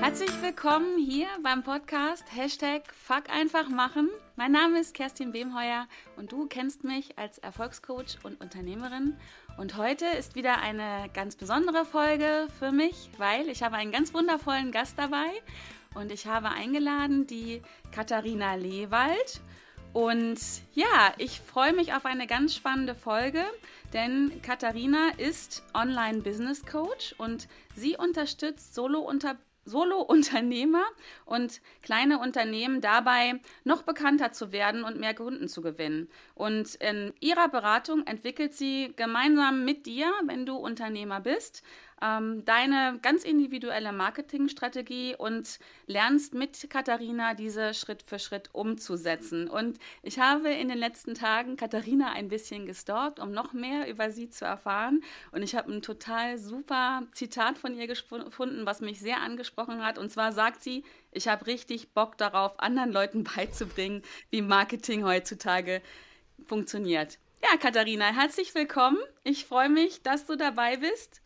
Herzlich 0.00 0.42
willkommen 0.42 0.98
hier 0.98 1.28
beim 1.42 1.62
Podcast 1.62 2.24
Hashtag 2.34 2.82
Fuck 2.92 3.30
einfach 3.30 3.68
machen. 3.68 4.08
Mein 4.34 4.50
Name 4.50 4.80
ist 4.80 4.92
Kerstin 4.92 5.32
Wemheuer 5.32 5.86
und 6.16 6.32
du 6.32 6.46
kennst 6.46 6.82
mich 6.84 7.16
als 7.16 7.38
Erfolgscoach 7.38 8.18
und 8.24 8.40
Unternehmerin. 8.40 9.16
Und 9.56 9.76
heute 9.76 10.06
ist 10.18 10.34
wieder 10.34 10.58
eine 10.58 11.08
ganz 11.14 11.36
besondere 11.36 11.84
Folge 11.84 12.48
für 12.58 12.72
mich, 12.72 13.10
weil 13.18 13.48
ich 13.48 13.62
habe 13.62 13.76
einen 13.76 13.92
ganz 13.92 14.12
wundervollen 14.12 14.72
Gast 14.72 14.98
dabei 14.98 15.28
und 15.94 16.10
ich 16.10 16.26
habe 16.26 16.48
eingeladen 16.48 17.26
die 17.26 17.62
Katharina 17.92 18.56
Lewald. 18.56 19.40
Und 19.92 20.38
ja, 20.72 21.12
ich 21.18 21.40
freue 21.40 21.72
mich 21.72 21.94
auf 21.94 22.04
eine 22.04 22.26
ganz 22.26 22.54
spannende 22.54 22.94
Folge, 22.94 23.44
denn 23.92 24.40
Katharina 24.42 25.10
ist 25.16 25.64
Online-Business 25.74 26.64
Coach 26.64 27.14
und 27.18 27.48
sie 27.74 27.96
unterstützt 27.96 28.74
Solo-Unternehmen 28.74 29.40
Solo-Unternehmer 29.64 30.84
und 31.26 31.60
kleine 31.82 32.18
Unternehmen 32.18 32.80
dabei, 32.80 33.40
noch 33.64 33.82
bekannter 33.82 34.32
zu 34.32 34.52
werden 34.52 34.84
und 34.84 34.98
mehr 34.98 35.14
Kunden 35.14 35.48
zu 35.48 35.60
gewinnen. 35.62 36.08
Und 36.34 36.74
in 36.76 37.12
ihrer 37.20 37.48
Beratung 37.48 38.06
entwickelt 38.06 38.54
sie 38.54 38.92
gemeinsam 38.96 39.64
mit 39.64 39.86
dir, 39.86 40.12
wenn 40.24 40.46
du 40.46 40.56
Unternehmer 40.56 41.20
bist, 41.20 41.62
ähm, 42.02 42.44
deine 42.44 42.98
ganz 43.02 43.24
individuelle 43.24 43.92
Marketingstrategie 43.92 45.14
und 45.16 45.58
lernst 45.86 46.34
mit 46.34 46.68
Katharina 46.70 47.34
diese 47.34 47.74
Schritt 47.74 48.02
für 48.02 48.18
Schritt 48.18 48.50
umzusetzen. 48.52 49.48
Und 49.48 49.78
ich 50.02 50.18
habe 50.18 50.50
in 50.50 50.68
den 50.68 50.78
letzten 50.78 51.14
Tagen 51.14 51.56
Katharina 51.56 52.12
ein 52.12 52.28
bisschen 52.28 52.66
gestalkt, 52.66 53.20
um 53.20 53.32
noch 53.32 53.52
mehr 53.52 53.88
über 53.88 54.10
sie 54.10 54.30
zu 54.30 54.44
erfahren. 54.44 55.02
Und 55.32 55.42
ich 55.42 55.54
habe 55.54 55.72
ein 55.72 55.82
total 55.82 56.38
super 56.38 57.02
Zitat 57.12 57.58
von 57.58 57.74
ihr 57.74 57.86
gefunden, 57.86 58.66
was 58.66 58.80
mich 58.80 59.00
sehr 59.00 59.20
angesprochen 59.20 59.84
hat. 59.84 59.98
Und 59.98 60.10
zwar 60.10 60.32
sagt 60.32 60.62
sie, 60.62 60.84
ich 61.12 61.28
habe 61.28 61.46
richtig 61.46 61.92
Bock 61.92 62.16
darauf, 62.16 62.58
anderen 62.60 62.92
Leuten 62.92 63.24
beizubringen, 63.36 64.02
wie 64.30 64.42
Marketing 64.42 65.04
heutzutage 65.04 65.82
funktioniert. 66.46 67.18
Ja, 67.42 67.56
Katharina, 67.56 68.06
herzlich 68.06 68.54
willkommen. 68.54 68.98
Ich 69.24 69.46
freue 69.46 69.70
mich, 69.70 70.02
dass 70.02 70.26
du 70.26 70.36
dabei 70.36 70.76
bist. 70.76 71.19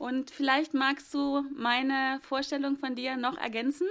Und 0.00 0.30
vielleicht 0.30 0.72
magst 0.72 1.12
du 1.12 1.44
meine 1.54 2.20
Vorstellung 2.22 2.78
von 2.78 2.94
dir 2.94 3.18
noch 3.18 3.36
ergänzen? 3.36 3.86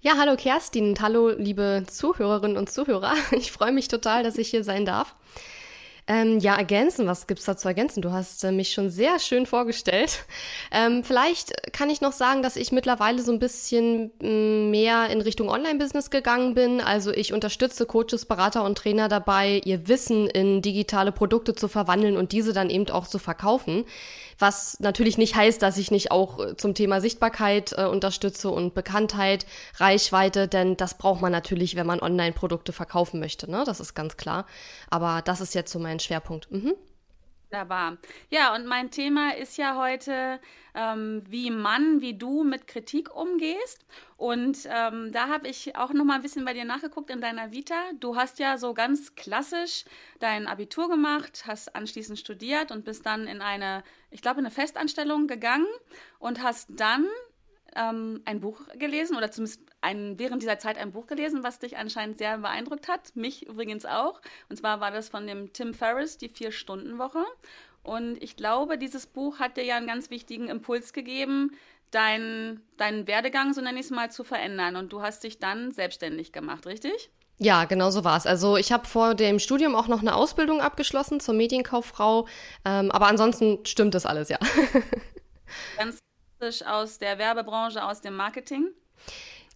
Ja, 0.00 0.14
hallo 0.16 0.34
Kerstin 0.34 0.88
und 0.88 1.00
hallo 1.02 1.28
liebe 1.28 1.84
Zuhörerinnen 1.86 2.56
und 2.56 2.70
Zuhörer. 2.70 3.12
Ich 3.32 3.52
freue 3.52 3.72
mich 3.72 3.88
total, 3.88 4.22
dass 4.22 4.38
ich 4.38 4.48
hier 4.48 4.64
sein 4.64 4.86
darf. 4.86 5.14
Ähm, 6.10 6.38
ja, 6.38 6.56
ergänzen, 6.56 7.06
was 7.06 7.26
gibt's 7.26 7.44
da 7.44 7.54
zu 7.54 7.68
ergänzen? 7.68 8.00
Du 8.00 8.12
hast 8.12 8.42
äh, 8.42 8.50
mich 8.50 8.72
schon 8.72 8.88
sehr 8.88 9.18
schön 9.18 9.44
vorgestellt. 9.44 10.24
Ähm, 10.72 11.04
vielleicht 11.04 11.70
kann 11.74 11.90
ich 11.90 12.00
noch 12.00 12.12
sagen, 12.12 12.42
dass 12.42 12.56
ich 12.56 12.72
mittlerweile 12.72 13.20
so 13.20 13.30
ein 13.30 13.38
bisschen 13.38 14.10
mm, 14.22 14.70
mehr 14.70 15.10
in 15.10 15.20
Richtung 15.20 15.50
Online-Business 15.50 16.08
gegangen 16.08 16.54
bin. 16.54 16.80
Also 16.80 17.10
ich 17.10 17.34
unterstütze 17.34 17.84
Coaches, 17.84 18.24
Berater 18.24 18.64
und 18.64 18.78
Trainer 18.78 19.08
dabei, 19.08 19.60
ihr 19.66 19.86
Wissen 19.86 20.28
in 20.28 20.62
digitale 20.62 21.12
Produkte 21.12 21.54
zu 21.54 21.68
verwandeln 21.68 22.16
und 22.16 22.32
diese 22.32 22.54
dann 22.54 22.70
eben 22.70 22.88
auch 22.88 23.06
zu 23.06 23.18
verkaufen. 23.18 23.84
Was 24.38 24.78
natürlich 24.80 25.18
nicht 25.18 25.34
heißt, 25.34 25.60
dass 25.62 25.78
ich 25.78 25.90
nicht 25.90 26.10
auch 26.10 26.38
äh, 26.38 26.56
zum 26.56 26.74
Thema 26.74 27.00
Sichtbarkeit 27.00 27.74
äh, 27.76 27.84
unterstütze 27.84 28.50
und 28.50 28.74
Bekanntheit, 28.74 29.46
Reichweite, 29.76 30.48
denn 30.48 30.76
das 30.76 30.96
braucht 30.96 31.20
man 31.20 31.32
natürlich, 31.32 31.76
wenn 31.76 31.86
man 31.86 32.00
Online-Produkte 32.00 32.72
verkaufen 32.72 33.20
möchte. 33.20 33.50
Ne? 33.50 33.64
Das 33.66 33.80
ist 33.80 33.94
ganz 33.94 34.16
klar. 34.16 34.46
Aber 34.90 35.22
das 35.22 35.40
ist 35.40 35.54
jetzt 35.54 35.72
so 35.72 35.78
mein 35.78 36.00
Schwerpunkt. 36.00 36.50
Mhm. 36.50 36.74
Wunderbar. 37.50 37.96
Ja, 38.28 38.54
und 38.54 38.66
mein 38.66 38.90
Thema 38.90 39.34
ist 39.34 39.56
ja 39.56 39.76
heute, 39.76 40.38
ähm, 40.74 41.22
wie 41.28 41.50
Mann, 41.50 42.02
wie 42.02 42.12
du 42.12 42.44
mit 42.44 42.66
Kritik 42.66 43.14
umgehst. 43.14 43.86
Und 44.18 44.68
ähm, 44.70 45.12
da 45.12 45.28
habe 45.28 45.48
ich 45.48 45.74
auch 45.74 45.94
noch 45.94 46.04
mal 46.04 46.16
ein 46.16 46.22
bisschen 46.22 46.44
bei 46.44 46.52
dir 46.52 46.66
nachgeguckt 46.66 47.08
in 47.08 47.22
deiner 47.22 47.50
Vita. 47.50 47.74
Du 48.00 48.16
hast 48.16 48.38
ja 48.38 48.58
so 48.58 48.74
ganz 48.74 49.14
klassisch 49.14 49.86
dein 50.18 50.46
Abitur 50.46 50.90
gemacht, 50.90 51.44
hast 51.46 51.74
anschließend 51.74 52.18
studiert 52.18 52.70
und 52.70 52.84
bist 52.84 53.06
dann 53.06 53.26
in 53.26 53.40
eine, 53.40 53.82
ich 54.10 54.20
glaube, 54.20 54.38
eine 54.40 54.50
Festanstellung 54.50 55.26
gegangen 55.26 55.66
und 56.18 56.42
hast 56.42 56.68
dann 56.76 57.06
ähm, 57.74 58.20
ein 58.26 58.40
Buch 58.40 58.60
gelesen 58.78 59.16
oder 59.16 59.30
zumindest 59.30 59.62
ein, 59.80 60.18
während 60.18 60.42
dieser 60.42 60.58
Zeit 60.58 60.78
ein 60.78 60.92
Buch 60.92 61.06
gelesen, 61.06 61.42
was 61.42 61.58
dich 61.58 61.76
anscheinend 61.76 62.18
sehr 62.18 62.38
beeindruckt 62.38 62.88
hat. 62.88 63.14
Mich 63.14 63.46
übrigens 63.46 63.84
auch. 63.84 64.20
Und 64.48 64.56
zwar 64.56 64.80
war 64.80 64.90
das 64.90 65.08
von 65.08 65.26
dem 65.26 65.52
Tim 65.52 65.74
Ferriss, 65.74 66.18
die 66.18 66.28
Vier-Stunden-Woche. 66.28 67.24
Und 67.82 68.22
ich 68.22 68.36
glaube, 68.36 68.76
dieses 68.76 69.06
Buch 69.06 69.38
hat 69.38 69.56
dir 69.56 69.64
ja 69.64 69.76
einen 69.76 69.86
ganz 69.86 70.10
wichtigen 70.10 70.48
Impuls 70.48 70.92
gegeben, 70.92 71.52
deinen, 71.90 72.62
deinen 72.76 73.06
Werdegang, 73.06 73.54
so 73.54 73.60
nenne 73.60 73.78
ich 73.78 73.86
es 73.86 73.90
mal, 73.90 74.10
zu 74.10 74.24
verändern. 74.24 74.76
Und 74.76 74.92
du 74.92 75.00
hast 75.00 75.24
dich 75.24 75.38
dann 75.38 75.70
selbstständig 75.70 76.32
gemacht, 76.32 76.66
richtig? 76.66 77.10
Ja, 77.38 77.64
genau 77.64 77.90
so 77.90 78.02
war 78.02 78.16
es. 78.16 78.26
Also 78.26 78.56
ich 78.56 78.72
habe 78.72 78.86
vor 78.86 79.14
dem 79.14 79.38
Studium 79.38 79.76
auch 79.76 79.86
noch 79.86 80.00
eine 80.00 80.16
Ausbildung 80.16 80.60
abgeschlossen 80.60 81.20
zur 81.20 81.34
Medienkauffrau, 81.34 82.26
ähm, 82.64 82.90
aber 82.90 83.06
ansonsten 83.06 83.64
stimmt 83.64 83.94
das 83.94 84.06
alles, 84.06 84.28
ja. 84.28 84.38
Ganz 85.76 85.98
aus 86.66 86.98
der 86.98 87.18
Werbebranche, 87.18 87.84
aus 87.84 88.00
dem 88.00 88.16
Marketing? 88.16 88.68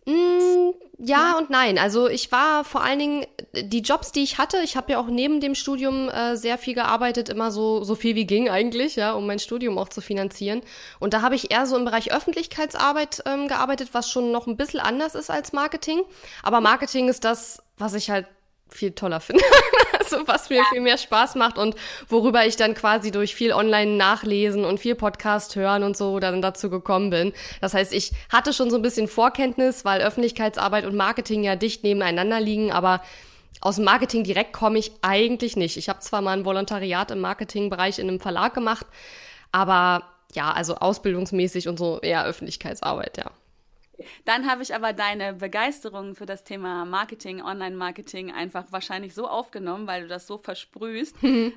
Mm, 0.04 0.72
ja 0.98 1.38
und 1.38 1.50
nein. 1.50 1.78
Also 1.78 2.08
ich 2.08 2.32
war 2.32 2.64
vor 2.64 2.82
allen 2.82 2.98
Dingen 2.98 3.26
die 3.54 3.82
Jobs, 3.82 4.10
die 4.10 4.22
ich 4.22 4.38
hatte. 4.38 4.58
Ich 4.64 4.76
habe 4.76 4.92
ja 4.92 4.98
auch 4.98 5.06
neben 5.06 5.40
dem 5.40 5.54
Studium 5.54 6.08
äh, 6.08 6.36
sehr 6.36 6.58
viel 6.58 6.74
gearbeitet, 6.74 7.28
immer 7.28 7.52
so 7.52 7.84
so 7.84 7.94
viel 7.94 8.16
wie 8.16 8.26
ging 8.26 8.48
eigentlich, 8.48 8.96
ja, 8.96 9.12
um 9.12 9.26
mein 9.26 9.38
Studium 9.38 9.78
auch 9.78 9.88
zu 9.88 10.00
finanzieren. 10.00 10.62
Und 10.98 11.14
da 11.14 11.22
habe 11.22 11.36
ich 11.36 11.52
eher 11.52 11.66
so 11.66 11.76
im 11.76 11.84
Bereich 11.84 12.12
Öffentlichkeitsarbeit 12.12 13.22
ähm, 13.26 13.46
gearbeitet, 13.48 13.90
was 13.92 14.10
schon 14.10 14.32
noch 14.32 14.46
ein 14.46 14.56
bisschen 14.56 14.80
anders 14.80 15.14
ist 15.14 15.30
als 15.30 15.52
Marketing. 15.52 16.02
Aber 16.42 16.60
Marketing 16.60 17.08
ist 17.08 17.24
das, 17.24 17.62
was 17.76 17.94
ich 17.94 18.10
halt 18.10 18.26
viel 18.72 18.92
toller 18.92 19.20
finde. 19.20 19.44
also 19.98 20.26
was 20.26 20.50
mir 20.50 20.64
viel 20.70 20.80
mehr 20.80 20.98
Spaß 20.98 21.34
macht 21.36 21.58
und 21.58 21.76
worüber 22.08 22.46
ich 22.46 22.56
dann 22.56 22.74
quasi 22.74 23.10
durch 23.10 23.34
viel 23.34 23.52
Online-Nachlesen 23.52 24.64
und 24.64 24.80
viel 24.80 24.94
Podcast 24.94 25.56
hören 25.56 25.82
und 25.82 25.96
so 25.96 26.18
dann 26.18 26.42
dazu 26.42 26.70
gekommen 26.70 27.10
bin. 27.10 27.32
Das 27.60 27.74
heißt, 27.74 27.92
ich 27.92 28.12
hatte 28.30 28.52
schon 28.52 28.70
so 28.70 28.76
ein 28.76 28.82
bisschen 28.82 29.08
Vorkenntnis, 29.08 29.84
weil 29.84 30.00
Öffentlichkeitsarbeit 30.00 30.84
und 30.84 30.96
Marketing 30.96 31.44
ja 31.44 31.56
dicht 31.56 31.84
nebeneinander 31.84 32.40
liegen, 32.40 32.72
aber 32.72 33.02
aus 33.60 33.76
dem 33.76 33.84
Marketing 33.84 34.24
direkt 34.24 34.52
komme 34.52 34.78
ich 34.78 34.92
eigentlich 35.02 35.56
nicht. 35.56 35.76
Ich 35.76 35.88
habe 35.88 36.00
zwar 36.00 36.20
mal 36.20 36.36
ein 36.36 36.44
Volontariat 36.44 37.10
im 37.10 37.20
Marketingbereich 37.20 37.98
in 37.98 38.08
einem 38.08 38.20
Verlag 38.20 38.54
gemacht, 38.54 38.86
aber 39.52 40.02
ja, 40.34 40.50
also 40.50 40.76
ausbildungsmäßig 40.76 41.68
und 41.68 41.78
so 41.78 42.00
eher 42.00 42.24
Öffentlichkeitsarbeit, 42.24 43.18
ja. 43.18 43.30
Dann 44.24 44.50
habe 44.50 44.62
ich 44.62 44.74
aber 44.74 44.92
deine 44.92 45.34
Begeisterung 45.34 46.14
für 46.14 46.26
das 46.26 46.44
Thema 46.44 46.84
Marketing, 46.84 47.42
Online-Marketing 47.42 48.32
einfach 48.32 48.64
wahrscheinlich 48.70 49.14
so 49.14 49.26
aufgenommen, 49.26 49.86
weil 49.86 50.02
du 50.02 50.08
das 50.08 50.26
so 50.26 50.38
versprühst. 50.38 51.22
Mhm. 51.22 51.54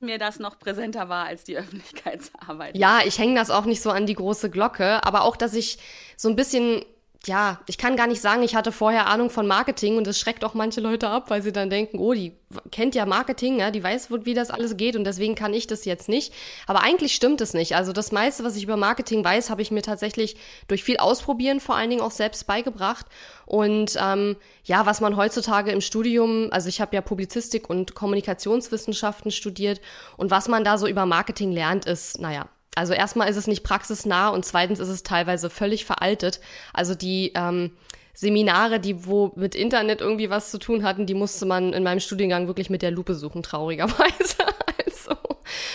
mir 0.00 0.18
das 0.18 0.40
noch 0.40 0.58
präsenter 0.58 1.08
war 1.08 1.26
als 1.26 1.44
die 1.44 1.56
Öffentlichkeitsarbeit. 1.58 2.76
Ja, 2.76 3.00
ich 3.04 3.18
hänge 3.18 3.36
das 3.36 3.50
auch 3.50 3.64
nicht 3.64 3.82
so 3.82 3.90
an 3.90 4.06
die 4.06 4.14
große 4.14 4.50
Glocke, 4.50 5.04
aber 5.04 5.22
auch, 5.22 5.36
dass 5.36 5.54
ich 5.54 5.78
so 6.16 6.28
ein 6.28 6.36
bisschen 6.36 6.84
ja, 7.26 7.60
ich 7.68 7.78
kann 7.78 7.96
gar 7.96 8.08
nicht 8.08 8.20
sagen, 8.20 8.42
ich 8.42 8.56
hatte 8.56 8.72
vorher 8.72 9.06
Ahnung 9.06 9.30
von 9.30 9.46
Marketing 9.46 9.96
und 9.96 10.08
das 10.08 10.18
schreckt 10.18 10.44
auch 10.44 10.54
manche 10.54 10.80
Leute 10.80 11.08
ab, 11.08 11.30
weil 11.30 11.40
sie 11.40 11.52
dann 11.52 11.70
denken, 11.70 11.98
oh, 11.98 12.12
die 12.12 12.32
kennt 12.72 12.96
ja 12.96 13.06
Marketing, 13.06 13.60
ja, 13.60 13.70
die 13.70 13.82
weiß, 13.82 14.08
wie 14.24 14.34
das 14.34 14.50
alles 14.50 14.76
geht 14.76 14.96
und 14.96 15.04
deswegen 15.04 15.36
kann 15.36 15.54
ich 15.54 15.68
das 15.68 15.84
jetzt 15.84 16.08
nicht. 16.08 16.34
Aber 16.66 16.82
eigentlich 16.82 17.14
stimmt 17.14 17.40
es 17.40 17.54
nicht. 17.54 17.76
Also 17.76 17.92
das 17.92 18.10
meiste, 18.10 18.42
was 18.42 18.56
ich 18.56 18.64
über 18.64 18.76
Marketing 18.76 19.24
weiß, 19.24 19.50
habe 19.50 19.62
ich 19.62 19.70
mir 19.70 19.82
tatsächlich 19.82 20.36
durch 20.66 20.82
viel 20.82 20.96
Ausprobieren 20.96 21.60
vor 21.60 21.76
allen 21.76 21.90
Dingen 21.90 22.02
auch 22.02 22.10
selbst 22.10 22.48
beigebracht. 22.48 23.06
Und 23.46 23.96
ähm, 24.02 24.36
ja, 24.64 24.84
was 24.86 25.00
man 25.00 25.16
heutzutage 25.16 25.70
im 25.70 25.80
Studium, 25.80 26.48
also 26.50 26.68
ich 26.68 26.80
habe 26.80 26.96
ja 26.96 27.02
Publizistik 27.02 27.70
und 27.70 27.94
Kommunikationswissenschaften 27.94 29.30
studiert 29.30 29.80
und 30.16 30.32
was 30.32 30.48
man 30.48 30.64
da 30.64 30.76
so 30.76 30.88
über 30.88 31.06
Marketing 31.06 31.52
lernt, 31.52 31.84
ist, 31.84 32.20
naja, 32.20 32.48
also 32.74 32.94
erstmal 32.94 33.28
ist 33.28 33.36
es 33.36 33.46
nicht 33.46 33.64
praxisnah 33.64 34.28
und 34.28 34.44
zweitens 34.44 34.78
ist 34.78 34.88
es 34.88 35.02
teilweise 35.02 35.50
völlig 35.50 35.84
veraltet. 35.84 36.40
Also 36.72 36.94
die 36.94 37.32
ähm, 37.34 37.72
Seminare, 38.14 38.80
die 38.80 39.06
wo 39.06 39.32
mit 39.36 39.54
Internet 39.54 40.00
irgendwie 40.00 40.30
was 40.30 40.50
zu 40.50 40.58
tun 40.58 40.84
hatten, 40.84 41.06
die 41.06 41.14
musste 41.14 41.46
man 41.46 41.72
in 41.72 41.82
meinem 41.82 42.00
Studiengang 42.00 42.46
wirklich 42.46 42.70
mit 42.70 42.82
der 42.82 42.90
Lupe 42.90 43.14
suchen, 43.14 43.42
traurigerweise. 43.42 44.36
Also 44.84 45.16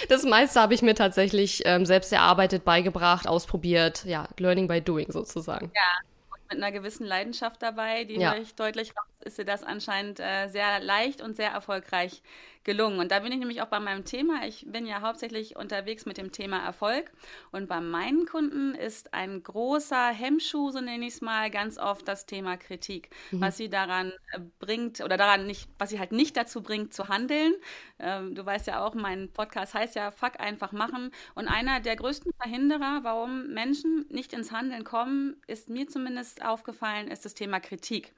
das 0.09 0.23
meiste 0.23 0.61
habe 0.61 0.73
ich 0.73 0.81
mir 0.81 0.95
tatsächlich 0.95 1.63
ähm, 1.65 1.85
selbst 1.85 2.13
erarbeitet, 2.13 2.63
beigebracht, 2.63 3.27
ausprobiert, 3.27 4.05
ja, 4.05 4.27
Learning 4.37 4.67
by 4.67 4.81
Doing 4.81 5.11
sozusagen. 5.11 5.71
Ja, 5.75 6.31
und 6.31 6.49
mit 6.49 6.63
einer 6.63 6.71
gewissen 6.71 7.05
Leidenschaft 7.05 7.61
dabei, 7.61 8.05
die 8.05 8.19
ja. 8.19 8.35
deutlich 8.55 8.91
raus 8.95 9.07
ist 9.25 9.37
dir 9.37 9.45
das 9.45 9.63
anscheinend 9.63 10.19
äh, 10.19 10.47
sehr 10.47 10.79
leicht 10.79 11.21
und 11.21 11.35
sehr 11.35 11.49
erfolgreich 11.49 12.21
gelungen. 12.67 12.99
Und 12.99 13.11
da 13.11 13.19
bin 13.19 13.31
ich 13.31 13.39
nämlich 13.39 13.61
auch 13.61 13.67
bei 13.67 13.79
meinem 13.79 14.03
Thema. 14.03 14.45
Ich 14.45 14.65
bin 14.67 14.85
ja 14.85 15.01
hauptsächlich 15.01 15.55
unterwegs 15.55 16.05
mit 16.05 16.17
dem 16.17 16.31
Thema 16.31 16.59
Erfolg. 16.59 17.09
Und 17.51 17.67
bei 17.67 17.79
meinen 17.79 18.25
Kunden 18.25 18.75
ist 18.75 19.13
ein 19.13 19.41
großer 19.41 20.09
Hemmschuh, 20.09 20.71
so 20.71 20.81
nenne 20.81 21.07
ich 21.07 21.15
es 21.15 21.21
mal, 21.21 21.49
ganz 21.49 21.79
oft 21.79 22.07
das 22.07 22.25
Thema 22.25 22.57
Kritik. 22.57 23.09
Mhm. 23.31 23.41
Was 23.41 23.57
sie 23.57 23.69
daran 23.69 24.11
äh, 24.33 24.41
bringt 24.59 24.99
oder 24.99 25.15
daran 25.15 25.47
nicht, 25.47 25.69
was 25.79 25.89
sie 25.89 25.99
halt 25.99 26.11
nicht 26.11 26.35
dazu 26.35 26.61
bringt, 26.61 26.93
zu 26.93 27.07
handeln. 27.07 27.55
Ähm, 27.99 28.35
du 28.35 28.45
weißt 28.45 28.67
ja 28.67 28.85
auch, 28.85 28.93
mein 28.93 29.31
Podcast 29.31 29.73
heißt 29.73 29.95
ja 29.95 30.11
Fuck 30.11 30.39
einfach 30.41 30.73
machen. 30.73 31.11
Und 31.35 31.47
einer 31.47 31.79
der 31.79 31.95
größten 31.95 32.33
Verhinderer, 32.33 32.99
warum 33.03 33.47
Menschen 33.47 34.05
nicht 34.09 34.33
ins 34.33 34.51
Handeln 34.51 34.83
kommen, 34.83 35.37
ist 35.47 35.69
mir 35.69 35.87
zumindest 35.87 36.43
aufgefallen, 36.43 37.07
ist 37.07 37.23
das 37.23 37.33
Thema 37.33 37.61
Kritik. 37.61 38.11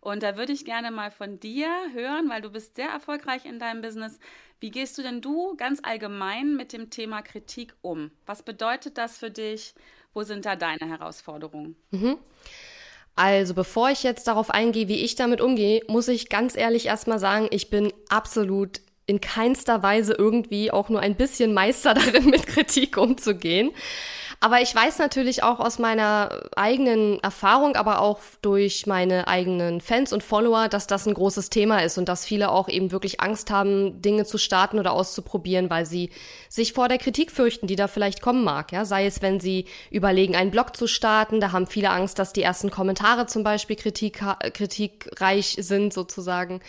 Und 0.00 0.22
da 0.22 0.36
würde 0.36 0.52
ich 0.52 0.64
gerne 0.64 0.90
mal 0.90 1.10
von 1.10 1.40
dir 1.40 1.68
hören, 1.92 2.30
weil 2.30 2.40
du 2.40 2.50
bist 2.50 2.76
sehr 2.76 2.88
erfolgreich 2.88 3.44
in 3.44 3.58
deinem 3.58 3.82
Business. 3.82 4.18
Wie 4.58 4.70
gehst 4.70 4.96
du 4.96 5.02
denn 5.02 5.20
du 5.20 5.56
ganz 5.56 5.80
allgemein 5.82 6.56
mit 6.56 6.72
dem 6.72 6.90
Thema 6.90 7.22
Kritik 7.22 7.74
um? 7.82 8.10
Was 8.26 8.42
bedeutet 8.42 8.98
das 8.98 9.18
für 9.18 9.30
dich? 9.30 9.74
Wo 10.14 10.22
sind 10.22 10.46
da 10.46 10.56
deine 10.56 10.88
Herausforderungen? 10.88 11.76
Mhm. 11.90 12.18
Also, 13.14 13.54
bevor 13.54 13.90
ich 13.90 14.02
jetzt 14.02 14.26
darauf 14.28 14.50
eingehe, 14.50 14.88
wie 14.88 15.04
ich 15.04 15.14
damit 15.14 15.40
umgehe, 15.40 15.82
muss 15.88 16.08
ich 16.08 16.30
ganz 16.30 16.56
ehrlich 16.56 16.86
erstmal 16.86 17.18
sagen, 17.18 17.48
ich 17.50 17.68
bin 17.68 17.92
absolut 18.08 18.80
in 19.04 19.20
keinster 19.20 19.82
Weise 19.82 20.14
irgendwie 20.14 20.70
auch 20.70 20.88
nur 20.88 21.00
ein 21.00 21.16
bisschen 21.16 21.52
Meister 21.52 21.94
darin, 21.94 22.26
mit 22.26 22.46
Kritik 22.46 22.96
umzugehen. 22.96 23.72
Aber 24.42 24.62
ich 24.62 24.74
weiß 24.74 24.98
natürlich 24.98 25.42
auch 25.42 25.60
aus 25.60 25.78
meiner 25.78 26.40
eigenen 26.56 27.20
Erfahrung, 27.20 27.76
aber 27.76 28.00
auch 28.00 28.20
durch 28.40 28.86
meine 28.86 29.28
eigenen 29.28 29.82
Fans 29.82 30.14
und 30.14 30.22
Follower, 30.22 30.68
dass 30.68 30.86
das 30.86 31.06
ein 31.06 31.12
großes 31.12 31.50
Thema 31.50 31.80
ist 31.80 31.98
und 31.98 32.08
dass 32.08 32.24
viele 32.24 32.50
auch 32.50 32.70
eben 32.70 32.90
wirklich 32.90 33.20
Angst 33.20 33.50
haben, 33.50 34.00
Dinge 34.00 34.24
zu 34.24 34.38
starten 34.38 34.78
oder 34.78 34.92
auszuprobieren, 34.92 35.68
weil 35.68 35.84
sie 35.84 36.08
sich 36.48 36.72
vor 36.72 36.88
der 36.88 36.96
Kritik 36.96 37.30
fürchten, 37.30 37.66
die 37.66 37.76
da 37.76 37.86
vielleicht 37.86 38.22
kommen 38.22 38.42
mag. 38.42 38.72
Ja, 38.72 38.86
sei 38.86 39.04
es, 39.04 39.20
wenn 39.20 39.40
sie 39.40 39.66
überlegen, 39.90 40.34
einen 40.34 40.50
Blog 40.50 40.74
zu 40.74 40.86
starten, 40.86 41.40
da 41.40 41.52
haben 41.52 41.66
viele 41.66 41.90
Angst, 41.90 42.18
dass 42.18 42.32
die 42.32 42.42
ersten 42.42 42.70
Kommentare 42.70 43.26
zum 43.26 43.44
Beispiel 43.44 43.76
Kritik, 43.76 44.22
kritikreich 44.54 45.58
sind 45.60 45.92
sozusagen 45.92 46.62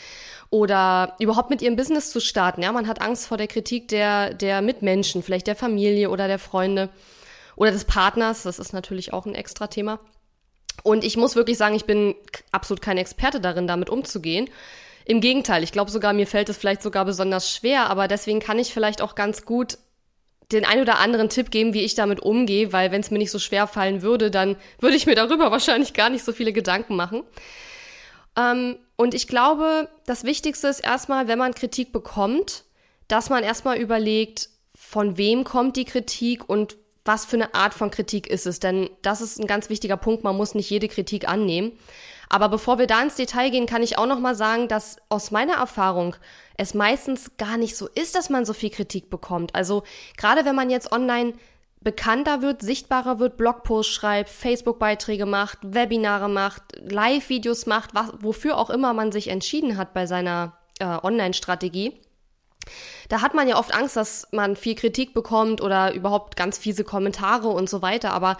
oder 0.50 1.16
überhaupt 1.20 1.50
mit 1.50 1.62
ihrem 1.62 1.78
Business 1.78 2.12
zu 2.12 2.20
starten. 2.20 2.64
Ja, 2.64 2.74
man 2.74 2.90
hat 2.90 3.02
Angst 3.02 3.28
vor 3.28 3.38
der 3.38 3.48
Kritik 3.48 3.88
der, 3.88 4.34
der 4.34 4.62
Mitmenschen, 4.62 5.24
vielleicht 5.24 5.48
der 5.48 5.56
Familie 5.56 6.10
oder 6.10 6.28
der 6.28 6.40
Freunde 6.40 6.90
oder 7.56 7.72
des 7.72 7.86
Partners. 7.86 8.44
Das 8.44 8.60
ist 8.60 8.74
natürlich 8.74 9.14
auch 9.14 9.26
ein 9.26 9.36
extra 9.36 9.68
Thema. 9.68 10.00
Und 10.84 11.04
ich 11.04 11.18
muss 11.18 11.36
wirklich 11.36 11.58
sagen, 11.58 11.76
ich 11.76 11.86
bin 11.86 12.16
absolut 12.52 12.82
kein 12.82 12.98
Experte 12.98 13.40
darin, 13.40 13.68
damit 13.68 13.90
umzugehen. 13.90 14.50
Im 15.06 15.22
Gegenteil, 15.22 15.64
ich 15.64 15.72
glaube 15.72 15.92
sogar, 15.92 16.14
mir 16.14 16.28
fällt 16.28 16.50
es 16.50 16.58
vielleicht 16.58 16.82
sogar 16.82 17.06
besonders 17.06 17.54
schwer, 17.54 17.90
aber 17.90 18.08
deswegen 18.08 18.40
kann 18.40 18.60
ich 18.60 18.74
vielleicht 18.74 19.02
auch 19.02 19.16
ganz 19.16 19.46
gut 19.46 19.78
den 20.52 20.66
ein 20.66 20.82
oder 20.82 21.00
anderen 21.00 21.30
Tipp 21.30 21.50
geben, 21.50 21.74
wie 21.74 21.82
ich 21.82 21.96
damit 21.96 22.20
umgehe, 22.20 22.74
weil 22.74 22.92
wenn 22.92 23.02
es 23.02 23.12
mir 23.12 23.18
nicht 23.18 23.32
so 23.32 23.40
schwer 23.40 23.68
fallen 23.68 24.02
würde, 24.02 24.30
dann 24.32 24.58
würde 24.80 24.96
ich 24.96 25.06
mir 25.06 25.16
darüber 25.16 25.52
wahrscheinlich 25.52 25.94
gar 25.94 26.10
nicht 26.10 26.24
so 26.24 26.34
viele 26.34 26.54
Gedanken 26.54 26.96
machen. 26.96 27.24
Ähm, 28.38 28.78
und 28.96 29.14
ich 29.14 29.28
glaube, 29.28 29.90
das 30.06 30.24
Wichtigste 30.24 30.68
ist 30.68 30.80
erstmal, 30.80 31.28
wenn 31.28 31.40
man 31.40 31.54
Kritik 31.54 31.92
bekommt, 31.92 32.64
dass 33.08 33.30
man 33.30 33.44
erstmal 33.44 33.78
überlegt, 33.78 34.50
von 34.76 35.18
wem 35.18 35.44
kommt 35.44 35.76
die 35.76 35.86
Kritik 35.86 36.48
und 36.48 36.78
was 37.06 37.26
für 37.26 37.36
eine 37.36 37.54
Art 37.56 37.74
von 37.74 37.92
Kritik 37.92 38.28
ist 38.28 38.46
es? 38.46 38.60
Denn 38.60 38.90
das 39.02 39.22
ist 39.22 39.40
ein 39.40 39.48
ganz 39.48 39.70
wichtiger 39.70 39.98
Punkt. 39.98 40.24
Man 40.24 40.38
muss 40.38 40.56
nicht 40.56 40.70
jede 40.70 40.88
Kritik 40.88 41.28
annehmen. 41.28 41.72
Aber 42.30 42.48
bevor 42.48 42.80
wir 42.80 42.88
da 42.88 43.02
ins 43.02 43.16
Detail 43.16 43.50
gehen, 43.50 43.66
kann 43.66 43.84
ich 43.84 43.98
auch 43.98 44.06
noch 44.06 44.20
mal 44.20 44.36
sagen, 44.36 44.68
dass 44.68 44.98
aus 45.10 45.32
meiner 45.32 45.56
Erfahrung 45.56 46.16
es 46.58 46.74
meistens 46.74 47.38
gar 47.38 47.58
nicht 47.58 47.76
so 47.76 47.88
ist, 47.88 48.16
dass 48.16 48.30
man 48.30 48.46
so 48.46 48.54
viel 48.54 48.70
Kritik 48.70 49.10
bekommt. 49.10 49.54
Also 49.56 49.84
gerade 50.16 50.46
wenn 50.46 50.56
man 50.56 50.70
jetzt 50.70 50.92
online 50.92 51.34
bekannter 51.82 52.42
wird, 52.42 52.62
sichtbarer 52.62 53.20
wird, 53.20 53.36
Blogposts 53.36 53.92
schreibt, 53.92 54.30
Facebook-Beiträge 54.30 55.26
macht, 55.26 55.58
Webinare 55.64 56.30
macht, 56.30 56.62
Live-Videos 56.80 57.66
macht, 57.66 57.96
was, 57.96 58.12
wofür 58.20 58.58
auch 58.58 58.70
immer 58.70 58.94
man 58.94 59.12
sich 59.12 59.28
entschieden 59.28 59.76
hat 59.78 59.94
bei 59.94 60.06
seiner 60.06 60.58
äh, 60.80 60.86
Online-Strategie 60.86 62.00
da 63.10 63.22
hat 63.22 63.34
man 63.34 63.48
ja 63.48 63.58
oft 63.58 63.74
Angst, 63.74 63.98
dass 63.98 64.28
man 64.32 64.56
viel 64.56 64.76
Kritik 64.76 65.14
bekommt 65.14 65.62
oder 65.62 65.94
überhaupt 65.94 66.36
ganz 66.36 66.58
fiese 66.58 66.84
Kommentare 66.84 67.50
und 67.50 67.70
so 67.70 67.82
weiter. 67.82 68.14
Aber 68.14 68.38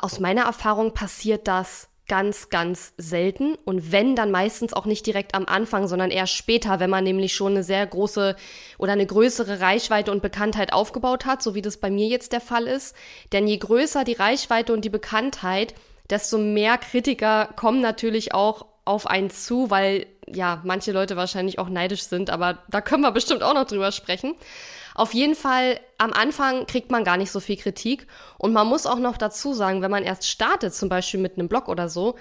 aus 0.00 0.20
meiner 0.20 0.42
Erfahrung 0.42 0.94
passiert 0.94 1.48
das 1.48 1.88
ganz, 2.08 2.50
ganz 2.50 2.92
selten. 2.96 3.56
Und 3.64 3.92
wenn, 3.92 4.14
dann 4.16 4.30
meistens 4.30 4.72
auch 4.72 4.86
nicht 4.86 5.06
direkt 5.06 5.34
am 5.34 5.46
Anfang, 5.46 5.88
sondern 5.88 6.10
eher 6.10 6.26
später, 6.26 6.78
wenn 6.78 6.90
man 6.90 7.04
nämlich 7.04 7.34
schon 7.34 7.52
eine 7.52 7.64
sehr 7.64 7.86
große 7.86 8.36
oder 8.78 8.92
eine 8.92 9.06
größere 9.06 9.60
Reichweite 9.60 10.12
und 10.12 10.22
Bekanntheit 10.22 10.72
aufgebaut 10.72 11.26
hat, 11.26 11.42
so 11.42 11.54
wie 11.54 11.62
das 11.62 11.78
bei 11.78 11.90
mir 11.90 12.06
jetzt 12.06 12.32
der 12.32 12.40
Fall 12.40 12.66
ist. 12.66 12.94
Denn 13.32 13.48
je 13.48 13.58
größer 13.58 14.04
die 14.04 14.12
Reichweite 14.12 14.72
und 14.72 14.84
die 14.84 14.90
Bekanntheit, 14.90 15.74
desto 16.08 16.38
mehr 16.38 16.78
Kritiker 16.78 17.48
kommen 17.56 17.80
natürlich 17.80 18.34
auch 18.34 18.66
auf 18.84 19.08
einen 19.08 19.30
zu, 19.30 19.70
weil 19.70 20.06
ja, 20.32 20.60
manche 20.64 20.92
Leute 20.92 21.16
wahrscheinlich 21.16 21.58
auch 21.58 21.68
neidisch 21.68 22.02
sind, 22.02 22.30
aber 22.30 22.58
da 22.68 22.80
können 22.80 23.02
wir 23.02 23.12
bestimmt 23.12 23.42
auch 23.42 23.54
noch 23.54 23.66
drüber 23.66 23.92
sprechen. 23.92 24.34
Auf 24.94 25.12
jeden 25.12 25.34
Fall, 25.34 25.78
am 25.98 26.12
Anfang 26.12 26.66
kriegt 26.66 26.90
man 26.90 27.04
gar 27.04 27.18
nicht 27.18 27.30
so 27.30 27.38
viel 27.38 27.56
Kritik. 27.56 28.06
Und 28.38 28.54
man 28.54 28.66
muss 28.66 28.86
auch 28.86 28.98
noch 28.98 29.18
dazu 29.18 29.52
sagen, 29.52 29.82
wenn 29.82 29.90
man 29.90 30.04
erst 30.04 30.26
startet, 30.26 30.74
zum 30.74 30.88
Beispiel 30.88 31.20
mit 31.20 31.38
einem 31.38 31.48
Blog 31.48 31.68
oder 31.68 31.90
so, 31.90 32.16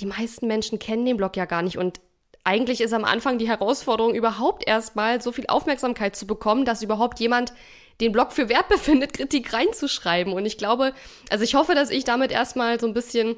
die 0.00 0.06
meisten 0.06 0.46
Menschen 0.46 0.78
kennen 0.78 1.06
den 1.06 1.16
Blog 1.16 1.36
ja 1.36 1.46
gar 1.46 1.62
nicht. 1.62 1.78
Und 1.78 2.00
eigentlich 2.44 2.82
ist 2.82 2.92
am 2.92 3.04
Anfang 3.04 3.38
die 3.38 3.48
Herausforderung, 3.48 4.14
überhaupt 4.14 4.66
erstmal 4.66 5.22
so 5.22 5.32
viel 5.32 5.46
Aufmerksamkeit 5.48 6.14
zu 6.14 6.26
bekommen, 6.26 6.66
dass 6.66 6.82
überhaupt 6.82 7.20
jemand 7.20 7.54
den 8.00 8.12
Blog 8.12 8.32
für 8.32 8.48
wert 8.50 8.68
befindet, 8.68 9.14
Kritik 9.14 9.52
reinzuschreiben. 9.52 10.32
Und 10.34 10.44
ich 10.44 10.58
glaube, 10.58 10.92
also 11.30 11.44
ich 11.44 11.54
hoffe, 11.54 11.74
dass 11.74 11.90
ich 11.90 12.04
damit 12.04 12.32
erstmal 12.32 12.78
so 12.78 12.86
ein 12.86 12.94
bisschen 12.94 13.36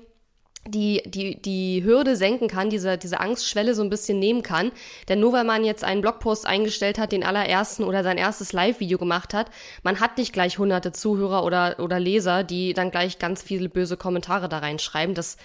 die, 0.67 1.03
die, 1.07 1.41
die 1.41 1.83
Hürde 1.85 2.15
senken 2.15 2.49
kann, 2.49 2.71
diese, 2.71 2.97
diese 2.97 3.21
Angstschwelle 3.21 3.75
so 3.75 3.83
ein 3.83 3.91
bisschen 3.91 4.19
nehmen 4.19 4.43
kann. 4.43 4.71
Denn 5.09 5.21
nur 5.21 5.33
weil 5.33 5.45
man 5.45 5.65
jetzt 5.65 5.83
einen 5.83 6.01
Blogpost 6.01 6.47
eingestellt 6.47 6.99
hat, 6.99 7.13
den 7.13 7.25
allerersten 7.25 7.85
oder 7.85 8.05
sein 8.05 8.19
erstes 8.19 8.53
Live-Video 8.53 8.99
gemacht 8.99 9.35
hat, 9.35 9.51
man 9.83 10.01
hat 10.01 10.19
nicht 10.19 10.33
gleich 10.33 10.59
hunderte 10.59 10.93
Zuhörer 10.93 11.45
oder, 11.45 11.77
oder 11.81 11.99
Leser, 11.99 12.45
die 12.45 12.75
dann 12.75 12.91
gleich 12.91 13.19
ganz 13.19 13.43
viele 13.43 13.69
böse 13.69 13.97
Kommentare 13.97 14.49
da 14.49 14.59
reinschreiben. 14.59 15.15
Das 15.15 15.37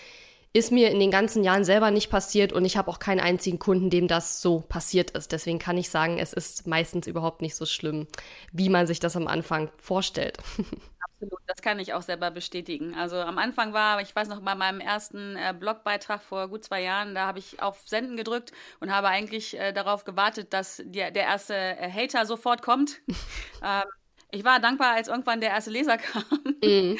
ist 0.53 0.71
mir 0.71 0.89
in 0.89 0.99
den 0.99 1.11
ganzen 1.11 1.43
Jahren 1.43 1.63
selber 1.63 1.91
nicht 1.91 2.09
passiert 2.09 2.53
und 2.53 2.65
ich 2.65 2.77
habe 2.77 2.89
auch 2.89 2.99
keinen 2.99 3.19
einzigen 3.19 3.59
Kunden, 3.59 3.89
dem 3.89 4.07
das 4.07 4.41
so 4.41 4.61
passiert 4.61 5.11
ist. 5.11 5.31
Deswegen 5.31 5.59
kann 5.59 5.77
ich 5.77 5.89
sagen, 5.89 6.17
es 6.19 6.33
ist 6.33 6.67
meistens 6.67 7.05
überhaupt 7.05 7.41
nicht 7.41 7.55
so 7.55 7.65
schlimm, 7.65 8.07
wie 8.51 8.69
man 8.69 8.87
sich 8.87 8.99
das 8.99 9.15
am 9.15 9.27
Anfang 9.27 9.69
vorstellt. 9.77 10.37
Absolut, 11.19 11.41
das 11.47 11.61
kann 11.63 11.79
ich 11.79 11.93
auch 11.93 12.03
selber 12.03 12.29
bestätigen. 12.29 12.93
Also 12.93 13.15
am 13.17 13.39
Anfang 13.39 13.73
war, 13.73 14.01
ich 14.01 14.15
weiß 14.15 14.27
noch, 14.27 14.41
bei 14.41 14.53
meinem 14.53 14.79
ersten 14.79 15.35
äh, 15.35 15.53
Blogbeitrag 15.57 16.21
vor 16.21 16.47
gut 16.47 16.63
zwei 16.63 16.83
Jahren, 16.83 17.15
da 17.15 17.25
habe 17.25 17.39
ich 17.39 17.59
auf 17.59 17.87
Senden 17.87 18.17
gedrückt 18.17 18.51
und 18.79 18.91
habe 18.91 19.07
eigentlich 19.07 19.57
äh, 19.57 19.73
darauf 19.73 20.03
gewartet, 20.03 20.53
dass 20.53 20.77
die, 20.85 20.99
der 20.99 21.15
erste 21.15 21.55
äh, 21.55 21.91
Hater 21.91 22.27
sofort 22.27 22.61
kommt. 22.61 23.01
ähm, 23.63 23.83
ich 24.29 24.43
war 24.43 24.59
dankbar, 24.59 24.93
als 24.93 25.07
irgendwann 25.07 25.41
der 25.41 25.49
erste 25.49 25.71
Leser 25.71 25.97
kam. 25.97 26.23
Mhm. 26.63 26.99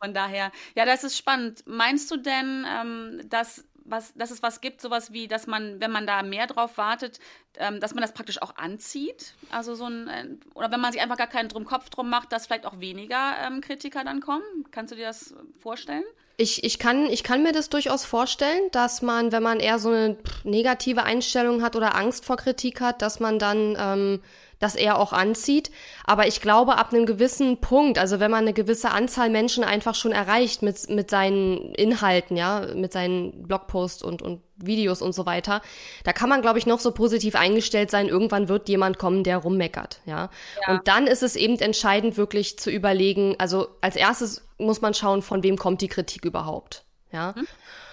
Von 0.00 0.14
daher, 0.14 0.52
ja, 0.76 0.84
das 0.84 1.04
ist 1.04 1.16
spannend. 1.18 1.64
Meinst 1.66 2.10
du 2.10 2.16
denn, 2.18 2.64
ähm, 2.68 3.20
dass 3.28 3.64
was, 3.92 4.12
dass 4.14 4.32
es 4.32 4.42
was 4.42 4.60
gibt, 4.60 4.80
sowas 4.80 5.12
wie, 5.12 5.28
dass 5.28 5.46
man, 5.46 5.80
wenn 5.80 5.92
man 5.92 6.06
da 6.06 6.24
mehr 6.24 6.48
drauf 6.48 6.76
wartet, 6.76 7.20
ähm, 7.58 7.78
dass 7.78 7.94
man 7.94 8.02
das 8.02 8.12
praktisch 8.12 8.42
auch 8.42 8.56
anzieht? 8.56 9.34
Also 9.50 9.76
so 9.76 9.84
ein, 9.84 10.08
äh, 10.08 10.26
oder 10.54 10.72
wenn 10.72 10.80
man 10.80 10.90
sich 10.90 11.00
einfach 11.00 11.16
gar 11.18 11.28
keinen 11.28 11.48
drum 11.48 11.64
Kopf 11.64 11.90
drum 11.90 12.10
macht, 12.10 12.32
dass 12.32 12.46
vielleicht 12.46 12.66
auch 12.66 12.80
weniger 12.80 13.34
ähm, 13.46 13.60
Kritiker 13.60 14.02
dann 14.02 14.20
kommen? 14.20 14.42
Kannst 14.72 14.90
du 14.90 14.96
dir 14.96 15.06
das 15.06 15.34
vorstellen? 15.60 16.04
Ich, 16.38 16.64
ich, 16.64 16.78
kann, 16.78 17.06
ich 17.06 17.22
kann 17.22 17.42
mir 17.42 17.52
das 17.52 17.68
durchaus 17.68 18.04
vorstellen, 18.04 18.70
dass 18.72 19.02
man, 19.02 19.30
wenn 19.30 19.42
man 19.42 19.60
eher 19.60 19.78
so 19.78 19.90
eine 19.90 20.16
negative 20.44 21.04
Einstellung 21.04 21.62
hat 21.62 21.76
oder 21.76 21.94
Angst 21.94 22.24
vor 22.24 22.36
Kritik 22.36 22.80
hat, 22.80 23.02
dass 23.02 23.20
man 23.20 23.38
dann 23.38 23.76
ähm, 23.78 24.22
das 24.62 24.76
er 24.76 24.96
auch 24.96 25.12
anzieht. 25.12 25.72
Aber 26.04 26.28
ich 26.28 26.40
glaube, 26.40 26.78
ab 26.78 26.92
einem 26.92 27.04
gewissen 27.04 27.58
Punkt, 27.58 27.98
also 27.98 28.20
wenn 28.20 28.30
man 28.30 28.42
eine 28.42 28.52
gewisse 28.52 28.92
Anzahl 28.92 29.28
Menschen 29.28 29.64
einfach 29.64 29.96
schon 29.96 30.12
erreicht 30.12 30.62
mit, 30.62 30.88
mit 30.88 31.10
seinen 31.10 31.74
Inhalten, 31.74 32.36
ja, 32.36 32.68
mit 32.74 32.92
seinen 32.92 33.42
Blogposts 33.42 34.04
und, 34.04 34.22
und 34.22 34.40
Videos 34.56 35.02
und 35.02 35.14
so 35.14 35.26
weiter, 35.26 35.62
da 36.04 36.12
kann 36.12 36.28
man, 36.28 36.42
glaube 36.42 36.60
ich, 36.60 36.66
noch 36.66 36.78
so 36.78 36.92
positiv 36.92 37.34
eingestellt 37.34 37.90
sein. 37.90 38.06
Irgendwann 38.06 38.48
wird 38.48 38.68
jemand 38.68 38.98
kommen, 38.98 39.24
der 39.24 39.38
rummeckert, 39.38 40.00
ja? 40.06 40.30
ja. 40.64 40.72
Und 40.72 40.86
dann 40.86 41.08
ist 41.08 41.24
es 41.24 41.34
eben 41.34 41.58
entscheidend, 41.58 42.16
wirklich 42.16 42.56
zu 42.56 42.70
überlegen, 42.70 43.34
also 43.38 43.66
als 43.80 43.96
erstes 43.96 44.46
muss 44.58 44.80
man 44.80 44.94
schauen, 44.94 45.22
von 45.22 45.42
wem 45.42 45.56
kommt 45.56 45.80
die 45.80 45.88
Kritik 45.88 46.24
überhaupt, 46.24 46.84
ja. 47.10 47.34
Hm? 47.34 47.48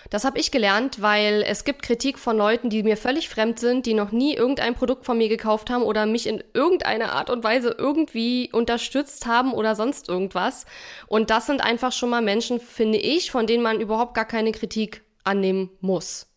Das 0.10 0.24
habe 0.24 0.40
ich 0.40 0.50
gelernt, 0.50 1.02
weil 1.02 1.44
es 1.46 1.64
gibt 1.64 1.84
Kritik 1.84 2.18
von 2.18 2.36
Leuten, 2.36 2.70
die 2.70 2.82
mir 2.82 2.98
völlig 2.98 3.30
fremd 3.30 3.60
sind, 3.60 3.86
die 3.86 3.94
noch 3.94 4.12
nie 4.12 4.34
irgendein 4.34 4.74
Produkt 4.74 5.06
von 5.06 5.18
mir 5.18 5.30
gekauft 5.30 5.70
haben 5.70 5.84
oder 5.84 6.08
mich 6.08 6.26
in 6.26 6.44
irgendeiner 6.54 7.12
Art 7.14 7.30
und 7.30 7.44
Weise 7.44 7.76
irgendwie 7.78 8.50
unterstützt 8.52 9.28
haben 9.28 9.54
oder 9.54 9.76
sonst 9.76 10.10
irgendwas. 10.10 10.66
Und 11.08 11.30
das 11.30 11.46
sind 11.46 11.62
einfach 11.62 11.92
schon 11.92 12.10
mal 12.10 12.24
Menschen, 12.24 12.60
finde 12.60 12.98
ich, 12.98 13.30
von 13.30 13.46
denen 13.46 13.62
man 13.62 13.80
überhaupt 13.80 14.16
gar 14.16 14.26
keine 14.26 14.52
Kritik 14.52 15.04
annehmen 15.24 15.70
muss. 15.80 16.28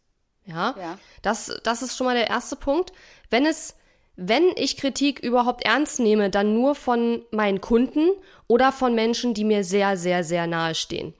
Ja, 0.44 0.74
ja. 0.78 0.98
Das, 1.22 1.58
das 1.62 1.82
ist 1.82 1.96
schon 1.96 2.06
mal 2.06 2.16
der 2.16 2.28
erste 2.28 2.56
Punkt. 2.56 2.92
Wenn 3.30 3.46
es, 3.46 3.76
wenn 4.16 4.50
ich 4.56 4.76
Kritik 4.76 5.20
überhaupt 5.20 5.64
ernst 5.64 5.98
nehme, 5.98 6.28
dann 6.28 6.52
nur 6.52 6.74
von 6.74 7.24
meinen 7.30 7.62
Kunden 7.62 8.10
oder 8.48 8.70
von 8.70 8.94
Menschen, 8.94 9.32
die 9.32 9.44
mir 9.44 9.64
sehr, 9.64 9.96
sehr, 9.96 10.24
sehr 10.24 10.46
nahe 10.46 10.74
stehen. 10.74 11.14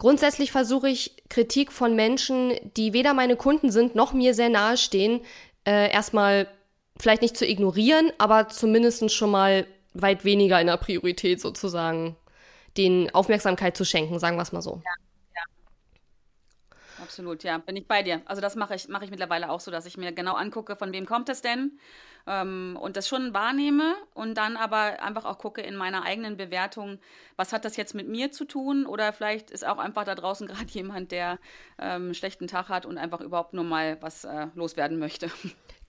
Grundsätzlich 0.00 0.50
versuche 0.50 0.88
ich 0.88 1.14
Kritik 1.28 1.70
von 1.70 1.94
Menschen, 1.94 2.54
die 2.74 2.94
weder 2.94 3.12
meine 3.12 3.36
Kunden 3.36 3.70
sind 3.70 3.94
noch 3.94 4.14
mir 4.14 4.32
sehr 4.32 4.48
nahe 4.48 4.78
stehen, 4.78 5.20
äh, 5.66 5.92
erstmal 5.92 6.48
vielleicht 6.98 7.20
nicht 7.20 7.36
zu 7.36 7.46
ignorieren, 7.46 8.10
aber 8.16 8.48
zumindest 8.48 9.12
schon 9.12 9.30
mal 9.30 9.66
weit 9.92 10.24
weniger 10.24 10.58
in 10.58 10.68
der 10.68 10.78
Priorität 10.78 11.42
sozusagen 11.42 12.16
den 12.78 13.14
Aufmerksamkeit 13.14 13.76
zu 13.76 13.84
schenken, 13.84 14.18
sagen 14.18 14.38
wir 14.38 14.42
es 14.42 14.52
mal 14.52 14.62
so. 14.62 14.80
Ja. 14.82 15.09
Absolut, 17.10 17.42
ja, 17.42 17.58
bin 17.58 17.74
ich 17.74 17.88
bei 17.88 18.04
dir. 18.04 18.22
Also 18.26 18.40
das 18.40 18.54
mache 18.54 18.76
ich, 18.76 18.86
mache 18.86 19.04
ich 19.04 19.10
mittlerweile 19.10 19.50
auch 19.50 19.58
so, 19.58 19.72
dass 19.72 19.84
ich 19.84 19.96
mir 19.96 20.12
genau 20.12 20.34
angucke, 20.34 20.76
von 20.76 20.92
wem 20.92 21.06
kommt 21.06 21.28
es 21.28 21.42
denn 21.42 21.76
ähm, 22.28 22.78
und 22.80 22.96
das 22.96 23.08
schon 23.08 23.34
wahrnehme 23.34 23.96
und 24.14 24.36
dann 24.36 24.56
aber 24.56 25.02
einfach 25.02 25.24
auch 25.24 25.36
gucke 25.38 25.60
in 25.60 25.74
meiner 25.74 26.04
eigenen 26.04 26.36
Bewertung, 26.36 27.00
was 27.34 27.52
hat 27.52 27.64
das 27.64 27.76
jetzt 27.76 27.96
mit 27.96 28.06
mir 28.06 28.30
zu 28.30 28.44
tun 28.44 28.86
oder 28.86 29.12
vielleicht 29.12 29.50
ist 29.50 29.66
auch 29.66 29.78
einfach 29.78 30.04
da 30.04 30.14
draußen 30.14 30.46
gerade 30.46 30.70
jemand, 30.70 31.10
der 31.10 31.40
ähm, 31.80 32.04
einen 32.04 32.14
schlechten 32.14 32.46
Tag 32.46 32.68
hat 32.68 32.86
und 32.86 32.96
einfach 32.96 33.20
überhaupt 33.20 33.54
nur 33.54 33.64
mal 33.64 34.00
was 34.00 34.24
äh, 34.24 34.46
loswerden 34.54 35.00
möchte. 35.00 35.32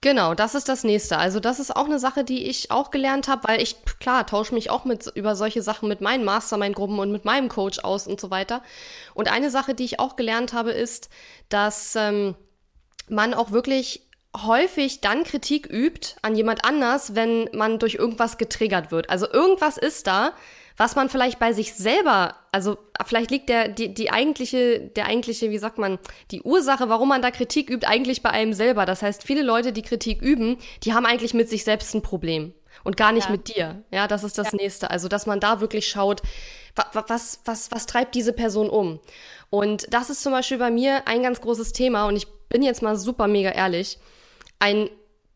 Genau, 0.02 0.34
das 0.34 0.56
ist 0.56 0.68
das 0.68 0.82
nächste. 0.82 1.16
Also 1.16 1.38
das 1.38 1.60
ist 1.60 1.74
auch 1.76 1.84
eine 1.84 2.00
Sache, 2.00 2.24
die 2.24 2.48
ich 2.48 2.72
auch 2.72 2.90
gelernt 2.90 3.28
habe, 3.28 3.46
weil 3.46 3.62
ich 3.62 3.76
klar 4.00 4.26
tausche 4.26 4.52
mich 4.52 4.68
auch 4.68 4.84
mit 4.84 5.06
über 5.14 5.36
solche 5.36 5.62
Sachen 5.62 5.88
mit 5.88 6.00
meinen 6.00 6.24
Mastermind-Gruppen 6.24 6.98
und 6.98 7.12
mit 7.12 7.24
meinem 7.24 7.48
Coach 7.48 7.78
aus 7.78 8.08
und 8.08 8.20
so 8.20 8.28
weiter. 8.32 8.62
Und 9.14 9.30
eine 9.30 9.48
Sache, 9.48 9.74
die 9.74 9.84
ich 9.84 10.00
auch 10.00 10.16
gelernt 10.16 10.54
habe, 10.54 10.72
ist, 10.72 11.08
dass 11.48 11.94
ähm, 11.94 12.34
man 13.08 13.32
auch 13.32 13.52
wirklich 13.52 14.08
häufig 14.36 15.02
dann 15.02 15.22
Kritik 15.22 15.68
übt 15.70 16.16
an 16.22 16.34
jemand 16.34 16.64
anders, 16.64 17.14
wenn 17.14 17.48
man 17.52 17.78
durch 17.78 17.94
irgendwas 17.94 18.38
getriggert 18.38 18.90
wird. 18.90 19.08
Also 19.08 19.30
irgendwas 19.30 19.78
ist 19.78 20.08
da, 20.08 20.32
was 20.82 20.96
man 20.96 21.08
vielleicht 21.08 21.38
bei 21.38 21.52
sich 21.52 21.74
selber, 21.74 22.34
also 22.50 22.76
vielleicht 23.06 23.30
liegt 23.30 23.48
der, 23.48 23.68
die, 23.68 23.94
die 23.94 24.10
eigentliche, 24.10 24.80
der 24.80 25.06
eigentliche, 25.06 25.52
wie 25.52 25.58
sagt 25.58 25.78
man, 25.78 26.00
die 26.32 26.42
Ursache, 26.42 26.88
warum 26.88 27.08
man 27.08 27.22
da 27.22 27.30
Kritik 27.30 27.70
übt, 27.70 27.86
eigentlich 27.86 28.20
bei 28.20 28.30
einem 28.30 28.52
selber. 28.52 28.84
Das 28.84 29.00
heißt, 29.00 29.22
viele 29.22 29.42
Leute, 29.42 29.72
die 29.72 29.82
Kritik 29.82 30.20
üben, 30.20 30.58
die 30.82 30.92
haben 30.92 31.06
eigentlich 31.06 31.34
mit 31.34 31.48
sich 31.48 31.62
selbst 31.62 31.94
ein 31.94 32.02
Problem 32.02 32.52
und 32.82 32.96
gar 32.96 33.12
nicht 33.12 33.26
ja. 33.26 33.30
mit 33.30 33.54
dir. 33.54 33.84
Ja, 33.92 34.08
das 34.08 34.24
ist 34.24 34.38
das 34.38 34.50
ja. 34.50 34.58
nächste. 34.60 34.90
Also, 34.90 35.06
dass 35.06 35.24
man 35.24 35.38
da 35.38 35.60
wirklich 35.60 35.86
schaut, 35.86 36.20
was, 36.74 37.04
was, 37.06 37.40
was, 37.44 37.70
was 37.70 37.86
treibt 37.86 38.16
diese 38.16 38.32
Person 38.32 38.68
um? 38.68 38.98
Und 39.50 39.86
das 39.94 40.10
ist 40.10 40.20
zum 40.24 40.32
Beispiel 40.32 40.58
bei 40.58 40.72
mir 40.72 41.06
ein 41.06 41.22
ganz 41.22 41.40
großes 41.40 41.72
Thema 41.72 42.06
und 42.06 42.16
ich 42.16 42.26
bin 42.48 42.64
jetzt 42.64 42.82
mal 42.82 42.96
super 42.96 43.28
mega 43.28 43.50
ehrlich 43.50 44.00
ein 44.58 44.88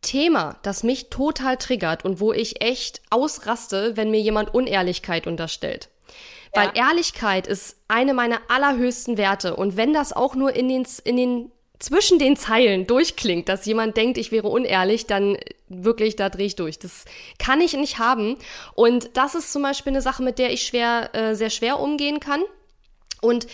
Thema, 0.07 0.57
das 0.63 0.83
mich 0.83 1.11
total 1.11 1.57
triggert 1.57 2.05
und 2.05 2.21
wo 2.21 2.33
ich 2.33 2.63
echt 2.63 3.03
ausraste, 3.11 3.97
wenn 3.97 4.11
mir 4.11 4.21
jemand 4.21 4.55
Unehrlichkeit 4.55 5.27
unterstellt. 5.27 5.89
Ja. 6.55 6.63
Weil 6.63 6.71
Ehrlichkeit 6.75 7.47
ist 7.47 7.77
eine 7.89 8.15
meiner 8.15 8.41
allerhöchsten 8.49 9.19
Werte. 9.19 9.57
Und 9.57 9.77
wenn 9.77 9.93
das 9.93 10.13
auch 10.13 10.35
nur 10.35 10.55
in 10.55 10.69
den, 10.69 10.87
in 11.05 11.17
den, 11.17 11.51
zwischen 11.81 12.19
den 12.19 12.37
Zeilen 12.37 12.87
durchklingt, 12.87 13.49
dass 13.49 13.67
jemand 13.67 13.97
denkt, 13.97 14.17
ich 14.17 14.31
wäre 14.31 14.49
unehrlich, 14.49 15.07
dann 15.07 15.37
wirklich, 15.69 16.15
da 16.17 16.31
drehe 16.31 16.47
ich 16.47 16.57
durch. 16.57 16.79
Das 16.79 17.05
kann 17.39 17.61
ich 17.61 17.75
nicht 17.75 17.99
haben. 17.99 18.37
Und 18.75 19.11
das 19.15 19.35
ist 19.35 19.53
zum 19.53 19.63
Beispiel 19.63 19.93
eine 19.93 20.03
Sache, 20.03 20.23
mit 20.23 20.39
der 20.39 20.53
ich 20.53 20.63
schwer, 20.63 21.11
äh, 21.15 21.35
sehr 21.35 21.51
schwer 21.51 21.81
umgehen 21.81 22.21
kann. 22.21 22.43
Und 23.21 23.49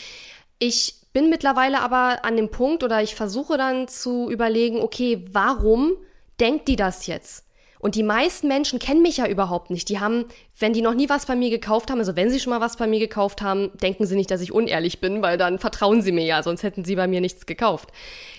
ich 0.58 0.96
bin 1.12 1.30
mittlerweile 1.30 1.80
aber 1.80 2.24
an 2.24 2.36
dem 2.36 2.50
Punkt 2.50 2.84
oder 2.84 3.02
ich 3.02 3.14
versuche 3.14 3.56
dann 3.56 3.88
zu 3.88 4.30
überlegen, 4.30 4.80
okay, 4.80 5.24
warum 5.30 5.96
denkt 6.42 6.68
die 6.68 6.76
das 6.76 7.06
jetzt? 7.06 7.44
Und 7.82 7.96
die 7.96 8.04
meisten 8.04 8.46
Menschen 8.46 8.78
kennen 8.78 9.02
mich 9.02 9.16
ja 9.16 9.26
überhaupt 9.26 9.70
nicht. 9.70 9.88
Die 9.88 9.98
haben, 9.98 10.26
wenn 10.56 10.72
die 10.72 10.82
noch 10.82 10.94
nie 10.94 11.08
was 11.08 11.26
bei 11.26 11.34
mir 11.34 11.50
gekauft 11.50 11.90
haben, 11.90 11.98
also 11.98 12.14
wenn 12.14 12.30
sie 12.30 12.38
schon 12.38 12.52
mal 12.52 12.60
was 12.60 12.76
bei 12.76 12.86
mir 12.86 13.00
gekauft 13.00 13.42
haben, 13.42 13.72
denken 13.82 14.06
sie 14.06 14.14
nicht, 14.14 14.30
dass 14.30 14.40
ich 14.40 14.52
unehrlich 14.52 15.00
bin, 15.00 15.20
weil 15.20 15.36
dann 15.36 15.58
vertrauen 15.58 16.00
sie 16.00 16.12
mir 16.12 16.24
ja, 16.24 16.44
sonst 16.44 16.62
hätten 16.62 16.84
sie 16.84 16.94
bei 16.94 17.08
mir 17.08 17.20
nichts 17.20 17.44
gekauft. 17.44 17.88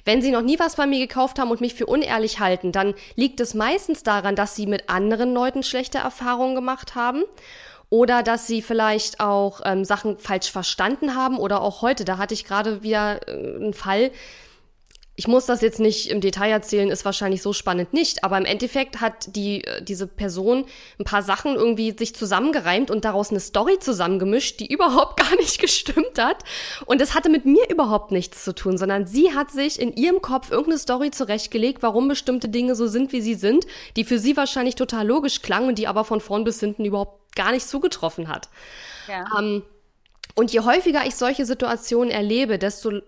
Wenn 0.05 0.21
sie 0.21 0.31
noch 0.31 0.43
nie 0.43 0.59
was 0.59 0.77
bei 0.77 0.87
mir 0.87 0.99
gekauft 0.99 1.39
haben 1.39 1.51
und 1.51 1.59
mich 1.59 1.73
für 1.73 1.87
unehrlich 1.87 2.39
halten, 2.39 2.71
dann 2.71 2.93
liegt 3.15 3.41
es 3.41 3.53
meistens 3.53 4.03
daran, 4.03 4.37
dass 4.37 4.55
sie 4.55 4.65
mit 4.65 4.87
anderen 4.87 5.33
Leuten 5.33 5.61
schlechte 5.61 5.97
Erfahrungen 5.97 6.55
gemacht 6.55 6.95
haben 6.95 7.23
oder 7.89 8.23
dass 8.23 8.47
sie 8.47 8.61
vielleicht 8.61 9.19
auch 9.19 9.59
ähm, 9.65 9.83
Sachen 9.83 10.19
falsch 10.19 10.51
verstanden 10.51 11.15
haben 11.15 11.37
oder 11.37 11.61
auch 11.61 11.81
heute, 11.81 12.05
da 12.05 12.17
hatte 12.17 12.33
ich 12.33 12.45
gerade 12.45 12.81
wieder 12.81 13.19
äh, 13.27 13.31
einen 13.31 13.73
Fall, 13.73 14.11
ich 15.15 15.27
muss 15.27 15.45
das 15.45 15.61
jetzt 15.61 15.79
nicht 15.79 16.09
im 16.09 16.21
Detail 16.21 16.49
erzählen, 16.49 16.89
ist 16.89 17.05
wahrscheinlich 17.05 17.43
so 17.43 17.53
spannend 17.53 17.93
nicht, 17.93 18.23
aber 18.23 18.37
im 18.37 18.45
Endeffekt 18.45 18.99
hat 18.99 19.35
die, 19.35 19.63
äh, 19.63 19.83
diese 19.83 20.07
Person 20.07 20.65
ein 20.99 21.05
paar 21.05 21.21
Sachen 21.21 21.55
irgendwie 21.55 21.95
sich 21.95 22.15
zusammengereimt 22.15 22.89
und 22.89 23.05
daraus 23.05 23.29
eine 23.29 23.39
Story 23.39 23.77
zusammengemischt, 23.79 24.59
die 24.59 24.67
überhaupt 24.73 25.19
gar 25.19 25.35
nicht 25.35 25.59
gestimmt 25.59 26.17
hat. 26.17 26.37
Und 26.85 26.99
es 26.99 27.13
hatte 27.13 27.29
mit 27.29 27.45
mir 27.45 27.69
überhaupt 27.69 28.11
nichts 28.11 28.43
zu 28.43 28.55
tun, 28.55 28.77
sondern 28.77 29.05
sie 29.05 29.35
hat 29.35 29.51
sich 29.51 29.79
in 29.79 29.95
ihrem 29.95 30.21
Kopf 30.21 30.49
irgendeine 30.49 30.79
Story 30.79 31.11
zurechtgelegt, 31.11 31.83
warum 31.83 32.07
bestimmte 32.07 32.49
Dinge 32.49 32.75
so 32.75 32.87
sind, 32.87 33.11
wie 33.11 33.21
sie 33.21 33.35
sind, 33.35 33.67
die 33.95 34.05
für 34.05 34.17
sie 34.17 34.35
wahrscheinlich 34.35 34.75
total 34.75 35.05
logisch 35.05 35.43
klang 35.43 35.67
und 35.67 35.77
die 35.77 35.87
aber 35.87 36.05
von 36.05 36.21
vorn 36.21 36.43
bis 36.43 36.59
hinten 36.59 36.85
überhaupt 36.85 37.35
gar 37.35 37.51
nicht 37.51 37.67
zugetroffen 37.67 38.29
hat. 38.29 38.49
Ja. 39.07 39.25
Ähm, 39.37 39.63
und 40.35 40.51
je 40.51 40.61
häufiger 40.61 41.05
ich 41.05 41.15
solche 41.15 41.45
Situationen 41.45 42.09
erlebe, 42.09 42.57
desto 42.57 43.01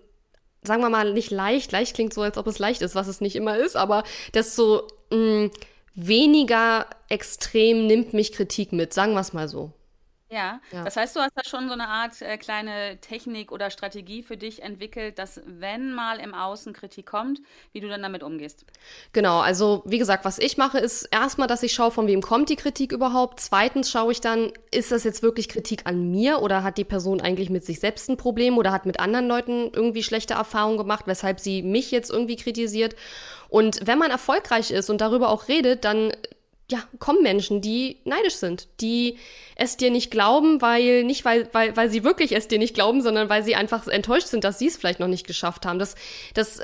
sagen 0.66 0.82
wir 0.82 0.90
mal, 0.90 1.12
nicht 1.12 1.30
leicht, 1.30 1.72
leicht 1.72 1.94
klingt 1.94 2.12
so, 2.14 2.22
als 2.22 2.38
ob 2.38 2.46
es 2.46 2.58
leicht 2.58 2.82
ist, 2.82 2.94
was 2.94 3.08
es 3.08 3.20
nicht 3.20 3.36
immer 3.36 3.56
ist, 3.56 3.76
aber 3.76 4.04
desto 4.34 4.86
mh, 5.10 5.16
mm, 5.16 5.50
weniger 5.94 6.86
extrem 7.08 7.86
nimmt 7.86 8.12
mich 8.12 8.32
Kritik 8.32 8.72
mit, 8.72 8.92
sagen 8.92 9.14
wir 9.14 9.20
es 9.20 9.32
mal 9.32 9.48
so. 9.48 9.72
Ja. 10.28 10.60
ja. 10.72 10.84
das 10.84 10.96
heißt, 10.96 11.14
du 11.14 11.20
hast 11.20 11.32
da 11.36 11.44
schon 11.44 11.68
so 11.68 11.74
eine 11.74 11.86
Art 11.88 12.20
äh, 12.20 12.36
kleine 12.36 12.98
Technik 13.00 13.52
oder 13.52 13.70
Strategie 13.70 14.24
für 14.24 14.36
dich 14.36 14.62
entwickelt, 14.62 15.18
dass 15.20 15.40
wenn 15.46 15.92
mal 15.92 16.18
im 16.18 16.34
Außen 16.34 16.72
Kritik 16.72 17.06
kommt, 17.06 17.40
wie 17.72 17.80
du 17.80 17.88
dann 17.88 18.02
damit 18.02 18.24
umgehst. 18.24 18.64
Genau, 19.12 19.38
also 19.38 19.82
wie 19.84 19.98
gesagt, 19.98 20.24
was 20.24 20.38
ich 20.38 20.56
mache, 20.56 20.78
ist 20.78 21.04
erstmal, 21.04 21.46
dass 21.46 21.62
ich 21.62 21.72
schaue, 21.72 21.92
von 21.92 22.08
wem 22.08 22.22
kommt 22.22 22.48
die 22.48 22.56
Kritik 22.56 22.90
überhaupt. 22.90 23.38
Zweitens 23.38 23.90
schaue 23.90 24.10
ich 24.10 24.20
dann, 24.20 24.52
ist 24.72 24.90
das 24.90 25.04
jetzt 25.04 25.22
wirklich 25.22 25.48
Kritik 25.48 25.82
an 25.86 26.10
mir 26.10 26.42
oder 26.42 26.64
hat 26.64 26.76
die 26.76 26.84
Person 26.84 27.20
eigentlich 27.20 27.48
mit 27.48 27.64
sich 27.64 27.78
selbst 27.78 28.08
ein 28.08 28.16
Problem 28.16 28.58
oder 28.58 28.72
hat 28.72 28.84
mit 28.84 28.98
anderen 28.98 29.28
Leuten 29.28 29.70
irgendwie 29.72 30.02
schlechte 30.02 30.34
Erfahrungen 30.34 30.76
gemacht, 30.76 31.06
weshalb 31.06 31.38
sie 31.38 31.62
mich 31.62 31.92
jetzt 31.92 32.10
irgendwie 32.10 32.36
kritisiert. 32.36 32.96
Und 33.48 33.86
wenn 33.86 33.98
man 33.98 34.10
erfolgreich 34.10 34.72
ist 34.72 34.90
und 34.90 35.00
darüber 35.00 35.28
auch 35.30 35.46
redet, 35.46 35.84
dann 35.84 36.12
ja, 36.70 36.82
kommen 36.98 37.22
Menschen, 37.22 37.60
die 37.60 38.00
neidisch 38.04 38.34
sind, 38.34 38.68
die 38.80 39.18
es 39.54 39.76
dir 39.76 39.90
nicht 39.90 40.10
glauben, 40.10 40.60
weil 40.60 41.04
nicht 41.04 41.24
weil, 41.24 41.48
weil, 41.52 41.76
weil 41.76 41.90
sie 41.90 42.02
wirklich 42.02 42.32
es 42.32 42.48
dir 42.48 42.58
nicht 42.58 42.74
glauben, 42.74 43.02
sondern 43.02 43.28
weil 43.28 43.44
sie 43.44 43.54
einfach 43.54 43.86
enttäuscht 43.86 44.26
sind, 44.26 44.42
dass 44.42 44.58
sie 44.58 44.66
es 44.66 44.76
vielleicht 44.76 44.98
noch 44.98 45.06
nicht 45.06 45.26
geschafft 45.26 45.64
haben. 45.64 45.78
Das, 45.78 45.94
das 46.34 46.60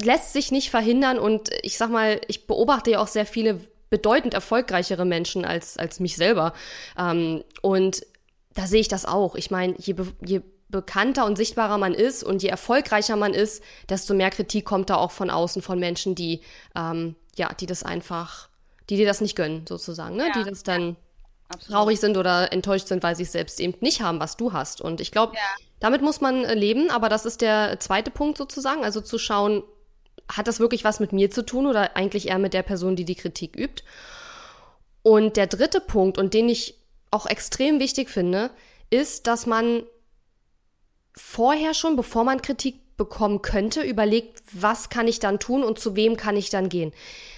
lässt 0.00 0.32
sich 0.32 0.52
nicht 0.52 0.70
verhindern 0.70 1.18
und 1.18 1.50
ich 1.62 1.76
sag 1.76 1.90
mal, 1.90 2.20
ich 2.28 2.46
beobachte 2.46 2.92
ja 2.92 3.00
auch 3.00 3.08
sehr 3.08 3.26
viele 3.26 3.60
bedeutend 3.90 4.32
erfolgreichere 4.32 5.04
Menschen 5.04 5.44
als, 5.44 5.76
als 5.76 6.00
mich 6.00 6.16
selber. 6.16 6.54
Ähm, 6.98 7.44
und 7.60 8.06
da 8.54 8.66
sehe 8.66 8.80
ich 8.80 8.88
das 8.88 9.04
auch. 9.04 9.34
Ich 9.34 9.50
meine, 9.50 9.74
je, 9.78 9.94
je 10.24 10.40
bekannter 10.68 11.26
und 11.26 11.36
sichtbarer 11.36 11.76
man 11.76 11.92
ist 11.92 12.24
und 12.24 12.42
je 12.42 12.48
erfolgreicher 12.48 13.16
man 13.16 13.34
ist, 13.34 13.62
desto 13.90 14.14
mehr 14.14 14.30
Kritik 14.30 14.64
kommt 14.64 14.88
da 14.88 14.96
auch 14.96 15.10
von 15.10 15.28
außen 15.28 15.60
von 15.60 15.78
Menschen, 15.78 16.14
die, 16.14 16.40
ähm, 16.74 17.16
ja, 17.36 17.52
die 17.52 17.66
das 17.66 17.82
einfach 17.82 18.48
die 18.90 18.96
dir 18.96 19.06
das 19.06 19.20
nicht 19.20 19.36
gönnen, 19.36 19.64
sozusagen, 19.66 20.16
ne? 20.16 20.28
Ja. 20.28 20.32
die 20.42 20.48
das 20.48 20.62
dann 20.62 20.96
Absolut. 21.48 21.76
traurig 21.76 22.00
sind 22.00 22.16
oder 22.16 22.52
enttäuscht 22.52 22.88
sind, 22.88 23.02
weil 23.02 23.16
sie 23.16 23.24
es 23.24 23.32
selbst 23.32 23.60
eben 23.60 23.74
nicht 23.80 24.02
haben, 24.02 24.20
was 24.20 24.36
du 24.36 24.52
hast. 24.52 24.80
Und 24.80 25.00
ich 25.00 25.10
glaube, 25.10 25.34
ja. 25.34 25.64
damit 25.80 26.02
muss 26.02 26.20
man 26.20 26.44
äh, 26.44 26.54
leben, 26.54 26.90
aber 26.90 27.08
das 27.08 27.26
ist 27.26 27.40
der 27.40 27.78
zweite 27.80 28.10
Punkt 28.10 28.38
sozusagen, 28.38 28.84
also 28.84 29.00
zu 29.00 29.18
schauen, 29.18 29.62
hat 30.30 30.48
das 30.48 30.60
wirklich 30.60 30.84
was 30.84 31.00
mit 31.00 31.12
mir 31.12 31.30
zu 31.30 31.44
tun 31.44 31.66
oder 31.66 31.96
eigentlich 31.96 32.28
eher 32.28 32.38
mit 32.38 32.54
der 32.54 32.62
Person, 32.62 32.96
die 32.96 33.04
die 33.04 33.14
Kritik 33.14 33.56
übt? 33.56 33.82
Und 35.02 35.36
der 35.36 35.46
dritte 35.46 35.80
Punkt, 35.80 36.16
und 36.16 36.32
den 36.32 36.48
ich 36.48 36.78
auch 37.10 37.26
extrem 37.26 37.80
wichtig 37.80 38.08
finde, 38.08 38.50
ist, 38.88 39.26
dass 39.26 39.46
man 39.46 39.82
vorher 41.14 41.74
schon, 41.74 41.96
bevor 41.96 42.24
man 42.24 42.40
Kritik 42.40 42.96
bekommen 42.96 43.42
könnte, 43.42 43.82
überlegt, 43.82 44.42
was 44.52 44.88
kann 44.88 45.08
ich 45.08 45.18
dann 45.18 45.38
tun 45.38 45.64
und 45.64 45.78
zu 45.78 45.96
wem 45.96 46.16
kann 46.16 46.36
ich 46.36 46.50
dann 46.50 46.68
gehen. 46.68 46.92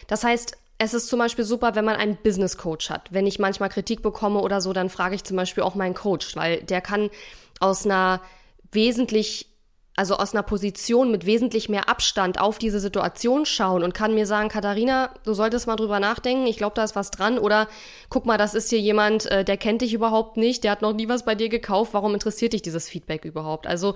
Das 0.07 0.23
heißt, 0.25 0.59
es 0.85 0.95
ist 0.95 1.09
zum 1.09 1.19
Beispiel 1.19 1.45
super, 1.45 1.75
wenn 1.75 1.85
man 1.85 1.97
einen 1.97 2.17
Business 2.17 2.57
Coach 2.59 2.91
hat. 2.91 3.09
Wenn 3.11 3.27
ich 3.27 3.39
manchmal 3.39 3.71
Kritik 3.71 4.03
bekomme 4.03 4.41
oder 4.41 4.61
so, 4.61 4.73
dann 4.73 4.91
frage 4.91 5.15
ich 5.15 5.25
zum 5.25 5.37
Beispiel 5.37 5.63
auch 5.63 5.75
meinen 5.75 5.95
Coach, 5.95 6.37
weil 6.37 6.63
der 6.63 6.81
kann 6.81 7.11
aus 7.59 7.85
einer 7.85 8.21
wesentlich, 8.71 9.49
also 9.97 10.17
aus 10.17 10.35
einer 10.35 10.43
Position 10.43 11.11
mit 11.11 11.25
wesentlich 11.25 11.69
mehr 11.69 11.89
Abstand 11.89 12.41
auf 12.41 12.59
diese 12.59 12.81
Situation 12.81 13.47
schauen 13.47 13.83
und 13.83 13.95
kann 13.95 14.15
mir 14.15 14.27
sagen, 14.27 14.49
Katharina, 14.49 15.11
du 15.25 15.33
solltest 15.33 15.67
mal 15.67 15.77
drüber 15.77 16.01
nachdenken, 16.01 16.47
ich 16.47 16.57
glaube, 16.59 16.75
da 16.75 16.85
ist 16.85 16.97
was 16.97 17.11
dran. 17.11 17.39
Oder 17.39 17.69
guck 18.11 18.27
mal, 18.27 18.37
das 18.37 18.55
ist 18.55 18.71
hier 18.71 18.81
jemand, 18.81 19.27
äh, 19.27 19.45
der 19.45 19.57
kennt 19.57 19.83
dich 19.83 19.95
überhaupt 19.95 20.37
nicht, 20.37 20.65
der 20.65 20.73
hat 20.73 20.83
noch 20.83 20.93
nie 20.93 21.09
was 21.09 21.25
bei 21.25 21.35
dir 21.35 21.49
gekauft, 21.49 21.95
warum 21.95 22.15
interessiert 22.15 22.53
dich 22.53 22.63
dieses 22.63 22.89
Feedback 22.89 23.25
überhaupt? 23.25 23.67
Also 23.67 23.95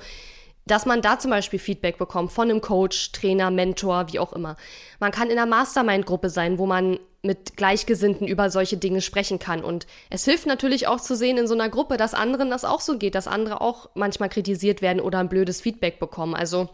dass 0.71 0.87
man 0.87 1.03
da 1.03 1.19
zum 1.19 1.31
Beispiel 1.31 1.59
Feedback 1.59 1.99
bekommt 1.99 2.33
von 2.33 2.51
einem 2.51 2.61
Coach, 2.61 3.13
Trainer, 3.13 3.51
Mentor, 3.51 4.13
wie 4.13 4.19
auch 4.19 4.33
immer. 4.33 4.57
Man 5.01 5.11
kann 5.11 5.31
in 5.31 5.39
einer 5.39 5.47
Mastermind-Gruppe 5.47 6.31
sein, 6.31 6.59
wo 6.59 6.67
man 6.67 6.99
mit 7.23 7.57
Gleichgesinnten 7.57 8.29
über 8.29 8.49
solche 8.51 8.77
Dinge 8.77 9.01
sprechen 9.01 9.39
kann. 9.39 9.65
Und 9.65 9.87
es 10.09 10.25
hilft 10.25 10.47
natürlich 10.47 10.87
auch 10.87 11.01
zu 11.01 11.17
sehen 11.17 11.37
in 11.37 11.49
so 11.49 11.55
einer 11.55 11.69
Gruppe, 11.69 11.97
dass 11.97 12.15
anderen 12.15 12.51
das 12.51 12.65
auch 12.65 12.81
so 12.81 12.97
geht, 12.97 13.15
dass 13.15 13.27
andere 13.27 13.61
auch 13.61 13.91
manchmal 13.95 14.29
kritisiert 14.29 14.83
werden 14.83 15.01
oder 15.01 15.19
ein 15.19 15.29
blödes 15.29 15.61
Feedback 15.61 15.99
bekommen. 15.99 16.35
Also 16.35 16.69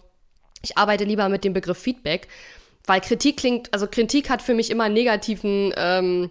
ich 0.62 0.76
arbeite 0.76 1.04
lieber 1.04 1.28
mit 1.28 1.44
dem 1.44 1.54
Begriff 1.54 1.78
Feedback, 1.78 2.28
weil 2.86 3.00
Kritik 3.00 3.38
klingt, 3.38 3.72
also 3.72 3.86
Kritik 3.86 4.28
hat 4.28 4.42
für 4.42 4.54
mich 4.54 4.70
immer 4.70 4.84
einen 4.84 4.94
negativen 4.94 5.72
ähm, 5.76 6.30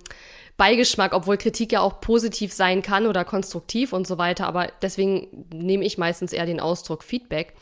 Beigeschmack, 0.57 1.13
obwohl 1.13 1.37
Kritik 1.37 1.71
ja 1.71 1.81
auch 1.81 1.99
positiv 1.99 2.53
sein 2.53 2.81
kann 2.81 3.07
oder 3.07 3.25
konstruktiv 3.25 3.93
und 3.93 4.05
so 4.05 4.17
weiter. 4.17 4.47
Aber 4.47 4.71
deswegen 4.81 5.45
nehme 5.53 5.83
ich 5.85 5.97
meistens 5.97 6.33
eher 6.33 6.45
den 6.45 6.59
Ausdruck 6.59 7.03
Feedback. 7.03 7.53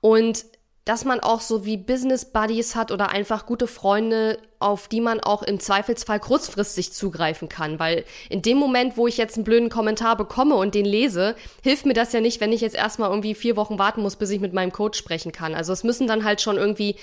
Und 0.00 0.44
dass 0.88 1.04
man 1.04 1.20
auch 1.20 1.42
so 1.42 1.66
wie 1.66 1.76
Business 1.76 2.24
Buddies 2.24 2.74
hat 2.74 2.92
oder 2.92 3.10
einfach 3.10 3.44
gute 3.44 3.66
Freunde, 3.66 4.38
auf 4.58 4.88
die 4.88 5.02
man 5.02 5.20
auch 5.20 5.42
im 5.42 5.60
Zweifelsfall 5.60 6.18
kurzfristig 6.18 6.94
zugreifen 6.94 7.50
kann. 7.50 7.78
Weil 7.78 8.04
in 8.30 8.40
dem 8.40 8.56
Moment, 8.56 8.96
wo 8.96 9.06
ich 9.06 9.18
jetzt 9.18 9.36
einen 9.36 9.44
blöden 9.44 9.68
Kommentar 9.68 10.16
bekomme 10.16 10.54
und 10.54 10.74
den 10.74 10.86
lese, 10.86 11.36
hilft 11.62 11.84
mir 11.84 11.92
das 11.92 12.14
ja 12.14 12.22
nicht, 12.22 12.40
wenn 12.40 12.52
ich 12.52 12.62
jetzt 12.62 12.74
erstmal 12.74 13.10
irgendwie 13.10 13.34
vier 13.34 13.54
Wochen 13.56 13.78
warten 13.78 14.00
muss, 14.00 14.16
bis 14.16 14.30
ich 14.30 14.40
mit 14.40 14.54
meinem 14.54 14.72
Coach 14.72 14.98
sprechen 14.98 15.30
kann. 15.30 15.54
Also 15.54 15.74
es 15.74 15.84
müssen 15.84 16.06
dann 16.06 16.24
halt 16.24 16.40
schon 16.40 16.56
irgendwie, 16.56 16.96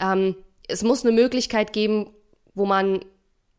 ähm, 0.00 0.34
es 0.66 0.82
muss 0.82 1.04
eine 1.04 1.14
Möglichkeit 1.14 1.72
geben, 1.72 2.10
wo 2.54 2.66
man 2.66 3.04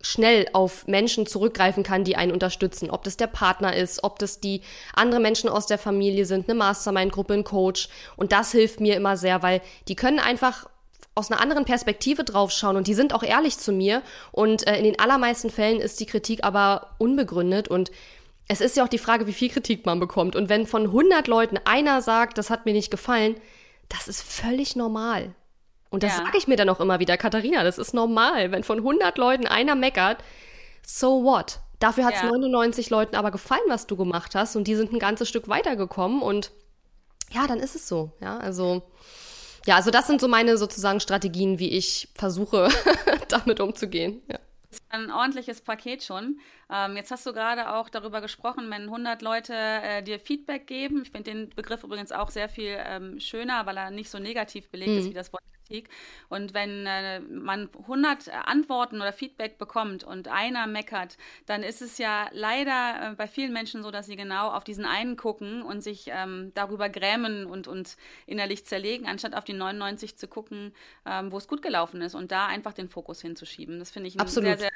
schnell 0.01 0.47
auf 0.53 0.87
Menschen 0.87 1.27
zurückgreifen 1.27 1.83
kann, 1.83 2.03
die 2.03 2.15
einen 2.15 2.31
unterstützen. 2.31 2.89
Ob 2.89 3.03
das 3.03 3.17
der 3.17 3.27
Partner 3.27 3.75
ist, 3.75 4.03
ob 4.03 4.17
das 4.19 4.39
die 4.39 4.61
andere 4.93 5.19
Menschen 5.19 5.49
aus 5.49 5.65
der 5.65 5.77
Familie 5.77 6.25
sind, 6.25 6.49
eine 6.49 6.57
Mastermind-Gruppe, 6.57 7.33
ein 7.33 7.43
Coach. 7.43 7.89
Und 8.15 8.31
das 8.31 8.51
hilft 8.51 8.79
mir 8.79 8.95
immer 8.95 9.17
sehr, 9.17 9.43
weil 9.43 9.61
die 9.87 9.95
können 9.95 10.19
einfach 10.19 10.69
aus 11.15 11.29
einer 11.29 11.41
anderen 11.41 11.65
Perspektive 11.65 12.23
draufschauen 12.23 12.77
und 12.77 12.87
die 12.87 12.93
sind 12.93 13.13
auch 13.13 13.23
ehrlich 13.23 13.57
zu 13.57 13.73
mir. 13.73 14.01
Und 14.31 14.65
äh, 14.67 14.77
in 14.77 14.85
den 14.85 14.99
allermeisten 14.99 15.49
Fällen 15.49 15.81
ist 15.81 15.99
die 15.99 16.05
Kritik 16.05 16.45
aber 16.45 16.91
unbegründet 16.97 17.67
und 17.67 17.91
es 18.47 18.61
ist 18.61 18.77
ja 18.77 18.83
auch 18.83 18.89
die 18.89 18.97
Frage, 18.97 19.27
wie 19.27 19.33
viel 19.33 19.49
Kritik 19.49 19.85
man 19.85 19.99
bekommt. 19.99 20.35
Und 20.35 20.49
wenn 20.49 20.65
von 20.65 20.85
100 20.85 21.27
Leuten 21.27 21.59
einer 21.65 22.01
sagt, 22.01 22.37
das 22.37 22.49
hat 22.49 22.65
mir 22.65 22.73
nicht 22.73 22.89
gefallen, 22.89 23.35
das 23.89 24.07
ist 24.07 24.23
völlig 24.23 24.75
normal. 24.75 25.35
Und 25.89 26.03
das 26.03 26.17
ja. 26.17 26.25
sage 26.25 26.37
ich 26.37 26.47
mir 26.47 26.55
dann 26.55 26.69
auch 26.69 26.79
immer 26.79 26.99
wieder, 26.99 27.17
Katharina, 27.17 27.63
das 27.63 27.77
ist 27.77 27.93
normal. 27.93 28.51
Wenn 28.51 28.63
von 28.63 28.79
100 28.79 29.17
Leuten 29.17 29.47
einer 29.47 29.75
meckert, 29.75 30.23
so 30.85 31.23
what? 31.23 31.59
Dafür 31.79 32.05
hat 32.05 32.15
es 32.15 32.21
ja. 32.21 32.29
99 32.29 32.89
Leuten 32.89 33.15
aber 33.15 33.31
gefallen, 33.31 33.61
was 33.67 33.87
du 33.87 33.95
gemacht 33.95 34.35
hast 34.35 34.55
und 34.55 34.67
die 34.67 34.75
sind 34.75 34.91
ein 34.91 34.99
ganzes 34.99 35.29
Stück 35.29 35.47
weitergekommen 35.47 36.21
und 36.21 36.51
ja, 37.31 37.47
dann 37.47 37.59
ist 37.59 37.75
es 37.75 37.87
so. 37.87 38.11
Ja, 38.21 38.37
also 38.37 38.83
ja, 39.65 39.75
also 39.75 39.91
das 39.91 40.07
sind 40.07 40.21
so 40.21 40.27
meine 40.27 40.57
sozusagen 40.57 40.99
Strategien, 40.99 41.59
wie 41.59 41.69
ich 41.69 42.09
versuche, 42.15 42.69
damit 43.29 43.59
umzugehen. 43.59 44.21
Ja. 44.27 44.39
Das 44.69 44.79
ist 44.79 44.85
ein 44.89 45.11
ordentliches 45.11 45.61
Paket 45.61 46.03
schon. 46.03 46.39
Ähm, 46.71 46.95
jetzt 46.95 47.11
hast 47.11 47.25
du 47.25 47.33
gerade 47.33 47.73
auch 47.73 47.89
darüber 47.89 48.21
gesprochen, 48.21 48.69
wenn 48.69 48.83
100 48.83 49.21
Leute 49.21 49.53
äh, 49.53 50.03
dir 50.03 50.19
Feedback 50.19 50.67
geben. 50.67 51.01
Ich 51.03 51.11
finde 51.11 51.31
den 51.31 51.49
Begriff 51.49 51.83
übrigens 51.83 52.11
auch 52.11 52.29
sehr 52.29 52.49
viel 52.49 52.77
ähm, 52.79 53.19
schöner, 53.19 53.65
weil 53.65 53.77
er 53.77 53.91
nicht 53.91 54.09
so 54.09 54.19
negativ 54.19 54.69
belegt 54.69 54.91
mhm. 54.91 54.97
ist 54.99 55.09
wie 55.09 55.13
das 55.13 55.33
Wort 55.33 55.43
Kritik. 55.69 55.89
Und 56.29 56.53
wenn 56.53 56.85
äh, 56.85 57.19
man 57.19 57.69
100 57.73 58.29
Antworten 58.45 58.97
oder 58.97 59.13
Feedback 59.13 59.57
bekommt 59.57 60.03
und 60.03 60.27
einer 60.27 60.67
meckert, 60.67 61.17
dann 61.45 61.63
ist 61.63 61.81
es 61.81 61.97
ja 61.97 62.27
leider 62.31 63.11
äh, 63.11 63.15
bei 63.15 63.27
vielen 63.27 63.53
Menschen 63.53 63.83
so, 63.83 63.91
dass 63.91 64.07
sie 64.07 64.15
genau 64.15 64.49
auf 64.49 64.63
diesen 64.63 64.85
einen 64.85 65.15
gucken 65.15 65.61
und 65.61 65.81
sich 65.81 66.07
ähm, 66.09 66.51
darüber 66.55 66.89
grämen 66.89 67.45
und, 67.45 67.67
und 67.67 67.97
innerlich 68.25 68.65
zerlegen, 68.65 69.07
anstatt 69.07 69.35
auf 69.35 69.43
die 69.43 69.53
99 69.53 70.17
zu 70.17 70.27
gucken, 70.27 70.73
ähm, 71.05 71.31
wo 71.31 71.37
es 71.37 71.47
gut 71.47 71.61
gelaufen 71.61 72.01
ist 72.01 72.15
und 72.15 72.31
da 72.31 72.47
einfach 72.47 72.73
den 72.73 72.89
Fokus 72.89 73.21
hinzuschieben. 73.21 73.79
Das 73.79 73.91
finde 73.91 74.07
ich 74.07 74.15
ein 74.15 74.21
Absolut. 74.21 74.47
sehr, 74.47 74.57
sehr 74.57 74.71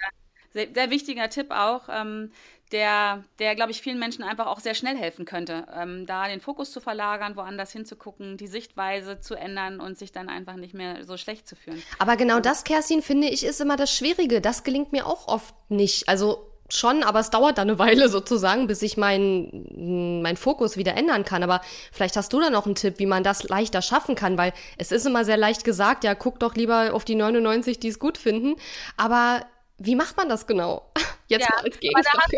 sehr, 0.54 0.68
sehr 0.74 0.90
wichtiger 0.90 1.30
Tipp 1.30 1.52
auch, 1.52 1.90
ähm, 1.90 2.32
der, 2.72 3.24
der 3.40 3.56
glaube 3.56 3.72
ich, 3.72 3.82
vielen 3.82 4.00
Menschen 4.00 4.24
einfach 4.24 4.48
auch 4.48 4.60
sehr 4.60 4.74
schnell 4.74 4.98
helfen 4.98 5.26
könnte, 5.26 5.68
ähm, 5.76 6.06
da 6.06 6.28
den 6.28 6.42
Fokus 6.42 6.72
zu 6.72 6.82
verlagern, 6.82 7.36
woanders 7.36 7.72
hinzugucken, 7.72 8.36
die 8.38 8.48
Sichtweise 8.48 9.20
zu 9.20 9.36
ändern 9.36 9.80
und 9.80 9.98
sich 9.98 10.12
dann 10.12 10.28
einfach 10.28 10.56
nicht 10.56 10.74
mehr 10.74 11.06
so 11.06 11.16
schlecht 11.16 11.48
zu 11.48 11.56
fühlen. 11.56 11.82
Aber 12.00 12.18
genau 12.18 12.40
das, 12.40 12.64
Kerstin, 12.64 13.02
finde 13.02 13.28
ich, 13.28 13.46
ist 13.46 13.62
immer 13.62 13.78
das 13.78 13.96
Schwierige. 13.96 14.42
Das 14.42 14.64
gelingt 14.64 14.92
mir 14.92 15.06
auch 15.06 15.28
oft 15.28 15.54
nicht. 15.70 16.10
Also 16.10 16.50
schon, 16.70 17.04
aber 17.04 17.20
es 17.20 17.30
dauert 17.30 17.60
dann 17.60 17.70
eine 17.70 17.78
Weile 17.78 18.10
sozusagen, 18.10 18.66
bis 18.66 18.82
ich 18.82 18.98
meinen 18.98 20.22
mein 20.24 20.38
Fokus 20.38 20.76
wieder 20.76 20.96
ändern 20.96 21.26
kann. 21.26 21.44
Aber 21.44 21.62
vielleicht 21.92 22.18
hast 22.18 22.34
du 22.34 22.40
da 22.40 22.50
noch 22.50 22.66
einen 22.66 22.76
Tipp, 22.76 22.96
wie 22.98 23.06
man 23.06 23.24
das 23.24 23.44
leichter 23.44 23.84
schaffen 23.84 24.16
kann, 24.16 24.38
weil 24.38 24.54
es 24.78 24.92
ist 24.92 25.06
immer 25.06 25.26
sehr 25.26 25.38
leicht 25.38 25.64
gesagt, 25.64 26.04
ja, 26.04 26.16
guck 26.16 26.40
doch 26.40 26.56
lieber 26.56 26.94
auf 26.94 27.06
die 27.06 27.16
99, 27.16 27.80
die 27.80 27.90
es 27.90 28.00
gut 28.00 28.18
finden. 28.18 28.56
Aber 28.98 29.46
wie 29.78 29.96
macht 29.96 30.18
man 30.18 30.30
das 30.30 30.46
genau? 30.48 30.92
Jetzt 31.28 31.42
ja, 31.50 31.56
mal 31.56 31.64
als 31.66 31.80
Gegenfrage. 31.80 32.38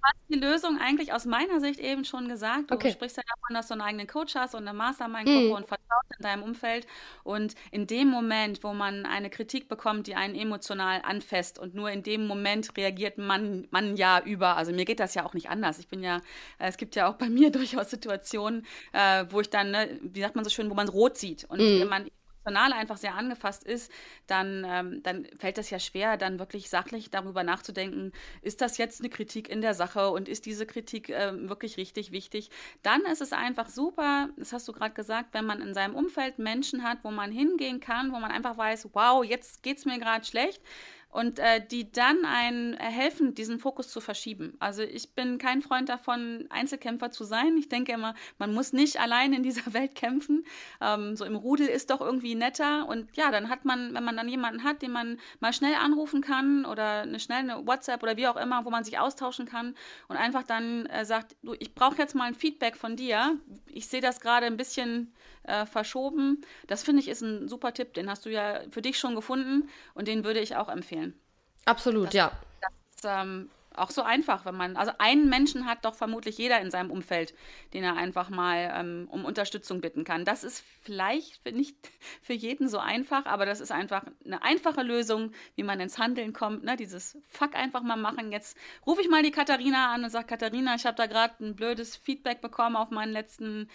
Du 0.00 0.06
hast 0.06 0.16
die 0.30 0.38
Lösung 0.38 0.78
eigentlich 0.78 1.12
aus 1.12 1.26
meiner 1.26 1.60
Sicht 1.60 1.78
eben 1.78 2.04
schon 2.04 2.28
gesagt. 2.28 2.70
Du 2.70 2.74
okay. 2.74 2.90
sprichst 2.90 3.18
ja 3.18 3.22
davon, 3.22 3.54
dass 3.54 3.68
du 3.68 3.74
einen 3.74 3.82
eigenen 3.82 4.06
Coach 4.06 4.34
hast 4.34 4.54
und 4.54 4.66
eine 4.66 4.72
Mastermind-Gruppe 4.72 5.48
mhm. 5.48 5.52
und 5.52 5.66
vertraut 5.66 6.04
in 6.16 6.22
deinem 6.22 6.42
Umfeld. 6.42 6.86
Und 7.22 7.54
in 7.70 7.86
dem 7.86 8.08
Moment, 8.08 8.64
wo 8.64 8.72
man 8.72 9.04
eine 9.04 9.28
Kritik 9.28 9.68
bekommt, 9.68 10.06
die 10.06 10.14
einen 10.14 10.34
emotional 10.34 11.02
anfasst 11.04 11.58
und 11.58 11.74
nur 11.74 11.90
in 11.90 12.02
dem 12.02 12.26
Moment 12.26 12.76
reagiert 12.78 13.18
man, 13.18 13.66
man 13.70 13.96
ja 13.96 14.22
über. 14.24 14.56
Also 14.56 14.72
mir 14.72 14.86
geht 14.86 15.00
das 15.00 15.14
ja 15.14 15.26
auch 15.26 15.34
nicht 15.34 15.50
anders. 15.50 15.78
Ich 15.78 15.88
bin 15.88 16.02
ja, 16.02 16.18
äh, 16.58 16.68
es 16.68 16.78
gibt 16.78 16.96
ja 16.96 17.10
auch 17.10 17.16
bei 17.16 17.28
mir 17.28 17.50
durchaus 17.52 17.90
Situationen, 17.90 18.64
äh, 18.92 19.26
wo 19.28 19.40
ich 19.40 19.50
dann, 19.50 19.70
ne, 19.70 19.98
wie 20.02 20.20
sagt 20.20 20.34
man 20.34 20.44
so 20.44 20.50
schön, 20.50 20.70
wo 20.70 20.74
man 20.74 20.88
rot 20.88 21.18
sieht 21.18 21.44
und 21.44 21.60
mhm. 21.60 21.88
man 21.88 22.06
emotional 22.44 22.72
einfach 22.72 22.96
sehr 22.96 23.14
angefasst 23.14 23.64
ist, 23.64 23.92
dann, 24.26 24.64
ähm, 24.66 25.02
dann 25.02 25.26
fällt 25.38 25.58
es 25.58 25.70
ja 25.70 25.78
schwer, 25.78 26.16
dann 26.16 26.38
wirklich 26.38 26.70
sachlich 26.70 27.10
darüber 27.10 27.42
nachzudenken, 27.42 28.12
ist 28.42 28.60
das 28.60 28.78
jetzt 28.78 29.00
eine 29.00 29.10
Kritik 29.10 29.48
in 29.48 29.60
der 29.60 29.74
Sache 29.74 30.10
und 30.10 30.28
ist 30.28 30.46
diese 30.46 30.66
Kritik 30.66 31.10
äh, 31.10 31.48
wirklich 31.48 31.76
richtig 31.76 32.12
wichtig? 32.12 32.50
Dann 32.82 33.02
ist 33.02 33.20
es 33.20 33.32
einfach 33.32 33.68
super, 33.68 34.30
das 34.36 34.52
hast 34.52 34.66
du 34.68 34.72
gerade 34.72 34.94
gesagt, 34.94 35.34
wenn 35.34 35.44
man 35.44 35.60
in 35.60 35.74
seinem 35.74 35.94
Umfeld 35.94 36.38
Menschen 36.38 36.82
hat, 36.82 36.98
wo 37.02 37.10
man 37.10 37.32
hingehen 37.32 37.80
kann, 37.80 38.12
wo 38.12 38.18
man 38.18 38.30
einfach 38.30 38.56
weiß, 38.56 38.88
wow, 38.92 39.24
jetzt 39.24 39.62
geht 39.62 39.78
es 39.78 39.84
mir 39.84 39.98
gerade 39.98 40.24
schlecht 40.24 40.62
und 41.10 41.38
äh, 41.40 41.60
die 41.66 41.90
dann 41.90 42.24
einen 42.24 42.76
helfen, 42.76 43.34
diesen 43.34 43.58
Fokus 43.58 43.88
zu 43.88 44.00
verschieben. 44.00 44.56
Also 44.60 44.82
ich 44.82 45.14
bin 45.14 45.38
kein 45.38 45.60
Freund 45.60 45.88
davon, 45.88 46.46
Einzelkämpfer 46.50 47.10
zu 47.10 47.24
sein. 47.24 47.56
Ich 47.56 47.68
denke 47.68 47.92
immer, 47.92 48.14
man 48.38 48.54
muss 48.54 48.72
nicht 48.72 49.00
allein 49.00 49.32
in 49.32 49.42
dieser 49.42 49.72
Welt 49.74 49.94
kämpfen. 49.94 50.44
Ähm, 50.80 51.16
so 51.16 51.24
im 51.24 51.34
Rudel 51.34 51.66
ist 51.66 51.90
doch 51.90 52.00
irgendwie 52.00 52.36
netter. 52.36 52.88
Und 52.88 53.08
ja, 53.16 53.30
dann 53.30 53.48
hat 53.48 53.64
man, 53.64 53.92
wenn 53.94 54.04
man 54.04 54.16
dann 54.16 54.28
jemanden 54.28 54.62
hat, 54.62 54.82
den 54.82 54.92
man 54.92 55.18
mal 55.40 55.52
schnell 55.52 55.74
anrufen 55.74 56.20
kann 56.20 56.64
oder 56.64 57.02
eine 57.02 57.18
schnell 57.18 57.38
eine 57.40 57.66
WhatsApp 57.66 58.02
oder 58.02 58.16
wie 58.16 58.28
auch 58.28 58.36
immer, 58.36 58.64
wo 58.64 58.70
man 58.70 58.84
sich 58.84 58.98
austauschen 58.98 59.46
kann 59.46 59.74
und 60.08 60.16
einfach 60.16 60.44
dann 60.44 60.86
äh, 60.86 61.04
sagt, 61.04 61.36
du, 61.42 61.54
ich 61.58 61.74
brauche 61.74 61.98
jetzt 61.98 62.14
mal 62.14 62.24
ein 62.24 62.34
Feedback 62.34 62.76
von 62.76 62.94
dir. 62.94 63.36
Ich 63.66 63.88
sehe 63.88 64.00
das 64.00 64.20
gerade 64.20 64.46
ein 64.46 64.56
bisschen 64.56 65.12
äh, 65.50 65.66
verschoben. 65.66 66.42
Das 66.66 66.82
finde 66.82 67.02
ich 67.02 67.08
ist 67.08 67.22
ein 67.22 67.48
super 67.48 67.74
Tipp. 67.74 67.94
Den 67.94 68.08
hast 68.08 68.24
du 68.24 68.30
ja 68.30 68.60
für 68.70 68.82
dich 68.82 68.98
schon 68.98 69.14
gefunden 69.14 69.68
und 69.94 70.08
den 70.08 70.24
würde 70.24 70.40
ich 70.40 70.56
auch 70.56 70.68
empfehlen. 70.68 71.18
Absolut, 71.64 72.08
das, 72.08 72.14
ja. 72.14 72.32
Das 72.60 72.72
ist 72.96 73.04
ähm, 73.04 73.50
auch 73.74 73.90
so 73.90 74.02
einfach, 74.02 74.44
wenn 74.44 74.56
man, 74.56 74.76
also 74.76 74.92
einen 74.98 75.28
Menschen 75.28 75.66
hat 75.66 75.84
doch 75.84 75.94
vermutlich 75.94 76.38
jeder 76.38 76.60
in 76.60 76.70
seinem 76.70 76.90
Umfeld, 76.90 77.34
den 77.72 77.84
er 77.84 77.96
einfach 77.96 78.28
mal 78.28 78.72
ähm, 78.76 79.08
um 79.10 79.24
Unterstützung 79.24 79.80
bitten 79.80 80.04
kann. 80.04 80.24
Das 80.24 80.44
ist 80.44 80.64
vielleicht 80.82 81.44
nicht 81.52 81.76
für 82.22 82.32
jeden 82.32 82.68
so 82.68 82.78
einfach, 82.78 83.26
aber 83.26 83.46
das 83.46 83.60
ist 83.60 83.72
einfach 83.72 84.04
eine 84.24 84.42
einfache 84.42 84.82
Lösung, 84.82 85.32
wie 85.54 85.62
man 85.62 85.80
ins 85.80 85.98
Handeln 85.98 86.32
kommt. 86.32 86.64
Ne? 86.64 86.76
Dieses 86.76 87.18
Fuck 87.28 87.54
einfach 87.54 87.82
mal 87.82 87.96
machen. 87.96 88.32
Jetzt 88.32 88.56
rufe 88.86 89.02
ich 89.02 89.08
mal 89.08 89.22
die 89.22 89.30
Katharina 89.30 89.92
an 89.92 90.04
und 90.04 90.10
sage, 90.10 90.26
Katharina, 90.26 90.74
ich 90.74 90.86
habe 90.86 90.96
da 90.96 91.06
gerade 91.06 91.34
ein 91.44 91.56
blödes 91.56 91.96
Feedback 91.96 92.40
bekommen 92.40 92.76
auf 92.76 92.90
meinen 92.90 93.12
letzten 93.12 93.68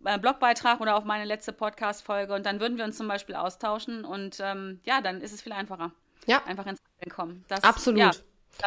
Blogbeitrag 0.00 0.80
oder 0.80 0.96
auf 0.96 1.04
meine 1.04 1.24
letzte 1.24 1.52
Podcast-Folge 1.52 2.34
und 2.34 2.46
dann 2.46 2.60
würden 2.60 2.78
wir 2.78 2.84
uns 2.84 2.96
zum 2.96 3.08
Beispiel 3.08 3.34
austauschen 3.34 4.04
und 4.04 4.38
ähm, 4.40 4.80
ja, 4.84 5.00
dann 5.00 5.20
ist 5.20 5.32
es 5.32 5.42
viel 5.42 5.52
einfacher. 5.52 5.92
Ja. 6.26 6.42
Einfach 6.46 6.66
ins 6.66 6.80
Handeln 6.80 7.14
kommen. 7.14 7.44
Das, 7.48 7.64
Absolut. 7.64 8.00
Ja, 8.00 8.10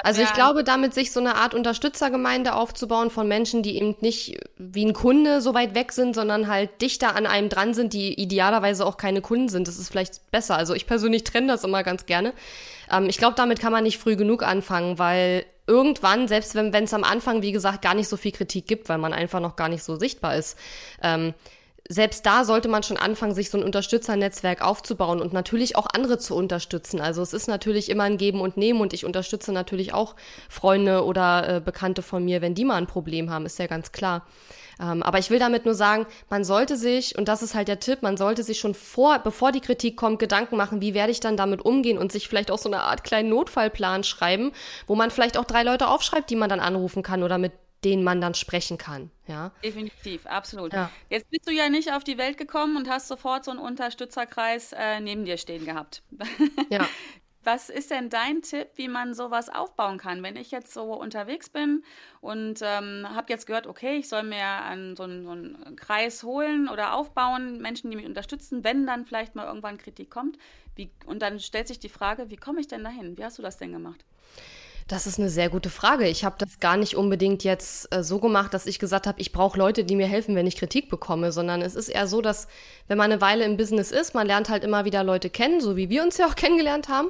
also 0.04 0.22
ich 0.22 0.34
glaube, 0.34 0.64
damit 0.64 0.94
sich 0.94 1.12
so 1.12 1.20
eine 1.20 1.36
Art 1.36 1.54
Unterstützergemeinde 1.54 2.54
aufzubauen 2.54 3.10
von 3.10 3.28
Menschen, 3.28 3.62
die 3.62 3.76
eben 3.76 3.96
nicht 4.00 4.40
wie 4.58 4.86
ein 4.86 4.94
Kunde 4.94 5.42
so 5.42 5.54
weit 5.54 5.76
weg 5.76 5.92
sind, 5.92 6.16
sondern 6.16 6.48
halt 6.48 6.82
dichter 6.82 7.16
an 7.16 7.26
einem 7.26 7.50
dran 7.50 7.74
sind, 7.74 7.94
die 7.94 8.14
idealerweise 8.14 8.86
auch 8.86 8.98
keine 8.98 9.22
Kunden 9.22 9.50
sind, 9.50 9.68
das 9.68 9.78
ist 9.78 9.90
vielleicht 9.90 10.32
besser. 10.32 10.56
Also 10.56 10.74
ich 10.74 10.88
persönlich 10.88 11.24
trenne 11.24 11.48
das 11.48 11.64
immer 11.64 11.84
ganz 11.84 12.06
gerne. 12.06 12.34
Ähm, 12.90 13.08
ich 13.10 13.18
glaube, 13.18 13.36
damit 13.36 13.60
kann 13.60 13.74
man 13.74 13.84
nicht 13.84 13.98
früh 13.98 14.16
genug 14.16 14.44
anfangen, 14.44 14.98
weil 14.98 15.46
irgendwann, 15.68 16.28
selbst 16.28 16.56
wenn 16.56 16.74
es 16.74 16.94
am 16.94 17.04
Anfang, 17.04 17.42
wie 17.42 17.52
gesagt, 17.52 17.82
gar 17.82 17.94
nicht 17.94 18.08
so 18.08 18.18
viel 18.18 18.32
Kritik 18.32 18.68
gibt, 18.68 18.90
weil 18.90 18.98
man 18.98 19.14
einfach 19.14 19.40
noch 19.40 19.56
gar 19.56 19.70
nicht 19.70 19.84
so 19.84 19.96
sichtbar 19.96 20.36
ist, 20.36 20.58
ähm, 21.02 21.34
selbst 21.90 22.26
da 22.26 22.46
sollte 22.46 22.70
man 22.70 22.84
schon 22.84 22.98
anfangen, 22.98 23.34
sich 23.34 23.50
so 23.50 23.58
ein 23.58 23.64
Unterstützernetzwerk 23.64 24.62
aufzubauen 24.62 25.20
und 25.20 25.34
natürlich 25.34 25.76
auch 25.76 25.88
andere 25.94 26.18
zu 26.18 26.36
unterstützen. 26.36 27.02
Also 27.02 27.22
es 27.22 27.34
ist 27.34 27.48
natürlich 27.48 27.90
immer 27.90 28.04
ein 28.04 28.18
Geben 28.18 28.40
und 28.40 28.56
Nehmen 28.56 28.80
und 28.80 28.94
ich 28.94 29.04
unterstütze 29.06 29.52
natürlich 29.52 29.94
auch 29.94 30.16
Freunde 30.48 31.04
oder 31.04 31.58
äh, 31.58 31.60
Bekannte 31.60 32.02
von 32.02 32.24
mir, 32.24 32.42
wenn 32.42 32.56
die 32.56 32.66
mal 32.66 32.76
ein 32.76 32.88
Problem 32.88 33.30
haben, 33.30 33.46
ist 33.46 33.60
ja 33.60 33.68
ganz 33.68 33.92
klar. 33.92 34.26
Ähm, 34.82 35.04
aber 35.04 35.20
ich 35.20 35.30
will 35.30 35.40
damit 35.40 35.66
nur 35.66 35.76
sagen, 35.76 36.08
man 36.30 36.44
sollte 36.44 36.76
sich, 36.76 37.18
und 37.18 37.28
das 37.28 37.44
ist 37.44 37.54
halt 37.54 37.68
der 37.68 37.80
Tipp, 37.80 38.02
man 38.02 38.18
sollte 38.18 38.42
sich 38.42 38.60
schon 38.60 38.74
vor, 38.74 39.20
bevor 39.20 39.52
die 39.52 39.62
Kritik 39.62 39.96
kommt, 39.96 40.20
Gedanken 40.20 40.58
machen, 40.58 40.82
wie 40.82 40.94
werde 40.94 41.12
ich 41.12 41.20
dann 41.20 41.38
damit 41.38 41.62
umgehen 41.64 41.98
und 41.98 42.12
sich 42.12 42.28
vielleicht 42.28 42.50
auch 42.50 42.58
so 42.58 42.70
eine 42.70 42.82
Art 42.82 43.04
kleinen 43.04 43.30
Notfallplan 43.30 44.04
schreiben, 44.04 44.52
wo 44.88 44.96
man 44.96 45.12
vielleicht 45.12 45.38
auch 45.38 45.46
drei 45.46 45.64
Leute 45.64 45.88
aufschreibt, 45.88 46.30
die 46.30 46.36
man 46.36 46.50
dann 46.50 46.60
anrufen 46.60 47.04
kann 47.04 47.22
oder 47.22 47.38
mit 47.38 47.52
denen 47.84 48.04
man 48.04 48.22
dann 48.22 48.34
sprechen 48.34 48.78
kann. 48.78 49.10
Ja? 49.28 49.52
Definitiv, 49.64 50.26
absolut. 50.26 50.74
Ja. 50.74 50.92
Jetzt 51.10 51.30
bist 51.30 51.48
du 51.48 51.52
ja 51.52 51.70
nicht 51.70 51.94
auf 51.94 52.04
die 52.04 52.18
Welt 52.18 52.38
gekommen 52.38 52.78
und 52.78 52.90
hast 52.90 53.08
sofort 53.08 53.46
so 53.46 53.52
einen 53.52 53.60
Unterstützerkreis 53.60 54.74
äh, 54.74 55.00
neben 55.00 55.26
dir 55.26 55.38
stehen 55.38 55.66
gehabt. 55.66 56.04
Ja. 56.70 56.88
Was 57.44 57.70
ist 57.70 57.90
denn 57.90 58.10
dein 58.10 58.42
Tipp, 58.42 58.70
wie 58.76 58.88
man 58.88 59.14
sowas 59.14 59.50
aufbauen 59.50 59.98
kann? 59.98 60.22
Wenn 60.22 60.36
ich 60.36 60.52
jetzt 60.52 60.74
so 60.74 60.94
unterwegs 60.94 61.50
bin 61.50 61.84
und 62.20 62.60
ähm, 62.62 63.08
habe 63.10 63.28
jetzt 63.30 63.48
gehört, 63.48 63.66
okay, 63.66 63.98
ich 63.98 64.10
soll 64.10 64.24
mir 64.24 64.46
einen, 64.46 64.96
so, 64.96 65.04
einen, 65.04 65.24
so, 65.24 65.32
einen, 65.32 65.76
Kreis 65.76 66.24
holen 66.24 66.70
oder 66.70 66.94
aufbauen, 66.94 67.60
Menschen, 67.60 67.90
die 67.90 67.98
mich 67.98 68.06
unterstützen, 68.06 68.64
wenn 68.64 68.86
dann 68.86 69.06
vielleicht 69.06 69.36
mal 69.36 69.48
irgendwann 69.48 69.78
Kritik 69.78 70.12
kommt. 70.12 70.38
Wie, 70.76 70.92
und 71.06 71.22
dann 71.22 71.40
stellt 71.40 71.68
sich 71.68 71.80
die 71.80 71.90
Frage, 71.90 72.30
wie 72.30 72.38
komme 72.38 72.62
ich 72.62 72.68
denn 72.68 72.84
dahin? 72.84 73.18
Wie 73.18 73.26
hast 73.26 73.40
du 73.40 73.42
das 73.42 73.58
denn 73.58 73.72
gemacht? 73.72 74.06
Das 74.88 75.08
ist 75.08 75.20
eine 75.20 75.30
sehr 75.30 75.50
gute 75.50 75.70
Frage. 75.70 76.08
Ich 76.08 76.26
habe 76.26 76.36
das 76.38 76.60
gar 76.60 76.78
nicht 76.78 76.96
unbedingt 76.96 77.44
jetzt 77.44 77.94
äh, 77.94 78.04
so 78.04 78.20
gemacht, 78.20 78.54
dass 78.54 78.66
ich 78.66 78.80
gesagt 78.80 79.08
habe, 79.08 79.22
ich 79.22 79.32
brauche 79.32 79.58
Leute, 79.58 79.84
die 79.84 79.96
mir 79.96 80.08
helfen, 80.08 80.36
wenn 80.36 80.48
ich 80.48 80.58
Kritik 80.58 80.90
bekomme, 80.90 81.32
sondern 81.32 81.62
es 81.62 81.76
ist 81.76 81.90
eher 81.90 82.08
so, 82.08 82.22
dass 82.22 82.48
wenn 82.88 82.98
man 82.98 83.12
eine 83.12 83.22
Weile 83.22 83.46
im 83.46 83.58
Business 83.58 83.92
ist, 83.92 84.14
man 84.14 84.28
lernt 84.28 84.50
halt 84.50 84.64
immer 84.64 84.86
wieder 84.86 85.04
Leute 85.04 85.30
kennen, 85.30 85.62
so 85.62 85.76
wie 85.76 85.90
wir 85.90 86.04
uns 86.04 86.18
ja 86.18 86.28
auch 86.28 86.36
kennengelernt 86.36 86.90
haben. 86.90 87.10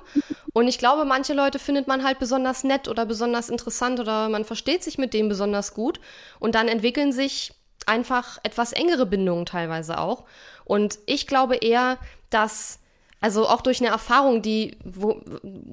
Und 0.53 0.67
ich 0.67 0.77
glaube, 0.77 1.05
manche 1.05 1.33
Leute 1.33 1.59
findet 1.59 1.87
man 1.87 2.03
halt 2.03 2.19
besonders 2.19 2.63
nett 2.63 2.87
oder 2.87 3.05
besonders 3.05 3.49
interessant 3.49 3.99
oder 3.99 4.29
man 4.29 4.45
versteht 4.45 4.83
sich 4.83 4.97
mit 4.97 5.13
denen 5.13 5.29
besonders 5.29 5.73
gut 5.73 5.99
und 6.39 6.55
dann 6.55 6.67
entwickeln 6.67 7.11
sich 7.11 7.53
einfach 7.85 8.37
etwas 8.43 8.73
engere 8.73 9.05
Bindungen 9.05 9.45
teilweise 9.45 9.97
auch. 9.97 10.25
Und 10.65 10.99
ich 11.05 11.25
glaube 11.25 11.55
eher, 11.55 11.97
dass 12.29 12.80
also 13.21 13.47
auch 13.47 13.61
durch 13.61 13.79
eine 13.79 13.89
Erfahrung, 13.89 14.41
die 14.41 14.77
wo, 14.83 15.21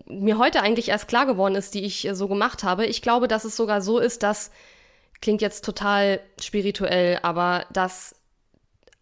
mir 0.07 0.39
heute 0.39 0.61
eigentlich 0.61 0.91
erst 0.91 1.09
klar 1.09 1.25
geworden 1.25 1.55
ist, 1.55 1.75
die 1.75 1.85
ich 1.85 2.07
äh, 2.07 2.15
so 2.15 2.29
gemacht 2.29 2.63
habe. 2.63 2.87
Ich 2.87 3.03
glaube, 3.03 3.27
dass 3.27 3.45
es 3.45 3.57
sogar 3.57 3.81
so 3.81 3.99
ist, 3.99 4.23
dass, 4.23 4.53
klingt 5.23 5.41
jetzt 5.41 5.65
total 5.65 6.21
spirituell, 6.41 7.19
aber 7.23 7.65
dass 7.73 8.15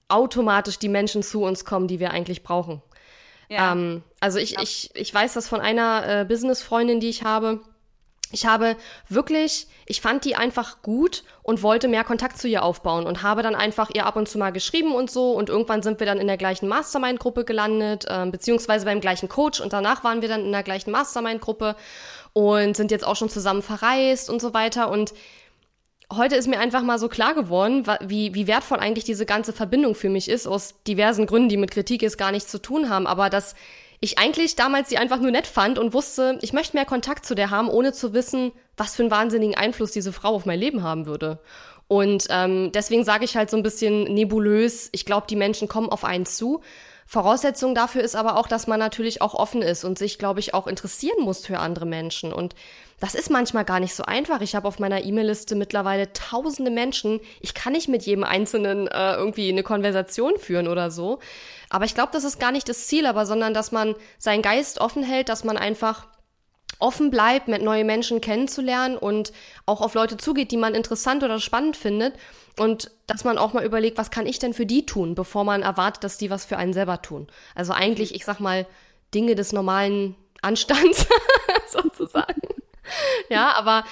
automatisch 0.08 0.78
die 0.78 0.88
Menschen 0.88 1.24
zu 1.24 1.42
uns 1.42 1.64
kommen, 1.64 1.88
die 1.88 1.98
wir 1.98 2.12
eigentlich 2.12 2.44
brauchen. 2.44 2.80
Ja. 3.48 3.72
Ähm, 3.72 4.04
also 4.20 4.38
ich, 4.38 4.52
ja. 4.52 4.62
ich, 4.62 4.90
ich 4.94 5.12
weiß 5.12 5.34
das 5.34 5.48
von 5.48 5.60
einer 5.60 6.20
äh, 6.20 6.24
Business-Freundin, 6.24 7.00
die 7.00 7.08
ich 7.08 7.24
habe, 7.24 7.60
ich 8.32 8.44
habe 8.44 8.76
wirklich, 9.08 9.68
ich 9.86 10.00
fand 10.00 10.24
die 10.24 10.34
einfach 10.34 10.82
gut 10.82 11.22
und 11.42 11.62
wollte 11.62 11.86
mehr 11.86 12.02
Kontakt 12.02 12.38
zu 12.38 12.48
ihr 12.48 12.64
aufbauen 12.64 13.06
und 13.06 13.22
habe 13.22 13.42
dann 13.42 13.54
einfach 13.54 13.90
ihr 13.94 14.04
ab 14.04 14.16
und 14.16 14.28
zu 14.28 14.36
mal 14.36 14.50
geschrieben 14.50 14.94
und 14.94 15.10
so. 15.10 15.32
Und 15.32 15.48
irgendwann 15.48 15.82
sind 15.82 16.00
wir 16.00 16.06
dann 16.06 16.18
in 16.18 16.26
der 16.26 16.36
gleichen 16.36 16.68
Mastermind-Gruppe 16.68 17.44
gelandet, 17.44 18.04
äh, 18.08 18.26
beziehungsweise 18.26 18.84
beim 18.84 19.00
gleichen 19.00 19.28
Coach. 19.28 19.60
Und 19.60 19.72
danach 19.72 20.02
waren 20.02 20.22
wir 20.22 20.28
dann 20.28 20.44
in 20.44 20.52
der 20.52 20.64
gleichen 20.64 20.90
Mastermind-Gruppe 20.90 21.76
und 22.32 22.76
sind 22.76 22.90
jetzt 22.90 23.06
auch 23.06 23.16
schon 23.16 23.30
zusammen 23.30 23.62
verreist 23.62 24.28
und 24.28 24.40
so 24.40 24.52
weiter. 24.52 24.90
Und 24.90 25.14
heute 26.12 26.34
ist 26.34 26.48
mir 26.48 26.58
einfach 26.58 26.82
mal 26.82 26.98
so 26.98 27.08
klar 27.08 27.34
geworden, 27.34 27.84
wie, 28.00 28.34
wie 28.34 28.48
wertvoll 28.48 28.78
eigentlich 28.78 29.04
diese 29.04 29.24
ganze 29.24 29.52
Verbindung 29.52 29.94
für 29.94 30.08
mich 30.08 30.28
ist, 30.28 30.48
aus 30.48 30.74
diversen 30.86 31.26
Gründen, 31.26 31.48
die 31.48 31.56
mit 31.56 31.70
Kritik 31.70 32.02
jetzt 32.02 32.18
gar 32.18 32.32
nichts 32.32 32.50
zu 32.50 32.58
tun 32.58 32.90
haben, 32.90 33.06
aber 33.06 33.30
dass 33.30 33.54
ich 34.06 34.18
eigentlich 34.18 34.56
damals 34.56 34.88
sie 34.88 34.98
einfach 34.98 35.20
nur 35.20 35.30
nett 35.30 35.46
fand 35.46 35.78
und 35.78 35.92
wusste, 35.92 36.38
ich 36.40 36.52
möchte 36.52 36.76
mehr 36.76 36.86
Kontakt 36.86 37.26
zu 37.26 37.34
der 37.34 37.50
haben, 37.50 37.68
ohne 37.68 37.92
zu 37.92 38.14
wissen, 38.14 38.52
was 38.76 38.94
für 38.94 39.02
einen 39.02 39.10
wahnsinnigen 39.10 39.56
Einfluss 39.56 39.90
diese 39.90 40.12
Frau 40.12 40.34
auf 40.34 40.46
mein 40.46 40.58
Leben 40.58 40.82
haben 40.82 41.06
würde. 41.06 41.40
Und 41.88 42.26
ähm, 42.30 42.72
deswegen 42.72 43.04
sage 43.04 43.24
ich 43.24 43.36
halt 43.36 43.50
so 43.50 43.56
ein 43.56 43.62
bisschen 43.62 44.04
nebulös, 44.04 44.88
ich 44.92 45.04
glaube, 45.04 45.26
die 45.28 45.36
Menschen 45.36 45.68
kommen 45.68 45.88
auf 45.88 46.04
einen 46.04 46.26
zu. 46.26 46.62
Voraussetzung 47.06 47.74
dafür 47.74 48.02
ist 48.02 48.16
aber 48.16 48.36
auch, 48.36 48.48
dass 48.48 48.66
man 48.66 48.80
natürlich 48.80 49.22
auch 49.22 49.34
offen 49.34 49.62
ist 49.62 49.84
und 49.84 49.96
sich, 49.96 50.18
glaube 50.18 50.40
ich, 50.40 50.54
auch 50.54 50.66
interessieren 50.66 51.22
muss 51.22 51.46
für 51.46 51.60
andere 51.60 51.86
Menschen. 51.86 52.32
Und 52.32 52.56
das 52.98 53.14
ist 53.14 53.30
manchmal 53.30 53.64
gar 53.64 53.78
nicht 53.78 53.94
so 53.94 54.02
einfach. 54.02 54.40
Ich 54.40 54.56
habe 54.56 54.66
auf 54.66 54.80
meiner 54.80 55.04
E-Mail-Liste 55.04 55.54
mittlerweile 55.54 56.12
tausende 56.12 56.70
Menschen. 56.70 57.20
Ich 57.40 57.54
kann 57.54 57.74
nicht 57.74 57.88
mit 57.88 58.02
jedem 58.02 58.24
Einzelnen 58.24 58.88
äh, 58.88 59.14
irgendwie 59.14 59.48
eine 59.48 59.62
Konversation 59.62 60.36
führen 60.38 60.66
oder 60.66 60.90
so. 60.90 61.20
Aber 61.68 61.84
ich 61.84 61.94
glaube, 61.94 62.10
das 62.12 62.24
ist 62.24 62.40
gar 62.40 62.52
nicht 62.52 62.68
das 62.68 62.86
Ziel, 62.86 63.06
aber 63.06 63.24
sondern, 63.24 63.54
dass 63.54 63.70
man 63.70 63.94
seinen 64.18 64.42
Geist 64.42 64.80
offen 64.80 65.04
hält, 65.04 65.28
dass 65.28 65.44
man 65.44 65.56
einfach 65.56 66.06
offen 66.78 67.10
bleibt, 67.10 67.48
mit 67.48 67.62
neue 67.62 67.84
Menschen 67.84 68.20
kennenzulernen 68.20 68.96
und 68.96 69.32
auch 69.64 69.80
auf 69.80 69.94
Leute 69.94 70.16
zugeht, 70.16 70.50
die 70.52 70.56
man 70.56 70.74
interessant 70.74 71.24
oder 71.24 71.40
spannend 71.40 71.76
findet 71.76 72.14
und 72.58 72.90
dass 73.06 73.24
man 73.24 73.38
auch 73.38 73.52
mal 73.52 73.64
überlegt, 73.64 73.98
was 73.98 74.10
kann 74.10 74.26
ich 74.26 74.38
denn 74.38 74.54
für 74.54 74.66
die 74.66 74.86
tun, 74.86 75.14
bevor 75.14 75.44
man 75.44 75.62
erwartet, 75.62 76.04
dass 76.04 76.18
die 76.18 76.30
was 76.30 76.44
für 76.44 76.56
einen 76.56 76.72
selber 76.72 77.02
tun. 77.02 77.28
Also 77.54 77.72
eigentlich, 77.72 78.14
ich 78.14 78.24
sag 78.24 78.40
mal, 78.40 78.66
Dinge 79.14 79.34
des 79.34 79.52
normalen 79.52 80.14
Anstands 80.42 81.06
sozusagen. 81.70 82.40
ja, 83.28 83.54
aber 83.56 83.84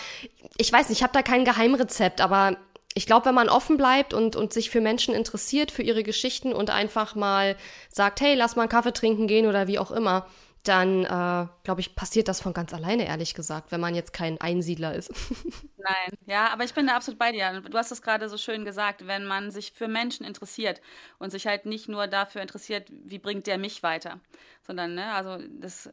ich 0.57 0.73
weiß 0.73 0.89
nicht, 0.89 0.99
ich 0.99 1.03
habe 1.03 1.13
da 1.13 1.23
kein 1.23 1.45
Geheimrezept, 1.45 2.21
aber 2.21 2.57
ich 2.95 3.07
glaube, 3.07 3.27
wenn 3.27 3.35
man 3.35 3.49
offen 3.49 3.77
bleibt 3.77 4.15
und, 4.15 4.37
und 4.37 4.53
sich 4.53 4.71
für 4.71 4.81
Menschen 4.81 5.15
interessiert, 5.15 5.73
für 5.73 5.83
ihre 5.83 6.05
Geschichten 6.05 6.53
und 6.53 6.71
einfach 6.71 7.17
mal 7.17 7.57
sagt, 7.91 8.21
hey, 8.21 8.35
lass 8.35 8.55
mal 8.55 8.63
einen 8.63 8.69
Kaffee 8.69 8.93
trinken 8.93 9.27
gehen 9.27 9.47
oder 9.47 9.67
wie 9.67 9.81
auch 9.81 9.91
immer, 9.91 10.27
dann 10.65 11.05
äh, 11.05 11.47
glaube 11.63 11.81
ich, 11.81 11.95
passiert 11.95 12.29
das 12.29 12.41
von 12.41 12.53
ganz 12.53 12.73
alleine, 12.73 13.07
ehrlich 13.07 13.35
gesagt, 13.35 13.71
wenn 13.71 13.81
man 13.81 13.95
jetzt 13.95 14.13
kein 14.13 14.41
Einsiedler 14.41 14.95
ist. 14.95 15.11
Nein, 15.77 16.19
ja, 16.27 16.49
aber 16.53 16.65
ich 16.65 16.75
bin 16.75 16.87
da 16.87 16.97
absolut 16.97 17.19
bei 17.19 17.33
dir. 17.33 17.61
Du 17.61 17.77
hast 17.77 17.93
es 17.93 18.03
gerade 18.03 18.29
so 18.29 18.39
schön 18.39 18.65
gesagt, 18.65 19.07
wenn 19.07 19.27
man 19.27 19.51
sich 19.51 19.73
für 19.73 19.89
Menschen 19.89 20.25
interessiert 20.25 20.81
und 21.19 21.31
sich 21.31 21.47
halt 21.47 21.67
nicht 21.67 21.89
nur 21.89 22.07
dafür 22.07 22.43
interessiert, 22.43 22.89
wie 22.91 23.19
bringt 23.19 23.47
der 23.47 23.59
mich 23.59 23.83
weiter, 23.83 24.21
sondern, 24.63 24.95
ne, 24.95 25.13
also 25.13 25.39
das 25.51 25.91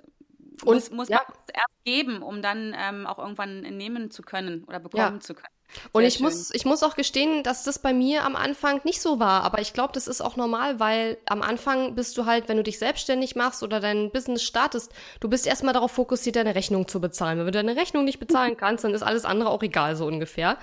und, 0.63 0.75
muss, 0.75 0.91
muss 0.91 1.10
ja. 1.10 1.17
man 1.17 1.38
erst 1.53 1.84
geben, 1.84 2.21
um 2.21 2.41
dann 2.41 2.75
ähm, 2.77 3.07
auch 3.07 3.19
irgendwann 3.19 3.62
nehmen 3.62 4.12
zu 4.12 4.21
können 4.21 4.63
oder 4.63 4.79
bekommen 4.79 5.15
ja. 5.15 5.19
zu 5.19 5.34
können. 5.34 5.53
Und 5.91 6.03
ich 6.03 6.19
muss, 6.19 6.53
ich 6.53 6.65
muss 6.65 6.84
auch 6.84 6.95
gestehen, 6.95 7.43
dass 7.43 7.63
das 7.63 7.79
bei 7.79 7.93
mir 7.93 8.23
am 8.23 8.36
Anfang 8.36 8.81
nicht 8.84 9.01
so 9.01 9.19
war. 9.19 9.43
Aber 9.43 9.60
ich 9.60 9.73
glaube, 9.73 9.93
das 9.93 10.07
ist 10.07 10.21
auch 10.21 10.36
normal, 10.36 10.79
weil 10.79 11.17
am 11.25 11.41
Anfang 11.41 11.95
bist 11.95 12.17
du 12.17 12.25
halt, 12.25 12.49
wenn 12.49 12.57
du 12.57 12.63
dich 12.63 12.79
selbstständig 12.79 13.36
machst 13.36 13.63
oder 13.63 13.79
dein 13.79 14.12
Business 14.12 14.43
startest, 14.43 14.91
du 15.19 15.29
bist 15.29 15.47
erstmal 15.47 15.73
darauf 15.73 15.91
fokussiert, 15.91 16.36
deine 16.36 16.55
Rechnung 16.55 16.88
zu 16.88 17.01
bezahlen. 17.01 17.39
Wenn 17.39 17.45
du 17.45 17.51
deine 17.51 17.75
Rechnung 17.75 18.05
nicht 18.05 18.19
bezahlen 18.19 18.57
kannst, 18.57 18.84
dann 18.84 18.93
ist 18.93 19.03
alles 19.03 19.25
andere 19.25 19.49
auch 19.49 19.63
egal, 19.63 19.95
so 19.95 20.05
ungefähr. 20.05 20.57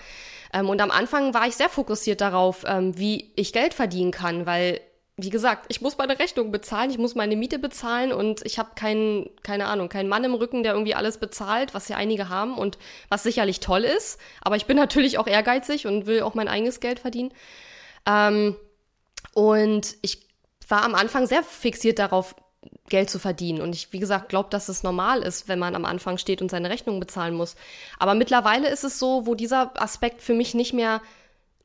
Ähm, 0.53 0.68
und 0.68 0.81
am 0.81 0.90
Anfang 0.90 1.35
war 1.35 1.47
ich 1.47 1.57
sehr 1.57 1.68
fokussiert 1.68 2.21
darauf, 2.21 2.64
ähm, 2.66 2.97
wie 2.99 3.31
ich 3.37 3.53
Geld 3.53 3.75
verdienen 3.75 4.11
kann, 4.11 4.47
weil 4.47 4.81
wie 5.20 5.31
gesagt, 5.31 5.66
ich 5.68 5.81
muss 5.81 5.98
meine 5.98 6.18
Rechnung 6.20 6.52
bezahlen, 6.52 6.90
ich 6.92 6.98
muss 6.98 7.16
meine 7.16 7.35
Miete 7.35 7.59
bezahlen 7.59 8.12
und 8.12 8.46
ich 8.46 8.57
habe 8.61 8.70
keinen, 8.76 9.28
keine 9.42 9.66
Ahnung, 9.66 9.88
keinen 9.88 10.09
Mann 10.09 10.22
im 10.22 10.35
Rücken, 10.35 10.62
der 10.62 10.74
irgendwie 10.74 10.94
alles 10.94 11.18
bezahlt, 11.18 11.74
was 11.74 11.88
ja 11.88 11.96
einige 11.96 12.28
haben 12.28 12.57
und 12.57 12.78
was 13.09 13.24
sicherlich 13.24 13.59
toll 13.59 13.83
ist. 13.83 14.20
Aber 14.40 14.54
ich 14.54 14.66
bin 14.66 14.76
natürlich 14.76 15.18
auch 15.18 15.26
ehrgeizig 15.26 15.88
und 15.88 16.07
will 16.07 16.22
auch 16.22 16.35
mein 16.35 16.46
eigenes 16.46 16.78
Geld 16.78 17.00
verdienen. 17.00 17.33
Ähm, 18.07 18.54
und 19.35 19.96
ich 20.02 20.28
war 20.68 20.85
am 20.85 20.94
Anfang 20.94 21.26
sehr 21.26 21.42
fixiert 21.42 21.98
darauf, 21.98 22.37
Geld 22.88 23.11
zu 23.11 23.18
verdienen. 23.18 23.61
Und 23.61 23.74
ich, 23.74 23.92
wie 23.92 23.98
gesagt, 23.98 24.28
glaube, 24.28 24.50
dass 24.50 24.68
es 24.68 24.83
normal 24.83 25.22
ist, 25.22 25.48
wenn 25.48 25.59
man 25.59 25.74
am 25.74 25.85
Anfang 25.85 26.18
steht 26.18 26.40
und 26.40 26.50
seine 26.50 26.70
Rechnung 26.70 27.00
bezahlen 27.00 27.35
muss. 27.35 27.57
Aber 27.98 28.14
mittlerweile 28.14 28.68
ist 28.68 28.85
es 28.85 28.98
so, 28.98 29.26
wo 29.26 29.35
dieser 29.35 29.81
Aspekt 29.81 30.22
für 30.22 30.35
mich 30.35 30.54
nicht 30.54 30.72
mehr 30.72 31.02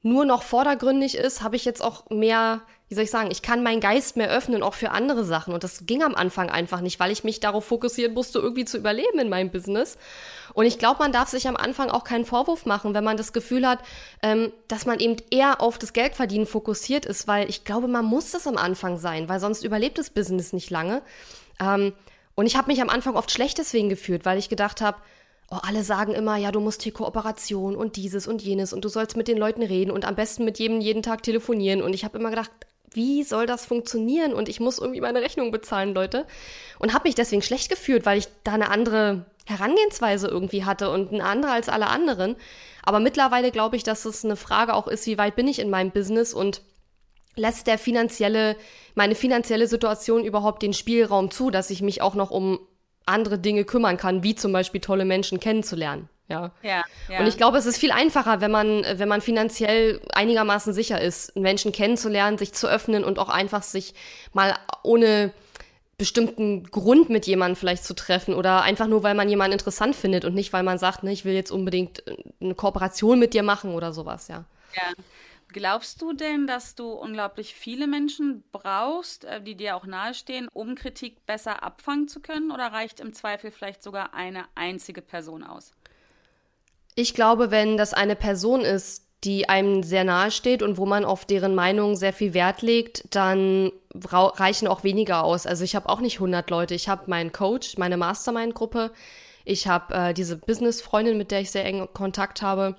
nur 0.01 0.25
noch 0.25 0.43
vordergründig 0.43 1.15
ist, 1.15 1.41
habe 1.41 1.55
ich 1.55 1.65
jetzt 1.65 1.81
auch 1.81 2.09
mehr, 2.09 2.61
wie 2.93 2.95
soll 2.95 3.05
ich 3.05 3.09
sagen, 3.09 3.31
ich 3.31 3.41
kann 3.41 3.63
meinen 3.63 3.79
Geist 3.79 4.17
mehr 4.17 4.29
öffnen, 4.29 4.61
auch 4.61 4.75
für 4.75 4.91
andere 4.91 5.23
Sachen. 5.23 5.51
Und 5.51 5.63
das 5.63 5.87
ging 5.87 6.03
am 6.03 6.13
Anfang 6.13 6.51
einfach 6.51 6.79
nicht, 6.79 6.99
weil 6.99 7.09
ich 7.09 7.23
mich 7.23 7.39
darauf 7.39 7.65
fokussieren 7.65 8.13
musste, 8.13 8.37
irgendwie 8.37 8.65
zu 8.65 8.77
überleben 8.77 9.17
in 9.17 9.29
meinem 9.29 9.49
Business. 9.49 9.97
Und 10.53 10.67
ich 10.67 10.77
glaube, 10.77 10.99
man 10.99 11.11
darf 11.11 11.27
sich 11.27 11.47
am 11.47 11.55
Anfang 11.55 11.89
auch 11.89 12.03
keinen 12.03 12.23
Vorwurf 12.23 12.67
machen, 12.67 12.93
wenn 12.93 13.03
man 13.03 13.17
das 13.17 13.33
Gefühl 13.33 13.67
hat, 13.67 13.79
ähm, 14.21 14.53
dass 14.67 14.85
man 14.85 14.99
eben 14.99 15.15
eher 15.31 15.59
auf 15.59 15.79
das 15.79 15.93
Geldverdienen 15.93 16.45
fokussiert 16.45 17.07
ist, 17.07 17.27
weil 17.27 17.49
ich 17.49 17.63
glaube, 17.63 17.87
man 17.87 18.05
muss 18.05 18.29
das 18.29 18.45
am 18.45 18.57
Anfang 18.57 18.99
sein, 18.99 19.27
weil 19.27 19.39
sonst 19.39 19.63
überlebt 19.63 19.97
das 19.97 20.11
Business 20.11 20.53
nicht 20.53 20.69
lange. 20.69 21.01
Ähm, 21.59 21.93
und 22.35 22.45
ich 22.45 22.55
habe 22.55 22.67
mich 22.67 22.79
am 22.79 22.89
Anfang 22.89 23.15
oft 23.15 23.31
schlecht 23.31 23.57
deswegen 23.57 23.89
gefühlt, 23.89 24.23
weil 24.23 24.37
ich 24.37 24.49
gedacht 24.49 24.81
habe, 24.81 24.99
oh, 25.49 25.57
alle 25.63 25.83
sagen 25.83 26.13
immer, 26.13 26.37
ja, 26.37 26.51
du 26.51 26.59
musst 26.59 26.83
hier 26.83 26.93
Kooperation 26.93 27.75
und 27.75 27.95
dieses 27.95 28.27
und 28.27 28.43
jenes 28.43 28.71
und 28.71 28.85
du 28.85 28.89
sollst 28.89 29.17
mit 29.17 29.27
den 29.27 29.39
Leuten 29.39 29.63
reden 29.63 29.89
und 29.89 30.05
am 30.05 30.13
besten 30.13 30.45
mit 30.45 30.59
jedem 30.59 30.79
jeden 30.79 31.01
Tag 31.01 31.23
telefonieren. 31.23 31.81
Und 31.81 31.93
ich 31.93 32.03
habe 32.03 32.19
immer 32.19 32.29
gedacht, 32.29 32.51
wie 32.95 33.23
soll 33.23 33.45
das 33.45 33.65
funktionieren? 33.65 34.33
Und 34.33 34.49
ich 34.49 34.59
muss 34.59 34.79
irgendwie 34.79 35.01
meine 35.01 35.21
Rechnung 35.21 35.51
bezahlen, 35.51 35.93
Leute. 35.93 36.25
Und 36.79 36.93
habe 36.93 37.07
mich 37.07 37.15
deswegen 37.15 37.41
schlecht 37.41 37.69
gefühlt, 37.69 38.05
weil 38.05 38.17
ich 38.17 38.27
da 38.43 38.53
eine 38.53 38.69
andere 38.69 39.25
Herangehensweise 39.45 40.27
irgendwie 40.27 40.65
hatte 40.65 40.89
und 40.89 41.13
eine 41.13 41.25
andere 41.25 41.51
als 41.51 41.69
alle 41.69 41.87
anderen. 41.87 42.35
Aber 42.83 42.99
mittlerweile 42.99 43.51
glaube 43.51 43.75
ich, 43.75 43.83
dass 43.83 44.05
es 44.05 44.23
eine 44.23 44.35
Frage 44.35 44.73
auch 44.73 44.87
ist, 44.87 45.05
wie 45.07 45.17
weit 45.17 45.35
bin 45.35 45.47
ich 45.47 45.59
in 45.59 45.69
meinem 45.69 45.91
Business 45.91 46.33
und 46.33 46.61
lässt 47.35 47.67
der 47.67 47.77
finanzielle, 47.77 48.55
meine 48.95 49.15
finanzielle 49.15 49.67
Situation 49.67 50.23
überhaupt 50.23 50.61
den 50.61 50.73
Spielraum 50.73 51.31
zu, 51.31 51.49
dass 51.49 51.69
ich 51.69 51.81
mich 51.81 52.01
auch 52.01 52.15
noch 52.15 52.31
um 52.31 52.59
andere 53.05 53.39
Dinge 53.39 53.65
kümmern 53.65 53.97
kann, 53.97 54.23
wie 54.23 54.35
zum 54.35 54.53
Beispiel 54.53 54.81
tolle 54.81 55.05
Menschen 55.05 55.39
kennenzulernen. 55.39 56.09
Ja. 56.29 56.51
Ja, 56.61 56.83
ja. 57.09 57.19
Und 57.19 57.27
ich 57.27 57.37
glaube, 57.37 57.57
es 57.57 57.65
ist 57.65 57.77
viel 57.77 57.91
einfacher, 57.91 58.41
wenn 58.41 58.51
man, 58.51 58.85
wenn 58.95 59.09
man 59.09 59.21
finanziell 59.21 60.01
einigermaßen 60.13 60.73
sicher 60.73 61.01
ist, 61.01 61.35
Menschen 61.35 61.71
kennenzulernen, 61.71 62.37
sich 62.37 62.53
zu 62.53 62.67
öffnen 62.67 63.03
und 63.03 63.19
auch 63.19 63.29
einfach 63.29 63.63
sich 63.63 63.93
mal 64.31 64.55
ohne 64.83 65.33
bestimmten 65.97 66.63
Grund 66.63 67.09
mit 67.09 67.27
jemandem 67.27 67.55
vielleicht 67.55 67.85
zu 67.85 67.93
treffen 67.93 68.33
oder 68.33 68.63
einfach 68.63 68.87
nur, 68.87 69.03
weil 69.03 69.15
man 69.15 69.29
jemanden 69.29 69.53
interessant 69.53 69.95
findet 69.95 70.25
und 70.25 70.33
nicht, 70.33 70.51
weil 70.51 70.63
man 70.63 70.77
sagt, 70.77 71.03
ne, 71.03 71.11
ich 71.11 71.23
will 71.23 71.33
jetzt 71.33 71.51
unbedingt 71.51 72.03
eine 72.41 72.55
Kooperation 72.55 73.19
mit 73.19 73.33
dir 73.33 73.43
machen 73.43 73.73
oder 73.73 73.93
sowas, 73.93 74.27
ja. 74.27 74.45
Ja. 74.75 74.93
Glaubst 75.53 76.01
du 76.01 76.13
denn, 76.13 76.47
dass 76.47 76.73
du 76.73 76.89
unglaublich 76.89 77.53
viele 77.53 77.85
Menschen 77.85 78.43
brauchst, 78.51 79.23
äh, 79.25 79.39
die 79.39 79.53
dir 79.53 79.75
auch 79.75 79.85
nahestehen, 79.85 80.47
um 80.51 80.73
Kritik 80.73 81.27
besser 81.27 81.61
abfangen 81.61 82.07
zu 82.07 82.21
können? 82.21 82.49
Oder 82.49 82.73
reicht 82.73 82.99
im 82.99 83.13
Zweifel 83.13 83.51
vielleicht 83.51 83.83
sogar 83.83 84.15
eine 84.15 84.45
einzige 84.55 85.03
Person 85.03 85.43
aus? 85.43 85.71
Ich 86.95 87.13
glaube, 87.13 87.51
wenn 87.51 87.77
das 87.77 87.93
eine 87.93 88.15
Person 88.15 88.61
ist, 88.61 89.03
die 89.23 89.47
einem 89.47 89.83
sehr 89.83 90.03
nahe 90.03 90.31
steht 90.31 90.61
und 90.61 90.77
wo 90.77 90.85
man 90.85 91.05
auf 91.05 91.25
deren 91.25 91.55
Meinung 91.55 91.95
sehr 91.95 92.13
viel 92.13 92.33
Wert 92.33 92.61
legt, 92.61 93.05
dann 93.15 93.71
reichen 93.93 94.67
auch 94.67 94.83
weniger 94.83 95.23
aus. 95.23 95.47
Also 95.47 95.63
ich 95.63 95.75
habe 95.75 95.87
auch 95.87 96.01
nicht 96.01 96.15
100 96.15 96.49
Leute. 96.49 96.75
Ich 96.75 96.89
habe 96.89 97.09
meinen 97.09 97.31
Coach, 97.31 97.77
meine 97.77 97.95
Mastermind-Gruppe. 97.95 98.91
Ich 99.45 99.67
habe 99.67 99.93
äh, 99.93 100.13
diese 100.13 100.37
Business-Freundin, 100.37 101.17
mit 101.17 101.31
der 101.31 101.41
ich 101.41 101.51
sehr 101.51 101.65
eng 101.65 101.87
Kontakt 101.93 102.41
habe, 102.41 102.75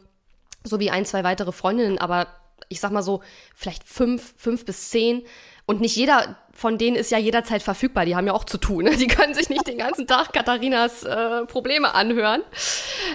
sowie 0.65 0.91
ein, 0.91 1.07
zwei 1.07 1.25
weitere 1.25 1.53
Freundinnen. 1.53 1.99
Aber 1.99 2.27
ich 2.69 2.81
sag 2.81 2.93
mal 2.93 3.03
so, 3.03 3.23
vielleicht 3.55 3.85
fünf, 3.85 4.35
fünf 4.37 4.65
bis 4.65 4.91
zehn. 4.91 5.23
Und 5.67 5.81
nicht 5.81 5.97
jeder 5.97 6.37
von 6.55 6.79
denen 6.79 6.97
ist 6.97 7.11
ja 7.11 7.19
jederzeit 7.19 7.63
verfügbar. 7.63 8.05
Die 8.05 8.17
haben 8.17 8.27
ja 8.27 8.33
auch 8.33 8.45
zu 8.45 8.59
tun. 8.59 8.85
Ne? 8.85 8.91
Die 8.97 9.07
können 9.07 9.35
sich 9.35 9.49
nicht 9.49 9.67
den 9.67 9.79
ganzen 9.79 10.07
Tag 10.07 10.33
Katharinas 10.33 11.03
äh, 11.03 11.45
Probleme 11.47 11.95
anhören. 11.95 12.43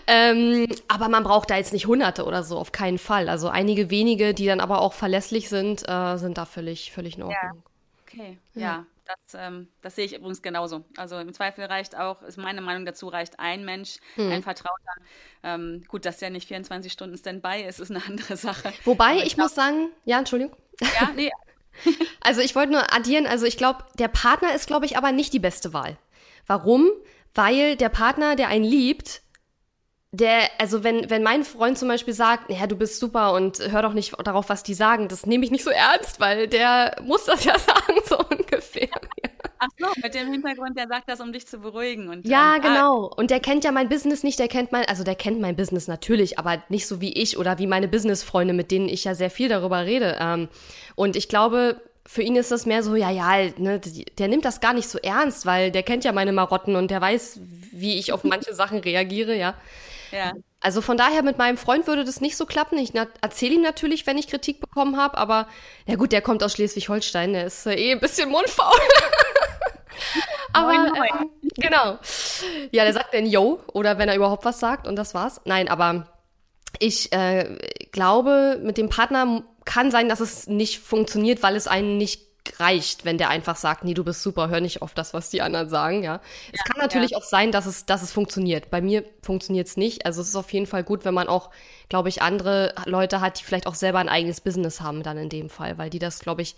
Ähm, 0.08 0.68
aber 0.88 1.10
man 1.10 1.24
braucht 1.24 1.50
da 1.50 1.56
jetzt 1.56 1.74
nicht 1.74 1.88
Hunderte 1.88 2.26
oder 2.26 2.44
so, 2.44 2.58
auf 2.58 2.72
keinen 2.72 2.98
Fall. 2.98 3.30
Also 3.30 3.50
einige 3.50 3.90
wenige, 3.90 4.34
die 4.34 4.46
dann 4.46 4.60
aber 4.60 4.82
auch 4.82 4.94
verlässlich 4.94 5.50
sind, 5.50 5.88
äh, 5.88 6.18
sind 6.18 6.38
da 6.38 6.46
völlig, 6.46 6.92
völlig 6.92 7.18
in 7.18 7.24
Ordnung. 7.24 7.40
Ja. 7.42 7.52
Okay, 8.06 8.38
ja. 8.56 8.62
ja. 8.62 8.86
Das, 9.06 9.42
ähm, 9.42 9.68
das, 9.82 9.96
sehe 9.96 10.06
ich 10.06 10.16
übrigens 10.16 10.44
genauso. 10.44 10.86
Also 10.96 11.18
im 11.18 11.34
Zweifel 11.34 11.66
reicht 11.66 11.98
auch, 11.98 12.22
ist 12.22 12.38
meine 12.38 12.62
Meinung 12.62 12.86
dazu, 12.86 13.08
reicht 13.08 13.40
ein 13.40 13.66
Mensch, 13.66 13.98
hm. 14.14 14.32
ein 14.32 14.44
Vertrauter. 14.44 14.94
Ähm, 15.42 15.84
gut, 15.88 16.06
dass 16.06 16.18
der 16.18 16.30
nicht 16.30 16.48
24 16.48 16.92
Stunden 16.92 17.18
Standby 17.18 17.64
ist, 17.68 17.80
ist 17.80 17.90
eine 17.90 18.06
andere 18.06 18.38
Sache. 18.38 18.72
Wobei, 18.86 19.18
ich, 19.18 19.24
ich 19.24 19.38
muss 19.38 19.56
sagen, 19.56 19.90
ja, 20.06 20.20
Entschuldigung. 20.20 20.56
Ja, 21.00 21.10
nee. 21.16 21.32
also 22.22 22.42
ich 22.42 22.56
wollte 22.56 22.72
nur 22.72 22.94
addieren, 22.94 23.26
also 23.26 23.46
ich 23.46 23.58
glaube, 23.58 23.84
der 23.98 24.08
Partner 24.08 24.54
ist, 24.54 24.68
glaube 24.68 24.86
ich, 24.86 24.98
aber 24.98 25.12
nicht 25.12 25.34
die 25.34 25.40
beste 25.40 25.74
Wahl. 25.74 25.98
Warum? 26.48 26.90
Weil 27.34 27.76
der 27.76 27.90
Partner, 27.90 28.36
der 28.36 28.48
einen 28.48 28.66
liebt, 28.66 29.22
der, 30.12 30.50
also 30.58 30.84
wenn, 30.84 31.10
wenn 31.10 31.22
mein 31.22 31.44
Freund 31.44 31.78
zum 31.78 31.88
Beispiel 31.88 32.14
sagt, 32.14 32.50
ja, 32.50 32.66
du 32.66 32.76
bist 32.76 33.00
super 33.00 33.34
und 33.34 33.60
hör 33.72 33.84
doch 33.84 33.94
nicht 33.94 34.16
darauf, 34.24 34.50
was 34.50 34.64
die 34.64 34.74
sagen, 34.74 35.08
das 35.08 35.26
nehme 35.26 35.46
ich 35.46 35.52
nicht 35.52 35.64
so 35.64 35.70
ernst, 35.70 36.20
weil 36.20 36.48
der 36.48 36.96
muss 37.04 37.26
das 37.26 37.44
ja 37.44 37.58
sagen, 37.60 38.00
so. 38.06 38.18
Ach 39.60 39.68
so, 39.78 39.88
mit 40.02 40.14
dem 40.14 40.32
Hintergrund, 40.32 40.78
der 40.78 40.88
sagt 40.88 41.10
das, 41.10 41.20
um 41.20 41.34
dich 41.34 41.46
zu 41.46 41.60
beruhigen. 41.60 42.08
Und, 42.08 42.26
ja, 42.26 42.56
ähm, 42.56 42.62
genau. 42.62 43.08
Ah. 43.08 43.16
Und 43.18 43.30
der 43.30 43.42
kennt 43.42 43.66
ja 43.66 43.72
mein 43.72 43.90
Business 43.90 44.24
nicht, 44.24 44.40
der 44.40 44.48
kennt 44.48 44.72
mein, 44.72 44.86
also 44.86 45.04
der 45.04 45.16
kennt 45.16 45.42
mein 45.42 45.56
Business 45.56 45.88
natürlich, 45.88 46.40
aber 46.40 46.64
nicht 46.70 46.88
so 46.88 47.02
wie 47.02 47.14
ich 47.14 47.38
oder 47.38 47.60
wie 47.60 47.68
meine 47.68 47.90
Businessfreunde, 47.90 48.54
mit 48.54 48.72
denen 48.72 48.88
ich 48.88 49.04
ja 49.04 49.16
sehr 49.16 49.30
viel 49.30 49.50
darüber 49.50 49.86
rede. 49.86 50.18
Ähm, 50.20 50.48
und 50.96 51.18
ich 51.18 51.28
glaube, 51.28 51.82
für 52.06 52.24
ihn 52.24 52.38
ist 52.38 52.52
das 52.52 52.66
mehr 52.66 52.84
so, 52.84 52.96
ja, 52.96 53.12
ja, 53.12 53.52
ne, 53.58 53.80
der 54.18 54.30
nimmt 54.30 54.46
das 54.46 54.62
gar 54.62 54.74
nicht 54.74 54.88
so 54.88 54.98
ernst, 54.98 55.46
weil 55.46 55.72
der 55.72 55.84
kennt 55.84 56.06
ja 56.06 56.12
meine 56.12 56.32
Marotten 56.32 56.76
und 56.76 56.90
der 56.90 57.02
weiß, 57.02 57.42
wie 57.72 58.00
ich 58.00 58.14
auf 58.14 58.24
manche 58.24 58.54
Sachen 58.56 58.80
reagiere, 58.80 59.36
ja. 59.38 59.56
Ja. 60.12 60.34
Also 60.62 60.82
von 60.82 60.98
daher 60.98 61.24
mit 61.24 61.38
meinem 61.38 61.58
Freund 61.58 61.88
würde 61.88 62.04
das 62.04 62.20
nicht 62.20 62.36
so 62.36 62.46
klappen. 62.46 62.78
Ich 62.78 62.94
erzähle 63.22 63.56
ihm 63.56 63.62
natürlich, 63.62 64.06
wenn 64.06 64.18
ich 64.18 64.28
Kritik 64.28 64.60
bekommen 64.60 64.98
habe, 64.98 65.18
aber 65.18 65.48
ja 65.86 65.96
gut, 65.96 66.12
der 66.12 66.22
kommt 66.22 66.44
aus 66.44 66.54
Schleswig-Holstein, 66.54 67.32
der 67.34 67.46
ist 67.46 67.66
äh, 67.66 67.76
eh 67.76 67.92
ein 67.94 68.00
bisschen 68.00 68.30
mundfaul. 68.30 68.78
aber 70.54 70.74
moin, 70.74 70.92
moin. 70.92 71.10
Ähm, 71.22 71.30
genau. 71.56 72.00
Ja, 72.72 72.84
der 72.84 72.94
sagt 72.94 73.14
dann 73.14 73.26
Yo 73.26 73.62
oder 73.72 73.98
wenn 73.98 74.10
er 74.10 74.16
überhaupt 74.16 74.44
was 74.44 74.60
sagt 74.60 74.86
und 74.86 74.98
das 74.98 75.14
war's. 75.14 75.40
Nein, 75.46 75.70
aber 75.70 76.08
ich 76.80 77.14
äh, 77.14 77.58
glaube, 77.92 78.60
mit 78.62 78.78
dem 78.78 78.90
Partner 78.90 79.44
kann 79.64 79.92
sein, 79.92 80.10
dass 80.10 80.20
es 80.20 80.48
nicht 80.48 80.80
funktioniert, 80.80 81.42
weil 81.42 81.56
es 81.56 81.68
einen 81.68 81.98
nicht 81.98 82.29
reicht, 82.60 83.06
wenn 83.06 83.18
der 83.18 83.30
einfach 83.30 83.56
sagt, 83.56 83.84
nee, 83.84 83.94
du 83.94 84.04
bist 84.04 84.24
super, 84.24 84.50
hör 84.50 84.62
nicht 84.62 84.82
auf 84.82 84.94
das, 84.94 85.14
was 85.14 85.30
die 85.30 85.42
anderen 85.42 85.70
sagen, 85.70 86.04
ja. 86.04 86.16
ja 86.16 86.22
es 86.54 86.64
kann 86.64 86.82
natürlich 86.82 87.12
ja. 87.12 87.18
auch 87.18 87.24
sein, 87.24 87.52
dass 87.52 87.66
es, 87.66 87.86
dass 87.86 88.02
es 88.02 88.12
funktioniert. 88.12 88.70
Bei 88.70 88.82
mir 88.82 89.04
funktioniert 89.22 89.68
es 89.68 89.78
nicht. 89.78 90.06
Also 90.06 90.22
es 90.22 90.30
ist 90.30 90.36
auf 90.36 90.52
jeden 90.54 90.66
Fall 90.66 90.84
gut, 90.84 91.06
wenn 91.06 91.14
man 91.14 91.28
auch, 91.28 91.50
glaube 91.90 92.10
ich, 92.10 92.22
andere 92.22 92.74
Leute 92.86 93.22
hat, 93.22 93.40
die 93.40 93.44
vielleicht 93.44 93.68
auch 93.68 93.76
selber 93.76 94.00
ein 94.00 94.10
eigenes 94.10 94.42
Business 94.42 94.82
haben, 94.82 95.04
dann 95.04 95.18
in 95.18 95.30
dem 95.30 95.50
Fall, 95.50 95.78
weil 95.78 95.90
die 95.90 96.00
das, 96.00 96.20
glaube 96.20 96.42
ich, 96.42 96.56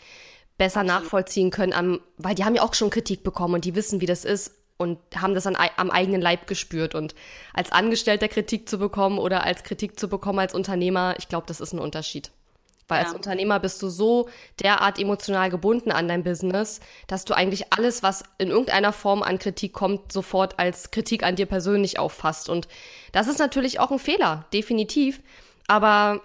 besser 0.58 0.82
Absolut. 0.82 1.04
nachvollziehen 1.04 1.50
können, 1.50 1.74
am, 1.74 2.02
weil 2.18 2.36
die 2.36 2.46
haben 2.46 2.56
ja 2.56 2.62
auch 2.62 2.74
schon 2.74 2.90
Kritik 2.90 3.24
bekommen 3.24 3.56
und 3.56 3.66
die 3.66 3.76
wissen, 3.76 4.02
wie 4.02 4.06
das 4.06 4.26
ist 4.26 4.54
und 4.78 5.00
haben 5.16 5.36
das 5.36 5.46
an, 5.48 5.56
am 5.78 5.92
eigenen 5.92 6.22
Leib 6.22 6.48
gespürt. 6.48 6.96
Und 6.96 7.16
als 7.54 7.72
Angestellter 7.72 8.28
Kritik 8.28 8.68
zu 8.68 8.80
bekommen 8.80 9.20
oder 9.20 9.44
als 9.44 9.64
Kritik 9.64 10.00
zu 10.00 10.08
bekommen 10.08 10.40
als 10.40 10.54
Unternehmer, 10.54 11.16
ich 11.18 11.28
glaube, 11.30 11.48
das 11.48 11.62
ist 11.62 11.74
ein 11.74 11.80
Unterschied. 11.80 12.32
Weil 12.92 13.04
ja. 13.04 13.08
als 13.08 13.16
Unternehmer 13.16 13.60
bist 13.62 13.82
du 13.82 13.88
so 13.88 14.28
derart 14.62 15.00
emotional 15.00 15.50
gebunden 15.50 15.92
an 15.92 16.10
dein 16.10 16.24
Business, 16.24 16.82
dass 17.08 17.24
du 17.24 17.34
eigentlich 17.34 17.72
alles, 17.72 18.04
was 18.04 18.24
in 18.38 18.50
irgendeiner 18.50 18.92
Form 18.92 19.24
an 19.24 19.40
Kritik 19.40 19.72
kommt, 19.72 20.12
sofort 20.12 20.60
als 20.60 20.92
Kritik 20.92 21.24
an 21.24 21.38
dir 21.38 21.46
persönlich 21.46 22.00
auffasst. 22.00 22.50
Und 22.50 22.68
das 23.14 23.28
ist 23.28 23.40
natürlich 23.40 23.80
auch 23.80 23.92
ein 23.92 24.00
Fehler, 24.00 24.46
definitiv. 24.52 25.22
Aber 25.68 26.20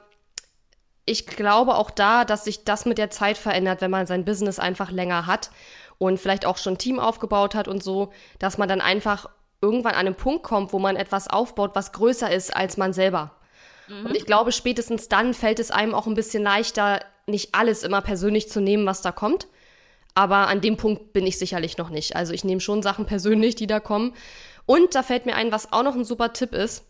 ich 1.04 1.28
glaube 1.28 1.76
auch 1.76 1.92
da, 1.92 2.24
dass 2.24 2.44
sich 2.44 2.64
das 2.64 2.84
mit 2.84 2.98
der 2.98 3.10
Zeit 3.10 3.38
verändert, 3.38 3.80
wenn 3.80 3.92
man 3.92 4.08
sein 4.08 4.24
Business 4.24 4.58
einfach 4.58 4.90
länger 4.90 5.26
hat 5.26 5.52
und 5.98 6.18
vielleicht 6.18 6.46
auch 6.46 6.58
schon 6.58 6.74
ein 6.74 6.78
Team 6.78 6.98
aufgebaut 6.98 7.54
hat 7.54 7.68
und 7.68 7.80
so, 7.80 8.12
dass 8.40 8.58
man 8.58 8.68
dann 8.68 8.80
einfach 8.80 9.30
irgendwann 9.62 9.94
an 9.94 10.06
einen 10.06 10.16
Punkt 10.16 10.42
kommt, 10.42 10.72
wo 10.72 10.80
man 10.80 10.96
etwas 10.96 11.28
aufbaut, 11.28 11.76
was 11.76 11.92
größer 11.92 12.28
ist 12.28 12.54
als 12.54 12.76
man 12.76 12.92
selber. 12.92 13.30
Mhm. 13.88 14.06
Und 14.06 14.16
ich 14.16 14.26
glaube, 14.26 14.52
spätestens 14.52 15.08
dann 15.08 15.34
fällt 15.34 15.58
es 15.58 15.70
einem 15.70 15.94
auch 15.94 16.06
ein 16.06 16.14
bisschen 16.14 16.42
leichter, 16.42 17.00
nicht 17.26 17.54
alles 17.54 17.82
immer 17.82 18.02
persönlich 18.02 18.48
zu 18.48 18.60
nehmen, 18.60 18.86
was 18.86 19.02
da 19.02 19.12
kommt. 19.12 19.48
Aber 20.14 20.48
an 20.48 20.60
dem 20.60 20.76
Punkt 20.76 21.12
bin 21.12 21.26
ich 21.26 21.38
sicherlich 21.38 21.76
noch 21.76 21.90
nicht. 21.90 22.16
Also 22.16 22.32
ich 22.32 22.44
nehme 22.44 22.60
schon 22.60 22.82
Sachen 22.82 23.04
persönlich, 23.04 23.54
die 23.54 23.66
da 23.66 23.80
kommen. 23.80 24.14
Und 24.64 24.94
da 24.94 25.02
fällt 25.02 25.26
mir 25.26 25.34
ein, 25.34 25.52
was 25.52 25.72
auch 25.72 25.82
noch 25.82 25.94
ein 25.94 26.04
super 26.04 26.32
Tipp 26.32 26.54
ist. 26.54 26.84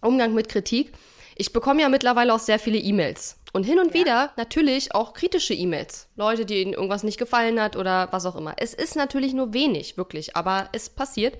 Umgang 0.00 0.34
mit 0.34 0.48
Kritik. 0.48 0.92
Ich 1.36 1.52
bekomme 1.52 1.82
ja 1.82 1.88
mittlerweile 1.88 2.32
auch 2.32 2.38
sehr 2.38 2.58
viele 2.58 2.78
E-Mails. 2.78 3.40
Und 3.52 3.64
hin 3.64 3.78
und 3.78 3.88
ja. 3.88 3.94
wieder 3.94 4.32
natürlich 4.36 4.94
auch 4.94 5.14
kritische 5.14 5.54
E-Mails. 5.54 6.08
Leute, 6.16 6.46
denen 6.46 6.72
irgendwas 6.72 7.02
nicht 7.02 7.18
gefallen 7.18 7.60
hat 7.60 7.76
oder 7.76 8.08
was 8.12 8.26
auch 8.26 8.36
immer. 8.36 8.54
Es 8.56 8.74
ist 8.74 8.96
natürlich 8.96 9.32
nur 9.32 9.52
wenig, 9.52 9.96
wirklich, 9.96 10.36
aber 10.36 10.68
es 10.72 10.90
passiert. 10.90 11.38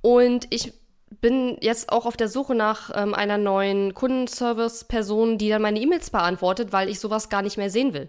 Und 0.00 0.46
ich 0.50 0.72
bin 1.20 1.56
jetzt 1.60 1.90
auch 1.90 2.06
auf 2.06 2.16
der 2.16 2.28
Suche 2.28 2.54
nach 2.54 2.90
ähm, 2.94 3.14
einer 3.14 3.38
neuen 3.38 3.94
Kundenservice-Person, 3.94 5.38
die 5.38 5.48
dann 5.48 5.62
meine 5.62 5.80
E-Mails 5.80 6.10
beantwortet, 6.10 6.72
weil 6.72 6.88
ich 6.88 7.00
sowas 7.00 7.28
gar 7.28 7.42
nicht 7.42 7.56
mehr 7.56 7.70
sehen 7.70 7.92
will. 7.92 8.08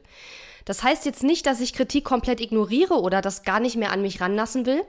Das 0.65 0.83
heißt 0.83 1.05
jetzt 1.05 1.23
nicht, 1.23 1.45
dass 1.47 1.59
ich 1.59 1.73
Kritik 1.73 2.05
komplett 2.05 2.39
ignoriere 2.39 3.01
oder 3.01 3.21
das 3.21 3.43
gar 3.43 3.59
nicht 3.59 3.75
mehr 3.75 3.91
an 3.91 4.01
mich 4.01 4.21
ranlassen 4.21 4.65
will, 4.65 4.83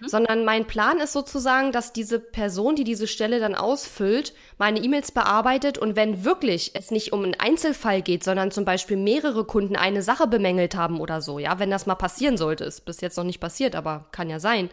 Mhm. 0.00 0.08
sondern 0.08 0.44
mein 0.44 0.66
Plan 0.66 0.98
ist 0.98 1.12
sozusagen, 1.12 1.72
dass 1.72 1.92
diese 1.92 2.18
Person, 2.18 2.74
die 2.74 2.84
diese 2.84 3.06
Stelle 3.06 3.38
dann 3.38 3.54
ausfüllt, 3.54 4.32
meine 4.56 4.80
E-Mails 4.80 5.12
bearbeitet 5.12 5.78
und 5.78 5.94
wenn 5.94 6.24
wirklich 6.24 6.72
es 6.74 6.90
nicht 6.90 7.12
um 7.12 7.22
einen 7.22 7.38
Einzelfall 7.38 8.00
geht, 8.00 8.24
sondern 8.24 8.50
zum 8.50 8.64
Beispiel 8.64 8.96
mehrere 8.96 9.44
Kunden 9.44 9.76
eine 9.76 10.02
Sache 10.02 10.26
bemängelt 10.26 10.74
haben 10.74 11.00
oder 11.00 11.20
so, 11.20 11.38
ja, 11.38 11.58
wenn 11.58 11.70
das 11.70 11.86
mal 11.86 11.96
passieren 11.96 12.38
sollte, 12.38 12.64
ist 12.64 12.84
bis 12.86 13.00
jetzt 13.00 13.16
noch 13.16 13.24
nicht 13.24 13.40
passiert, 13.40 13.76
aber 13.76 14.06
kann 14.10 14.30
ja 14.30 14.40
sein, 14.40 14.70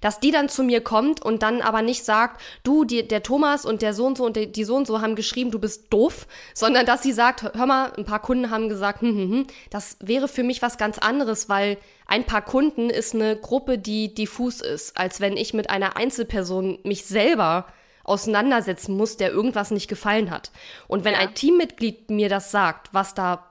dass 0.00 0.18
die 0.18 0.32
dann 0.32 0.48
zu 0.48 0.64
mir 0.64 0.80
kommt 0.80 1.24
und 1.24 1.42
dann 1.42 1.60
aber 1.62 1.82
nicht 1.82 2.04
sagt, 2.04 2.40
du, 2.64 2.84
die, 2.84 3.06
der 3.06 3.22
Thomas 3.22 3.64
und 3.64 3.80
der 3.80 3.94
so 3.94 4.06
und 4.06 4.18
so 4.18 4.24
und 4.24 4.36
die, 4.36 4.64
so 4.64 4.74
und 4.74 4.86
so 4.86 5.00
haben 5.00 5.14
geschrieben, 5.14 5.52
du 5.52 5.58
bist 5.60 5.92
doof, 5.92 6.26
sondern 6.52 6.84
dass 6.84 7.02
sie 7.02 7.12
sagt, 7.12 7.42
hör 7.42 7.66
mal, 7.66 7.92
ein 7.96 8.04
paar 8.04 8.20
Kunden 8.20 8.50
haben 8.50 8.68
gesagt, 8.68 9.02
hm, 9.02 9.16
hm, 9.16 9.30
hm, 9.30 9.46
das 9.70 9.96
wäre 10.00 10.26
für 10.26 10.42
mich 10.42 10.62
was 10.62 10.78
ganz 10.78 10.98
anderes, 10.98 11.48
weil 11.48 11.78
ein 12.06 12.24
paar 12.24 12.42
Kunden 12.42 12.90
ist 12.90 13.14
eine 13.14 13.36
Gruppe, 13.36 13.78
die 13.78 14.14
diffus 14.14 14.60
ist, 14.60 14.96
als 14.96 15.20
wenn 15.20 15.36
ich 15.36 15.54
mit 15.54 15.70
einer 15.70 15.96
Einzelperson 15.96 16.78
mich 16.84 17.04
selber 17.04 17.66
auseinandersetzen 18.04 18.96
muss, 18.96 19.16
der 19.16 19.30
irgendwas 19.30 19.70
nicht 19.70 19.88
gefallen 19.88 20.30
hat. 20.30 20.50
Und 20.86 21.04
wenn 21.04 21.14
ja. 21.14 21.20
ein 21.20 21.34
Teammitglied 21.34 22.10
mir 22.10 22.28
das 22.28 22.50
sagt, 22.50 22.92
was 22.92 23.14
da 23.14 23.50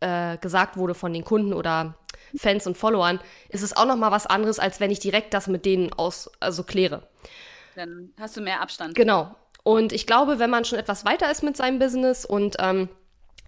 äh, 0.00 0.36
gesagt 0.38 0.76
wurde 0.76 0.94
von 0.94 1.12
den 1.12 1.24
Kunden 1.24 1.54
oder 1.54 1.94
Fans 2.36 2.66
und 2.66 2.76
Followern, 2.76 3.20
ist 3.48 3.62
es 3.62 3.76
auch 3.76 3.86
noch 3.86 3.96
mal 3.96 4.12
was 4.12 4.26
anderes, 4.26 4.58
als 4.58 4.78
wenn 4.78 4.90
ich 4.90 5.00
direkt 5.00 5.34
das 5.34 5.46
mit 5.46 5.64
denen 5.64 5.92
aus 5.92 6.30
also 6.40 6.62
kläre. 6.62 7.08
Dann 7.74 8.12
hast 8.18 8.36
du 8.36 8.42
mehr 8.42 8.60
Abstand. 8.60 8.94
Genau. 8.94 9.34
Und 9.62 9.92
ich 9.92 10.06
glaube, 10.06 10.38
wenn 10.38 10.50
man 10.50 10.64
schon 10.64 10.78
etwas 10.78 11.04
weiter 11.04 11.30
ist 11.30 11.42
mit 11.42 11.56
seinem 11.56 11.78
Business 11.78 12.24
und 12.24 12.56
ähm, 12.58 12.88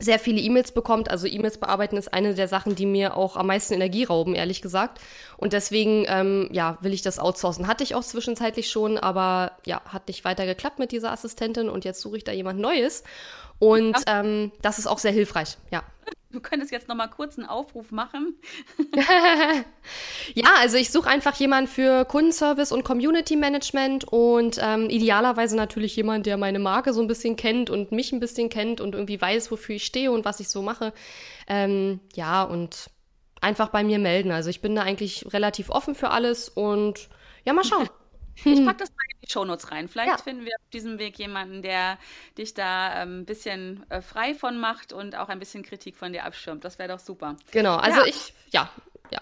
sehr 0.02 0.18
viele 0.18 0.40
E-Mails 0.40 0.72
bekommt. 0.72 1.10
Also 1.10 1.26
E-Mails 1.26 1.58
bearbeiten 1.58 1.96
ist 1.96 2.12
eine 2.12 2.34
der 2.34 2.48
Sachen, 2.48 2.74
die 2.74 2.86
mir 2.86 3.16
auch 3.16 3.36
am 3.36 3.46
meisten 3.46 3.74
Energie 3.74 4.04
rauben, 4.04 4.34
ehrlich 4.34 4.62
gesagt. 4.62 5.00
Und 5.36 5.52
deswegen, 5.52 6.04
ähm, 6.08 6.48
ja, 6.52 6.78
will 6.80 6.92
ich 6.92 7.02
das 7.02 7.18
outsourcen. 7.18 7.66
Hatte 7.66 7.84
ich 7.84 7.94
auch 7.94 8.02
zwischenzeitlich 8.02 8.70
schon, 8.70 8.98
aber 8.98 9.52
ja, 9.64 9.80
hat 9.86 10.08
nicht 10.08 10.24
weiter 10.24 10.46
geklappt 10.46 10.78
mit 10.78 10.92
dieser 10.92 11.12
Assistentin 11.12 11.68
und 11.68 11.84
jetzt 11.84 12.00
suche 12.00 12.16
ich 12.16 12.24
da 12.24 12.32
jemand 12.32 12.58
Neues. 12.60 13.04
Und 13.62 13.96
ähm, 14.08 14.50
das 14.60 14.80
ist 14.80 14.88
auch 14.88 14.98
sehr 14.98 15.12
hilfreich, 15.12 15.56
ja. 15.70 15.84
Du 16.32 16.40
könntest 16.40 16.72
jetzt 16.72 16.88
noch 16.88 16.96
mal 16.96 17.06
kurz 17.06 17.38
einen 17.38 17.46
Aufruf 17.46 17.92
machen. 17.92 18.34
ja, 20.34 20.48
also 20.58 20.78
ich 20.78 20.90
suche 20.90 21.08
einfach 21.08 21.36
jemanden 21.36 21.70
für 21.70 22.04
Kundenservice 22.04 22.72
und 22.72 22.82
Community 22.82 23.36
Management 23.36 24.02
und 24.02 24.58
ähm, 24.60 24.90
idealerweise 24.90 25.54
natürlich 25.54 25.94
jemand, 25.94 26.26
der 26.26 26.38
meine 26.38 26.58
Marke 26.58 26.92
so 26.92 27.00
ein 27.00 27.06
bisschen 27.06 27.36
kennt 27.36 27.70
und 27.70 27.92
mich 27.92 28.10
ein 28.10 28.18
bisschen 28.18 28.48
kennt 28.48 28.80
und 28.80 28.96
irgendwie 28.96 29.20
weiß, 29.20 29.52
wofür 29.52 29.76
ich 29.76 29.84
stehe 29.84 30.10
und 30.10 30.24
was 30.24 30.40
ich 30.40 30.48
so 30.48 30.60
mache. 30.62 30.92
Ähm, 31.46 32.00
ja, 32.14 32.42
und 32.42 32.90
einfach 33.40 33.68
bei 33.68 33.84
mir 33.84 34.00
melden. 34.00 34.32
Also 34.32 34.50
ich 34.50 34.60
bin 34.60 34.74
da 34.74 34.82
eigentlich 34.82 35.32
relativ 35.32 35.70
offen 35.70 35.94
für 35.94 36.10
alles 36.10 36.48
und 36.48 37.08
ja, 37.44 37.52
mal 37.52 37.62
schauen. 37.62 37.88
Ich 38.36 38.64
packe 38.64 38.78
das 38.78 38.90
mal 38.90 39.04
in 39.12 39.18
die 39.24 39.30
Shownotes 39.30 39.70
rein. 39.70 39.88
Vielleicht 39.88 40.10
ja. 40.10 40.18
finden 40.18 40.44
wir 40.44 40.54
auf 40.54 40.70
diesem 40.70 40.98
Weg 40.98 41.18
jemanden, 41.18 41.62
der 41.62 41.98
dich 42.38 42.54
da 42.54 42.88
ein 42.88 43.08
ähm, 43.08 43.24
bisschen 43.24 43.84
äh, 43.90 44.00
frei 44.00 44.34
von 44.34 44.58
macht 44.58 44.92
und 44.92 45.16
auch 45.16 45.28
ein 45.28 45.38
bisschen 45.38 45.62
Kritik 45.62 45.96
von 45.96 46.12
dir 46.12 46.24
abschirmt. 46.24 46.64
Das 46.64 46.78
wäre 46.78 46.88
doch 46.88 46.98
super. 46.98 47.36
Genau, 47.50 47.76
also 47.76 48.00
ja. 48.00 48.06
ich, 48.06 48.34
ja, 48.50 48.70
ja. 49.10 49.20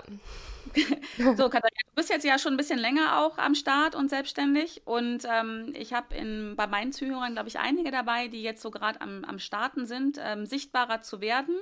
so, 1.37 1.49
Katharina, 1.49 1.81
du 1.87 1.95
bist 1.95 2.11
jetzt 2.11 2.25
ja 2.25 2.39
schon 2.39 2.55
ein 2.55 2.57
bisschen 2.57 2.79
länger 2.79 3.19
auch 3.21 3.39
am 3.39 3.55
Start 3.55 3.95
und 3.95 4.09
selbstständig. 4.09 4.83
Und 4.85 5.27
ähm, 5.31 5.73
ich 5.77 5.93
habe 5.93 6.55
bei 6.57 6.67
meinen 6.67 6.93
Zuhörern, 6.93 7.33
glaube 7.33 7.49
ich, 7.49 7.59
einige 7.59 7.91
dabei, 7.91 8.29
die 8.29 8.43
jetzt 8.43 8.63
so 8.63 8.71
gerade 8.71 9.01
am, 9.01 9.25
am 9.25 9.39
Starten 9.39 9.87
sind, 9.87 10.19
ähm, 10.23 10.47
sichtbarer 10.47 11.03
zu 11.03 11.21
werden. 11.21 11.57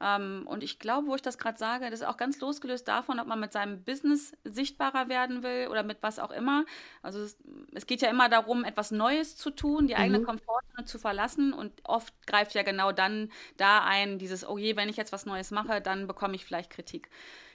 Ähm, 0.00 0.44
und 0.46 0.62
ich 0.62 0.78
glaube, 0.78 1.08
wo 1.08 1.14
ich 1.14 1.22
das 1.22 1.38
gerade 1.38 1.58
sage, 1.58 1.90
das 1.90 2.00
ist 2.00 2.06
auch 2.06 2.16
ganz 2.16 2.40
losgelöst 2.40 2.88
davon, 2.88 3.20
ob 3.20 3.26
man 3.26 3.40
mit 3.40 3.52
seinem 3.52 3.82
Business 3.82 4.32
sichtbarer 4.44 5.08
werden 5.08 5.42
will 5.42 5.68
oder 5.68 5.82
mit 5.82 5.98
was 6.00 6.18
auch 6.18 6.30
immer. 6.30 6.64
Also 7.02 7.20
es, 7.20 7.36
es 7.72 7.86
geht 7.86 8.02
ja 8.02 8.10
immer 8.10 8.28
darum, 8.28 8.64
etwas 8.64 8.90
Neues 8.90 9.36
zu 9.36 9.50
tun, 9.50 9.86
die 9.86 9.96
eigene 9.96 10.20
mhm. 10.20 10.24
Komfortzone 10.24 10.84
zu 10.84 10.98
verlassen. 10.98 11.52
Und 11.52 11.72
oft 11.84 12.14
greift 12.26 12.54
ja 12.54 12.62
genau 12.62 12.92
dann 12.92 13.30
da 13.56 13.84
ein, 13.84 14.18
dieses, 14.18 14.46
oh 14.46 14.58
je, 14.58 14.76
wenn 14.76 14.88
ich 14.88 14.96
jetzt 14.96 15.12
was 15.12 15.26
Neues 15.26 15.50
mache, 15.50 15.80
dann 15.80 16.06
bekomme 16.06 16.34
ich 16.34 16.44
vielleicht 16.44 16.70
Kritik. 16.70 17.08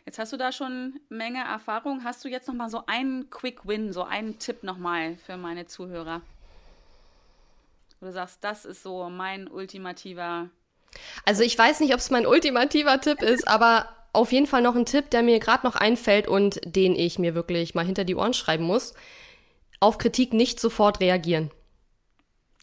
Jetzt 0.06 0.20
hast 0.20 0.34
du 0.34 0.38
da 0.38 0.52
schon 0.52 1.00
Menge 1.10 1.44
Erfahrung. 1.44 2.04
Hast 2.04 2.24
du 2.26 2.30
jetzt 2.30 2.48
noch 2.48 2.56
mal 2.56 2.70
so 2.70 2.84
einen 2.88 3.30
Quick 3.30 3.66
Win, 3.66 3.94
so 3.94 4.04
einen 4.04 4.38
Tipp 4.38 4.64
noch 4.64 4.78
mal 4.78 5.18
für 5.26 5.38
meine 5.38 5.66
Zuhörer? 5.66 6.22
Wo 8.00 8.08
du 8.08 8.12
sagst, 8.12 8.44
das 8.44 8.66
ist 8.66 8.84
so 8.84 9.10
mein 9.10 9.48
ultimativer. 9.48 10.50
Also 11.26 11.44
ich 11.44 11.58
weiß 11.58 11.80
nicht, 11.80 11.94
ob 11.94 12.00
es 12.00 12.12
mein 12.12 12.28
ultimativer 12.28 13.00
Tipp 13.00 13.22
ist, 13.22 13.48
aber 13.48 13.88
auf 14.12 14.32
jeden 14.32 14.46
Fall 14.46 14.62
noch 14.62 14.76
ein 14.76 14.86
Tipp, 14.86 15.10
der 15.10 15.24
mir 15.24 15.40
gerade 15.40 15.66
noch 15.66 15.76
einfällt 15.76 16.28
und 16.28 16.60
den 16.66 16.96
ich 16.96 17.18
mir 17.18 17.34
wirklich 17.34 17.74
mal 17.74 17.86
hinter 17.86 18.04
die 18.04 18.16
Ohren 18.16 18.34
schreiben 18.34 18.66
muss. 18.66 18.94
Auf 19.80 19.98
Kritik 19.98 20.34
nicht 20.34 20.60
sofort 20.60 21.00
reagieren. 21.00 21.50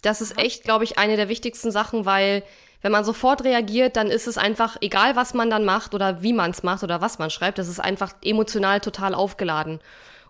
Das 0.03 0.21
ist 0.21 0.39
echt, 0.39 0.65
glaube 0.65 0.85
ich, 0.85 0.99
eine 0.99 1.17
der 1.17 1.29
wichtigsten 1.29 1.71
Sachen, 1.71 2.05
weil 2.05 2.43
wenn 2.83 2.93
man 2.93 3.05
sofort 3.05 3.45
reagiert, 3.45 3.97
dann 3.97 4.09
ist 4.09 4.27
es 4.27 4.39
einfach, 4.39 4.77
egal 4.81 5.17
was 5.17 5.35
man 5.35 5.51
dann 5.51 5.65
macht 5.65 5.95
oder 5.95 6.23
wie 6.23 6.33
man 6.33 6.51
es 6.51 6.63
macht 6.63 6.83
oder 6.83 7.01
was 7.01 7.19
man 7.19 7.31
schreibt, 7.31 7.59
das 7.59 7.69
ist 7.69 7.81
einfach 7.81 8.15
emotional 8.23 8.81
total 8.81 9.15
aufgeladen. 9.15 9.81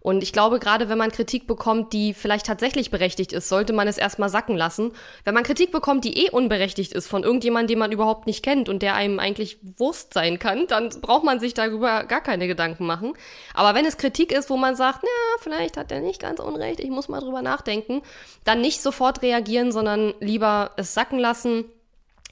Und 0.02 0.22
ich 0.22 0.32
glaube, 0.32 0.58
gerade 0.58 0.88
wenn 0.88 0.96
man 0.96 1.12
Kritik 1.12 1.46
bekommt, 1.46 1.92
die 1.92 2.14
vielleicht 2.14 2.46
tatsächlich 2.46 2.90
berechtigt 2.90 3.32
ist, 3.32 3.50
sollte 3.50 3.74
man 3.74 3.86
es 3.86 3.98
erstmal 3.98 4.30
sacken 4.30 4.56
lassen. 4.56 4.92
Wenn 5.24 5.34
man 5.34 5.42
Kritik 5.42 5.72
bekommt, 5.72 6.04
die 6.04 6.24
eh 6.24 6.30
unberechtigt 6.30 6.94
ist 6.94 7.06
von 7.06 7.22
irgendjemandem, 7.22 7.74
den 7.74 7.78
man 7.78 7.92
überhaupt 7.92 8.26
nicht 8.26 8.42
kennt 8.42 8.70
und 8.70 8.80
der 8.80 8.94
einem 8.94 9.18
eigentlich 9.18 9.58
Wurst 9.76 10.14
sein 10.14 10.38
kann, 10.38 10.66
dann 10.66 10.88
braucht 11.02 11.24
man 11.24 11.38
sich 11.38 11.52
darüber 11.52 12.04
gar 12.04 12.22
keine 12.22 12.46
Gedanken 12.46 12.86
machen. 12.86 13.12
Aber 13.52 13.74
wenn 13.74 13.84
es 13.84 13.98
Kritik 13.98 14.32
ist, 14.32 14.48
wo 14.48 14.56
man 14.56 14.74
sagt, 14.74 15.00
na, 15.02 15.42
vielleicht 15.42 15.76
hat 15.76 15.90
der 15.90 16.00
nicht 16.00 16.20
ganz 16.20 16.40
unrecht, 16.40 16.80
ich 16.80 16.90
muss 16.90 17.08
mal 17.08 17.20
drüber 17.20 17.42
nachdenken, 17.42 18.00
dann 18.44 18.62
nicht 18.62 18.80
sofort 18.80 19.20
reagieren, 19.20 19.70
sondern 19.70 20.14
lieber 20.20 20.70
es 20.76 20.94
sacken 20.94 21.18
lassen, 21.18 21.66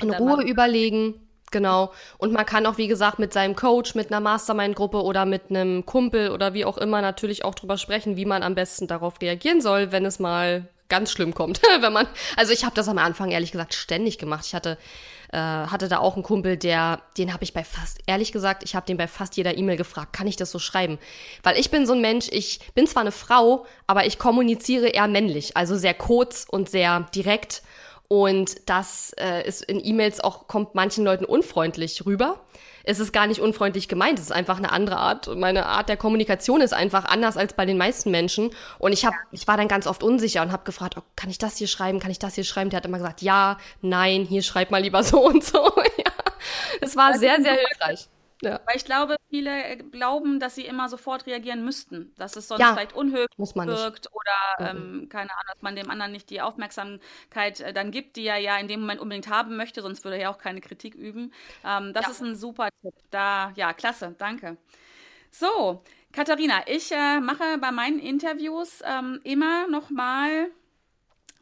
in 0.00 0.10
Ruhe 0.10 0.42
überlegen. 0.42 1.14
Genau. 1.50 1.92
Und 2.18 2.32
man 2.32 2.44
kann 2.44 2.66
auch, 2.66 2.76
wie 2.76 2.88
gesagt, 2.88 3.18
mit 3.18 3.32
seinem 3.32 3.56
Coach, 3.56 3.94
mit 3.94 4.10
einer 4.10 4.20
Mastermind-Gruppe 4.20 5.02
oder 5.02 5.24
mit 5.24 5.50
einem 5.50 5.86
Kumpel 5.86 6.30
oder 6.30 6.52
wie 6.52 6.64
auch 6.64 6.76
immer 6.76 7.00
natürlich 7.00 7.44
auch 7.44 7.54
drüber 7.54 7.78
sprechen, 7.78 8.16
wie 8.16 8.26
man 8.26 8.42
am 8.42 8.54
besten 8.54 8.86
darauf 8.86 9.20
reagieren 9.22 9.62
soll, 9.62 9.90
wenn 9.90 10.04
es 10.04 10.18
mal 10.18 10.68
ganz 10.90 11.10
schlimm 11.10 11.34
kommt. 11.34 11.62
wenn 11.80 11.92
man, 11.92 12.06
also 12.36 12.52
ich 12.52 12.64
habe 12.64 12.74
das 12.74 12.88
am 12.88 12.98
Anfang 12.98 13.30
ehrlich 13.30 13.52
gesagt 13.52 13.74
ständig 13.74 14.18
gemacht. 14.18 14.44
Ich 14.46 14.54
hatte 14.54 14.76
äh, 15.30 15.36
hatte 15.36 15.88
da 15.88 15.98
auch 15.98 16.14
einen 16.14 16.22
Kumpel, 16.22 16.56
der, 16.56 17.02
den 17.16 17.32
habe 17.32 17.44
ich 17.44 17.52
bei 17.52 17.64
fast, 17.64 17.98
ehrlich 18.06 18.32
gesagt, 18.32 18.62
ich 18.62 18.74
habe 18.74 18.86
den 18.86 18.96
bei 18.96 19.06
fast 19.06 19.36
jeder 19.36 19.56
E-Mail 19.56 19.76
gefragt, 19.76 20.12
kann 20.12 20.26
ich 20.26 20.36
das 20.36 20.50
so 20.50 20.58
schreiben? 20.58 20.98
Weil 21.42 21.58
ich 21.58 21.70
bin 21.70 21.86
so 21.86 21.92
ein 21.92 22.00
Mensch, 22.00 22.28
ich 22.30 22.60
bin 22.74 22.86
zwar 22.86 23.02
eine 23.02 23.12
Frau, 23.12 23.66
aber 23.86 24.06
ich 24.06 24.18
kommuniziere 24.18 24.88
eher 24.88 25.06
männlich, 25.06 25.56
also 25.56 25.76
sehr 25.76 25.94
kurz 25.94 26.46
und 26.48 26.70
sehr 26.70 27.00
direkt 27.14 27.62
und 28.08 28.68
das 28.70 29.12
äh, 29.18 29.46
ist 29.46 29.62
in 29.62 29.84
E-Mails 29.84 30.20
auch, 30.20 30.48
kommt 30.48 30.74
manchen 30.74 31.04
Leuten 31.04 31.26
unfreundlich 31.26 32.06
rüber. 32.06 32.40
Es 32.84 33.00
ist 33.00 33.12
gar 33.12 33.26
nicht 33.26 33.42
unfreundlich 33.42 33.86
gemeint, 33.86 34.18
es 34.18 34.26
ist 34.26 34.32
einfach 34.32 34.56
eine 34.56 34.72
andere 34.72 34.96
Art. 34.96 35.36
Meine 35.36 35.66
Art 35.66 35.90
der 35.90 35.98
Kommunikation 35.98 36.62
ist 36.62 36.72
einfach 36.72 37.04
anders 37.04 37.36
als 37.36 37.52
bei 37.52 37.66
den 37.66 37.76
meisten 37.76 38.10
Menschen. 38.10 38.50
Und 38.78 38.92
ich, 38.92 39.04
hab, 39.04 39.12
ich 39.30 39.46
war 39.46 39.58
dann 39.58 39.68
ganz 39.68 39.86
oft 39.86 40.02
unsicher 40.02 40.40
und 40.40 40.52
habe 40.52 40.64
gefragt, 40.64 40.94
oh, 40.96 41.02
kann 41.16 41.28
ich 41.28 41.36
das 41.36 41.58
hier 41.58 41.66
schreiben, 41.66 42.00
kann 42.00 42.10
ich 42.10 42.18
das 42.18 42.34
hier 42.34 42.44
schreiben? 42.44 42.70
Der 42.70 42.78
hat 42.78 42.86
immer 42.86 42.96
gesagt, 42.96 43.20
ja, 43.20 43.58
nein, 43.82 44.24
hier 44.24 44.42
schreib 44.42 44.70
mal 44.70 44.80
lieber 44.80 45.02
so 45.02 45.20
und 45.26 45.44
so. 45.44 45.70
ja. 45.98 46.12
Es 46.80 46.96
war 46.96 47.18
sehr, 47.18 47.42
sehr 47.42 47.54
hilfreich. 47.56 48.08
Ja. 48.42 48.60
Weil 48.66 48.76
ich 48.76 48.84
glaube, 48.84 49.16
viele 49.30 49.64
äh, 49.64 49.76
glauben, 49.76 50.38
dass 50.38 50.54
sie 50.54 50.64
immer 50.64 50.88
sofort 50.88 51.26
reagieren 51.26 51.64
müssten, 51.64 52.12
dass 52.16 52.36
es 52.36 52.46
sonst 52.48 52.60
ja, 52.60 52.72
vielleicht 52.72 52.94
unhöflich 52.94 53.54
wirkt 53.54 54.08
oder 54.12 54.72
mhm. 54.74 55.00
ähm, 55.00 55.08
keine 55.08 55.30
Ahnung, 55.32 55.52
dass 55.52 55.62
man 55.62 55.74
dem 55.74 55.90
anderen 55.90 56.12
nicht 56.12 56.30
die 56.30 56.40
Aufmerksamkeit 56.40 57.60
äh, 57.60 57.72
dann 57.72 57.90
gibt, 57.90 58.16
die 58.16 58.26
er 58.26 58.38
ja 58.38 58.56
in 58.58 58.68
dem 58.68 58.80
Moment 58.80 59.00
unbedingt 59.00 59.28
haben 59.28 59.56
möchte, 59.56 59.82
sonst 59.82 60.04
würde 60.04 60.16
er 60.16 60.22
ja 60.22 60.30
auch 60.30 60.38
keine 60.38 60.60
Kritik 60.60 60.94
üben. 60.94 61.32
Ähm, 61.64 61.92
das 61.92 62.04
ja. 62.04 62.10
ist 62.12 62.22
ein 62.22 62.36
super 62.36 62.68
Tipp. 62.82 62.94
Da, 63.10 63.52
ja, 63.56 63.72
klasse, 63.72 64.14
danke. 64.18 64.56
So, 65.30 65.82
Katharina, 66.12 66.62
ich 66.66 66.92
äh, 66.92 67.20
mache 67.20 67.58
bei 67.60 67.70
meinen 67.70 67.98
Interviews 67.98 68.82
ähm, 68.84 69.20
immer 69.24 69.66
noch 69.68 69.90
mal 69.90 70.50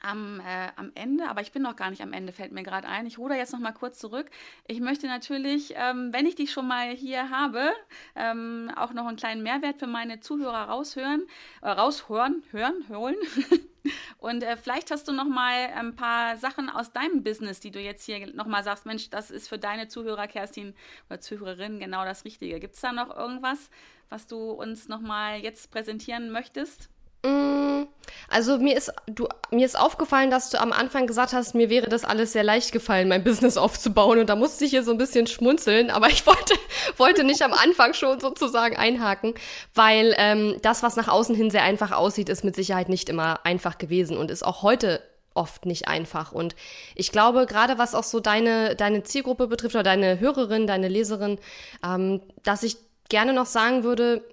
am, 0.07 0.41
äh, 0.41 0.69
am 0.77 0.93
Ende, 0.95 1.29
aber 1.29 1.41
ich 1.41 1.53
bin 1.53 1.63
noch 1.63 1.77
gar 1.77 1.91
nicht 1.91 2.03
am 2.03 2.13
Ende, 2.13 2.33
fällt 2.33 2.53
mir 2.53 2.63
gerade 2.63 2.89
ein. 2.89 3.07
Ich 3.07 3.19
ruder 3.19 3.37
jetzt 3.37 3.53
noch 3.53 3.61
mal 3.61 3.73
kurz 3.73 3.99
zurück. 3.99 4.31
Ich 4.67 4.81
möchte 4.81 5.07
natürlich, 5.07 5.75
ähm, 5.77 6.13
wenn 6.13 6.27
ich 6.27 6.37
dich 6.37 6.53
schon 6.53 6.69
mal 6.69 6.91
hier 6.91 7.31
habe, 7.31 7.73
ähm, 8.15 8.71
auch 8.77 8.93
noch 8.93 9.07
einen 9.07 9.17
kleinen 9.17 9.43
Mehrwert 9.43 9.79
für 9.79 9.87
meine 9.87 10.21
Zuhörer 10.21 10.69
raushören, 10.69 11.27
äh, 11.63 11.71
raushören, 11.71 12.43
hören, 12.53 12.85
holen. 12.89 13.17
Und 14.19 14.43
äh, 14.43 14.57
vielleicht 14.57 14.91
hast 14.91 15.07
du 15.09 15.13
noch 15.13 15.29
mal 15.29 15.69
ein 15.75 15.95
paar 15.95 16.37
Sachen 16.37 16.69
aus 16.69 16.93
deinem 16.93 17.23
Business, 17.23 17.61
die 17.61 17.71
du 17.71 17.81
jetzt 17.81 18.05
hier 18.05 18.27
noch 18.35 18.47
mal 18.47 18.65
sagst, 18.65 18.87
Mensch, 18.87 19.11
das 19.11 19.31
ist 19.31 19.49
für 19.49 19.59
deine 19.59 19.89
Zuhörer, 19.89 20.27
Kerstin 20.27 20.75
oder 21.09 21.21
Zuhörerin, 21.21 21.79
genau 21.79 22.05
das 22.05 22.25
Richtige. 22.25 22.59
Gibt 22.59 22.75
es 22.75 22.81
da 22.81 22.93
noch 22.93 23.15
irgendwas, 23.15 23.71
was 24.09 24.27
du 24.27 24.51
uns 24.51 24.89
noch 24.89 25.01
mal 25.01 25.39
jetzt 25.39 25.71
präsentieren 25.71 26.31
möchtest? 26.31 26.91
Mm, 27.27 27.87
also 28.29 28.59
mir 28.59 28.77
ist, 28.77 28.93
du, 29.07 29.29
mir 29.51 29.65
ist 29.65 29.79
aufgefallen, 29.79 30.31
dass 30.31 30.51
du 30.51 30.61
am 30.61 30.73
Anfang 30.73 31.07
gesagt 31.07 31.33
hast, 31.33 31.55
mir 31.55 31.71
wäre 31.71 31.89
das 31.89 32.05
alles 32.05 32.33
sehr 32.33 32.43
leicht 32.43 32.73
gefallen, 32.73 33.09
mein 33.09 33.25
Business 33.25 33.57
aufzubauen. 33.57 34.19
Und 34.19 34.29
da 34.29 34.37
musste 34.37 34.65
ich 34.65 34.71
hier 34.71 34.83
so 34.83 34.91
ein 34.91 34.99
bisschen 34.99 35.27
schmunzeln, 35.27 35.91
aber 35.91 36.09
ich 36.09 36.27
wollte, 36.27 36.55
wollte 36.97 37.25
nicht 37.25 37.43
am 37.43 37.53
Anfang 37.53 37.95
schon 37.95 38.21
sozusagen 38.21 38.77
einhaken, 38.77 39.35
weil 39.75 40.15
ähm, 40.19 40.57
das, 40.63 40.83
was 40.83 40.97
nach 40.97 41.09
außen 41.09 41.35
hin 41.35 41.51
sehr 41.51 41.63
einfach 41.63 41.93
aussieht, 41.93 42.29
ist 42.29 42.45
mit 42.45 42.57
Sicherheit 42.57 42.89
nicht 42.89 43.09
immer 43.09 43.45
einfach 43.45 43.79
gewesen 43.79 44.17
und 44.17 44.31
ist 44.31 44.45
auch 44.45 44.63
heute 44.63 45.03
oft 45.35 45.67
nicht 45.67 45.87
einfach. 45.87 46.33
Und 46.33 46.57
ich 46.95 47.13
glaube, 47.13 47.47
gerade 47.47 47.79
was 47.79 47.95
auch 47.95 48.05
so 48.05 48.21
deine, 48.21 48.75
deine 48.75 49.03
Zielgruppe 49.03 49.47
betrifft 49.47 49.75
oder 49.75 49.83
deine 49.83 50.19
Hörerin, 50.19 50.67
deine 50.67 50.89
Leserin, 50.89 51.39
ähm, 51.85 52.23
dass 52.43 52.63
ich 52.63 52.77
gerne 53.09 53.33
noch 53.33 53.47
sagen 53.47 53.85
würde, 53.85 54.25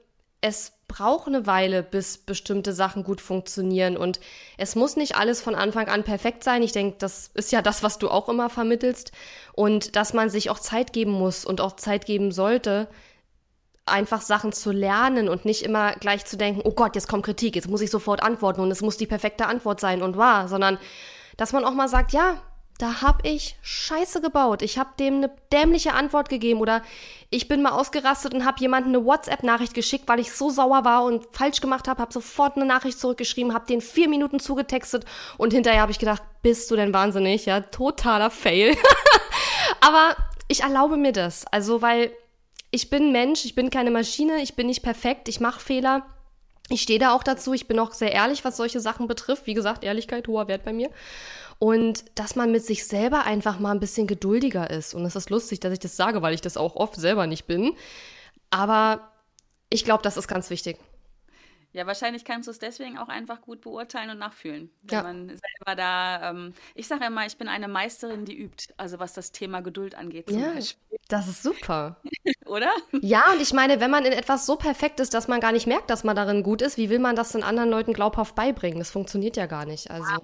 es 0.41 0.73
braucht 0.93 1.25
eine 1.27 1.47
Weile, 1.47 1.81
bis 1.81 2.19
bestimmte 2.19 2.71
Sachen 2.71 3.03
gut 3.03 3.19
funktionieren 3.19 3.97
und 3.97 4.19
es 4.59 4.75
muss 4.75 4.95
nicht 4.95 5.15
alles 5.15 5.41
von 5.41 5.55
Anfang 5.55 5.87
an 5.87 6.03
perfekt 6.03 6.43
sein. 6.43 6.61
Ich 6.61 6.71
denke, 6.71 6.97
das 6.99 7.31
ist 7.33 7.51
ja 7.51 7.63
das, 7.63 7.81
was 7.81 7.97
du 7.97 8.09
auch 8.09 8.29
immer 8.29 8.47
vermittelst 8.51 9.11
und 9.53 9.95
dass 9.95 10.13
man 10.13 10.29
sich 10.29 10.51
auch 10.51 10.59
Zeit 10.59 10.93
geben 10.93 11.09
muss 11.09 11.45
und 11.45 11.61
auch 11.61 11.77
Zeit 11.77 12.05
geben 12.05 12.31
sollte, 12.31 12.87
einfach 13.87 14.21
Sachen 14.21 14.53
zu 14.53 14.71
lernen 14.71 15.29
und 15.29 15.45
nicht 15.45 15.63
immer 15.63 15.93
gleich 15.93 16.25
zu 16.25 16.37
denken, 16.37 16.61
oh 16.63 16.73
Gott, 16.73 16.93
jetzt 16.93 17.07
kommt 17.07 17.25
Kritik, 17.25 17.55
jetzt 17.55 17.69
muss 17.69 17.81
ich 17.81 17.89
sofort 17.89 18.21
antworten 18.21 18.61
und 18.61 18.69
es 18.69 18.83
muss 18.83 18.95
die 18.95 19.07
perfekte 19.07 19.47
Antwort 19.47 19.79
sein 19.79 20.03
und 20.03 20.15
wahr, 20.15 20.47
sondern 20.47 20.77
dass 21.37 21.53
man 21.53 21.65
auch 21.65 21.73
mal 21.73 21.89
sagt, 21.89 22.13
ja, 22.13 22.39
da 22.79 23.01
hab 23.01 23.25
ich 23.25 23.55
Scheiße 23.61 24.19
gebaut. 24.19 24.61
Ich 24.61 24.77
hab 24.77 24.97
dem 24.97 25.15
eine 25.15 25.31
dämliche 25.51 25.93
Antwort 25.93 26.29
gegeben 26.29 26.59
oder 26.59 26.81
ich 27.29 27.47
bin 27.47 27.61
mal 27.61 27.71
ausgerastet 27.71 28.33
und 28.33 28.45
hab 28.45 28.59
jemandem 28.59 28.95
eine 28.95 29.05
WhatsApp-Nachricht 29.05 29.73
geschickt, 29.73 30.07
weil 30.07 30.19
ich 30.19 30.31
so 30.31 30.49
sauer 30.49 30.83
war 30.83 31.03
und 31.03 31.25
falsch 31.31 31.61
gemacht 31.61 31.87
habe, 31.87 32.01
hab 32.01 32.11
sofort 32.11 32.55
eine 32.55 32.65
Nachricht 32.65 32.99
zurückgeschrieben, 32.99 33.53
hab 33.53 33.67
den 33.67 33.81
vier 33.81 34.09
Minuten 34.09 34.39
zugetextet 34.39 35.05
und 35.37 35.53
hinterher 35.53 35.81
habe 35.81 35.91
ich 35.91 35.99
gedacht, 35.99 36.23
bist 36.41 36.69
du 36.71 36.75
denn 36.75 36.93
wahnsinnig? 36.93 37.45
Ja, 37.45 37.61
totaler 37.61 38.29
Fail. 38.29 38.75
Aber 39.81 40.15
ich 40.47 40.61
erlaube 40.61 40.97
mir 40.97 41.11
das. 41.11 41.45
Also, 41.47 41.81
weil 41.81 42.11
ich 42.71 42.89
bin 42.89 43.11
Mensch, 43.11 43.45
ich 43.45 43.55
bin 43.55 43.69
keine 43.69 43.91
Maschine, 43.91 44.41
ich 44.41 44.55
bin 44.55 44.67
nicht 44.67 44.83
perfekt, 44.83 45.29
ich 45.29 45.39
mache 45.39 45.59
Fehler. 45.59 46.05
Ich 46.69 46.81
stehe 46.81 46.99
da 46.99 47.13
auch 47.13 47.23
dazu, 47.23 47.53
ich 47.53 47.67
bin 47.67 47.77
auch 47.77 47.91
sehr 47.91 48.13
ehrlich, 48.13 48.45
was 48.45 48.57
solche 48.57 48.79
Sachen 48.79 49.07
betrifft. 49.07 49.45
Wie 49.45 49.53
gesagt, 49.53 49.83
Ehrlichkeit, 49.83 50.27
hoher 50.27 50.47
Wert 50.47 50.63
bei 50.63 50.73
mir. 50.73 50.89
Und 51.59 52.05
dass 52.15 52.35
man 52.35 52.51
mit 52.51 52.65
sich 52.65 52.85
selber 52.85 53.23
einfach 53.23 53.59
mal 53.59 53.71
ein 53.71 53.79
bisschen 53.79 54.07
geduldiger 54.07 54.69
ist. 54.69 54.93
Und 54.93 55.05
es 55.05 55.15
ist 55.15 55.29
lustig, 55.29 55.59
dass 55.59 55.73
ich 55.73 55.79
das 55.79 55.95
sage, 55.95 56.21
weil 56.21 56.33
ich 56.33 56.41
das 56.41 56.57
auch 56.57 56.75
oft 56.75 56.95
selber 56.95 57.27
nicht 57.27 57.45
bin. 57.45 57.73
Aber 58.49 59.11
ich 59.69 59.85
glaube, 59.85 60.03
das 60.03 60.17
ist 60.17 60.27
ganz 60.27 60.49
wichtig. 60.49 60.77
Ja, 61.73 61.87
wahrscheinlich 61.87 62.23
kannst 62.23 62.47
du 62.47 62.51
es 62.51 62.59
deswegen 62.59 62.99
auch 62.99 63.09
einfach 63.09 63.41
gut 63.41 63.61
beurteilen 63.61 64.11
und 64.11 64.19
nachfühlen. 64.19 64.69
Wenn 64.83 64.95
ja. 64.95 65.03
man 65.03 65.27
selber 65.27 65.75
da, 65.75 66.29
ähm, 66.29 66.53
ich 66.75 66.87
sage 66.87 67.05
immer, 67.05 67.25
ich 67.25 67.37
bin 67.37 67.47
eine 67.47 67.67
Meisterin, 67.67 68.25
die 68.25 68.37
übt, 68.37 68.71
also 68.77 68.99
was 68.99 69.13
das 69.13 69.31
Thema 69.31 69.61
Geduld 69.61 69.95
angeht. 69.95 70.29
ja, 70.29 70.53
Beispiel. 70.53 70.99
das 71.07 71.27
ist 71.27 71.41
super. 71.41 71.99
Oder? 72.45 72.71
Ja, 73.01 73.23
und 73.33 73.41
ich 73.41 73.53
meine, 73.53 73.79
wenn 73.79 73.89
man 73.89 74.05
in 74.05 74.13
etwas 74.13 74.45
so 74.45 74.55
perfekt 74.55 74.99
ist, 74.99 75.15
dass 75.15 75.27
man 75.27 75.39
gar 75.39 75.51
nicht 75.51 75.65
merkt, 75.65 75.89
dass 75.89 76.03
man 76.03 76.15
darin 76.15 76.43
gut 76.43 76.61
ist, 76.61 76.77
wie 76.77 76.91
will 76.91 76.99
man 76.99 77.15
das 77.15 77.31
den 77.31 77.41
anderen 77.41 77.71
Leuten 77.71 77.93
glaubhaft 77.93 78.35
beibringen? 78.35 78.77
Das 78.77 78.91
funktioniert 78.91 79.35
ja 79.35 79.47
gar 79.47 79.65
nicht. 79.65 79.89
Also. 79.89 80.07
Ja, 80.07 80.19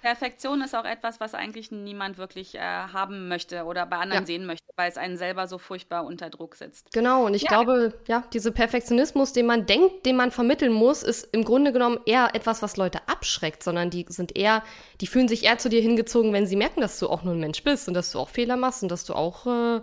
Perfektion 0.00 0.62
ist 0.62 0.74
auch 0.74 0.84
etwas, 0.84 1.20
was 1.20 1.34
eigentlich 1.34 1.70
niemand 1.70 2.18
wirklich 2.18 2.54
äh, 2.54 2.60
haben 2.60 3.28
möchte 3.28 3.64
oder 3.64 3.86
bei 3.86 3.96
anderen 3.96 4.22
ja. 4.22 4.26
sehen 4.26 4.46
möchte, 4.46 4.66
weil 4.76 4.90
es 4.90 4.96
einen 4.96 5.16
selber 5.16 5.46
so 5.46 5.58
furchtbar 5.58 6.04
unter 6.04 6.30
Druck 6.30 6.54
setzt. 6.54 6.92
Genau, 6.92 7.26
und 7.26 7.34
ich 7.34 7.42
ja. 7.42 7.48
glaube, 7.48 7.94
ja, 8.06 8.24
dieser 8.32 8.50
Perfektionismus, 8.50 9.32
den 9.32 9.46
man 9.46 9.66
denkt, 9.66 10.06
den 10.06 10.16
man 10.16 10.30
vermitteln 10.30 10.72
muss, 10.72 11.02
ist 11.02 11.28
im 11.32 11.44
Grunde 11.44 11.72
genommen 11.72 11.98
eher 12.06 12.34
etwas, 12.34 12.62
was 12.62 12.76
Leute 12.76 13.00
abschreckt, 13.06 13.62
sondern 13.62 13.90
die 13.90 14.06
sind 14.08 14.36
eher, 14.36 14.62
die 15.00 15.06
fühlen 15.06 15.28
sich 15.28 15.44
eher 15.44 15.58
zu 15.58 15.68
dir 15.68 15.80
hingezogen, 15.80 16.32
wenn 16.32 16.46
sie 16.46 16.56
merken, 16.56 16.80
dass 16.80 16.98
du 16.98 17.08
auch 17.08 17.22
nur 17.22 17.34
ein 17.34 17.40
Mensch 17.40 17.62
bist 17.62 17.88
und 17.88 17.94
dass 17.94 18.12
du 18.12 18.18
auch 18.18 18.28
Fehler 18.28 18.56
machst 18.56 18.82
und 18.82 18.90
dass 18.90 19.04
du 19.04 19.14
auch 19.14 19.46
äh, 19.46 19.80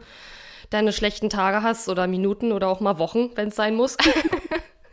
deine 0.69 0.93
schlechten 0.93 1.29
Tage 1.29 1.63
hast 1.63 1.89
oder 1.89 2.07
Minuten 2.07 2.51
oder 2.51 2.67
auch 2.67 2.79
mal 2.79 2.99
Wochen, 2.99 3.31
wenn 3.35 3.49
es 3.49 3.55
sein 3.55 3.75
muss. 3.75 3.97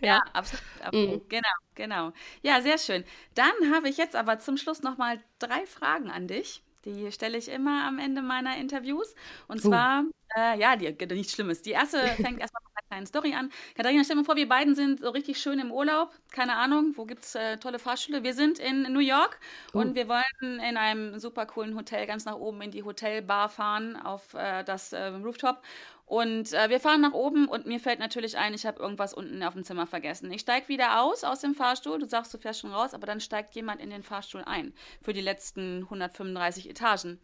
Ja, 0.06 0.22
absolut. 0.32 0.64
absolut. 0.82 1.24
Mhm. 1.24 1.28
Genau, 1.28 1.54
genau. 1.74 2.12
Ja, 2.42 2.60
sehr 2.60 2.78
schön. 2.78 3.04
Dann 3.34 3.52
habe 3.72 3.88
ich 3.88 3.96
jetzt 3.96 4.16
aber 4.16 4.38
zum 4.38 4.56
Schluss 4.56 4.82
noch 4.82 4.98
mal 4.98 5.18
drei 5.38 5.66
Fragen 5.66 6.10
an 6.10 6.28
dich. 6.28 6.62
Die 6.84 7.10
stelle 7.12 7.38
ich 7.38 7.48
immer 7.48 7.86
am 7.86 7.98
Ende 7.98 8.22
meiner 8.22 8.56
Interviews. 8.58 9.14
Und 9.48 9.64
uh. 9.64 9.68
zwar, 9.68 10.04
äh, 10.36 10.58
ja, 10.58 10.76
die, 10.76 10.92
nichts 11.14 11.32
Schlimmes. 11.32 11.62
Die 11.62 11.70
erste 11.70 11.98
fängt 12.22 12.40
erstmal 12.40 12.62
mit 12.62 12.72
einer 12.74 12.88
kleinen 12.88 13.06
Story 13.06 13.34
an. 13.34 13.50
Katharina, 13.74 14.04
stell 14.04 14.16
dir 14.16 14.24
vor, 14.24 14.36
wir 14.36 14.48
beiden 14.48 14.74
sind 14.74 15.00
so 15.00 15.10
richtig 15.10 15.38
schön 15.38 15.58
im 15.58 15.72
Urlaub. 15.72 16.12
Keine 16.30 16.56
Ahnung, 16.56 16.92
wo 16.96 17.06
gibt 17.06 17.24
es 17.24 17.34
äh, 17.34 17.56
tolle 17.56 17.78
Fahrstühle? 17.78 18.22
Wir 18.22 18.34
sind 18.34 18.58
in 18.58 18.82
New 18.92 19.00
York 19.00 19.38
uh. 19.72 19.78
und 19.78 19.94
wir 19.94 20.08
wollen 20.08 20.24
in 20.42 20.76
einem 20.76 21.18
super 21.18 21.46
coolen 21.46 21.74
Hotel 21.74 22.06
ganz 22.06 22.26
nach 22.26 22.36
oben 22.36 22.60
in 22.60 22.70
die 22.70 22.82
Hotelbar 22.82 23.48
fahren 23.48 23.96
auf 23.96 24.34
äh, 24.34 24.62
das 24.64 24.92
äh, 24.92 25.06
Rooftop. 25.06 25.62
Und 26.06 26.52
äh, 26.52 26.68
wir 26.68 26.80
fahren 26.80 27.00
nach 27.00 27.12
oben 27.12 27.48
und 27.48 27.66
mir 27.66 27.80
fällt 27.80 27.98
natürlich 27.98 28.36
ein, 28.36 28.52
ich 28.52 28.66
habe 28.66 28.82
irgendwas 28.82 29.14
unten 29.14 29.42
auf 29.42 29.54
dem 29.54 29.64
Zimmer 29.64 29.86
vergessen. 29.86 30.30
Ich 30.30 30.42
steige 30.42 30.68
wieder 30.68 31.00
aus 31.00 31.24
aus 31.24 31.40
dem 31.40 31.54
Fahrstuhl. 31.54 31.98
Du 31.98 32.06
sagst, 32.06 32.32
du 32.34 32.38
fährst 32.38 32.60
schon 32.60 32.72
raus, 32.72 32.92
aber 32.92 33.06
dann 33.06 33.20
steigt 33.20 33.54
jemand 33.54 33.80
in 33.80 33.90
den 33.90 34.02
Fahrstuhl 34.02 34.42
ein 34.44 34.74
für 35.00 35.14
die 35.14 35.22
letzten 35.22 35.84
135 35.84 36.68
Etagen. 36.68 37.20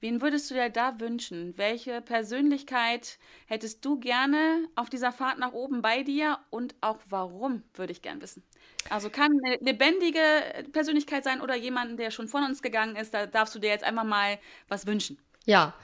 Wen 0.00 0.20
würdest 0.20 0.50
du 0.50 0.54
dir 0.54 0.68
da 0.68 1.00
wünschen? 1.00 1.56
Welche 1.56 2.02
Persönlichkeit 2.02 3.18
hättest 3.46 3.82
du 3.86 3.98
gerne 3.98 4.68
auf 4.74 4.90
dieser 4.90 5.12
Fahrt 5.12 5.38
nach 5.38 5.52
oben 5.52 5.80
bei 5.80 6.02
dir 6.02 6.40
und 6.50 6.74
auch 6.82 6.98
warum, 7.08 7.62
würde 7.72 7.92
ich 7.92 8.02
gern 8.02 8.20
wissen. 8.20 8.42
Also 8.90 9.08
kann 9.08 9.32
eine 9.42 9.56
lebendige 9.62 10.20
Persönlichkeit 10.72 11.24
sein 11.24 11.40
oder 11.40 11.54
jemanden, 11.54 11.96
der 11.96 12.10
schon 12.10 12.28
von 12.28 12.44
uns 12.44 12.60
gegangen 12.60 12.96
ist. 12.96 13.14
Da 13.14 13.24
darfst 13.24 13.54
du 13.54 13.58
dir 13.58 13.70
jetzt 13.70 13.84
einfach 13.84 14.04
mal 14.04 14.38
was 14.68 14.86
wünschen. 14.86 15.18
Ja, 15.46 15.74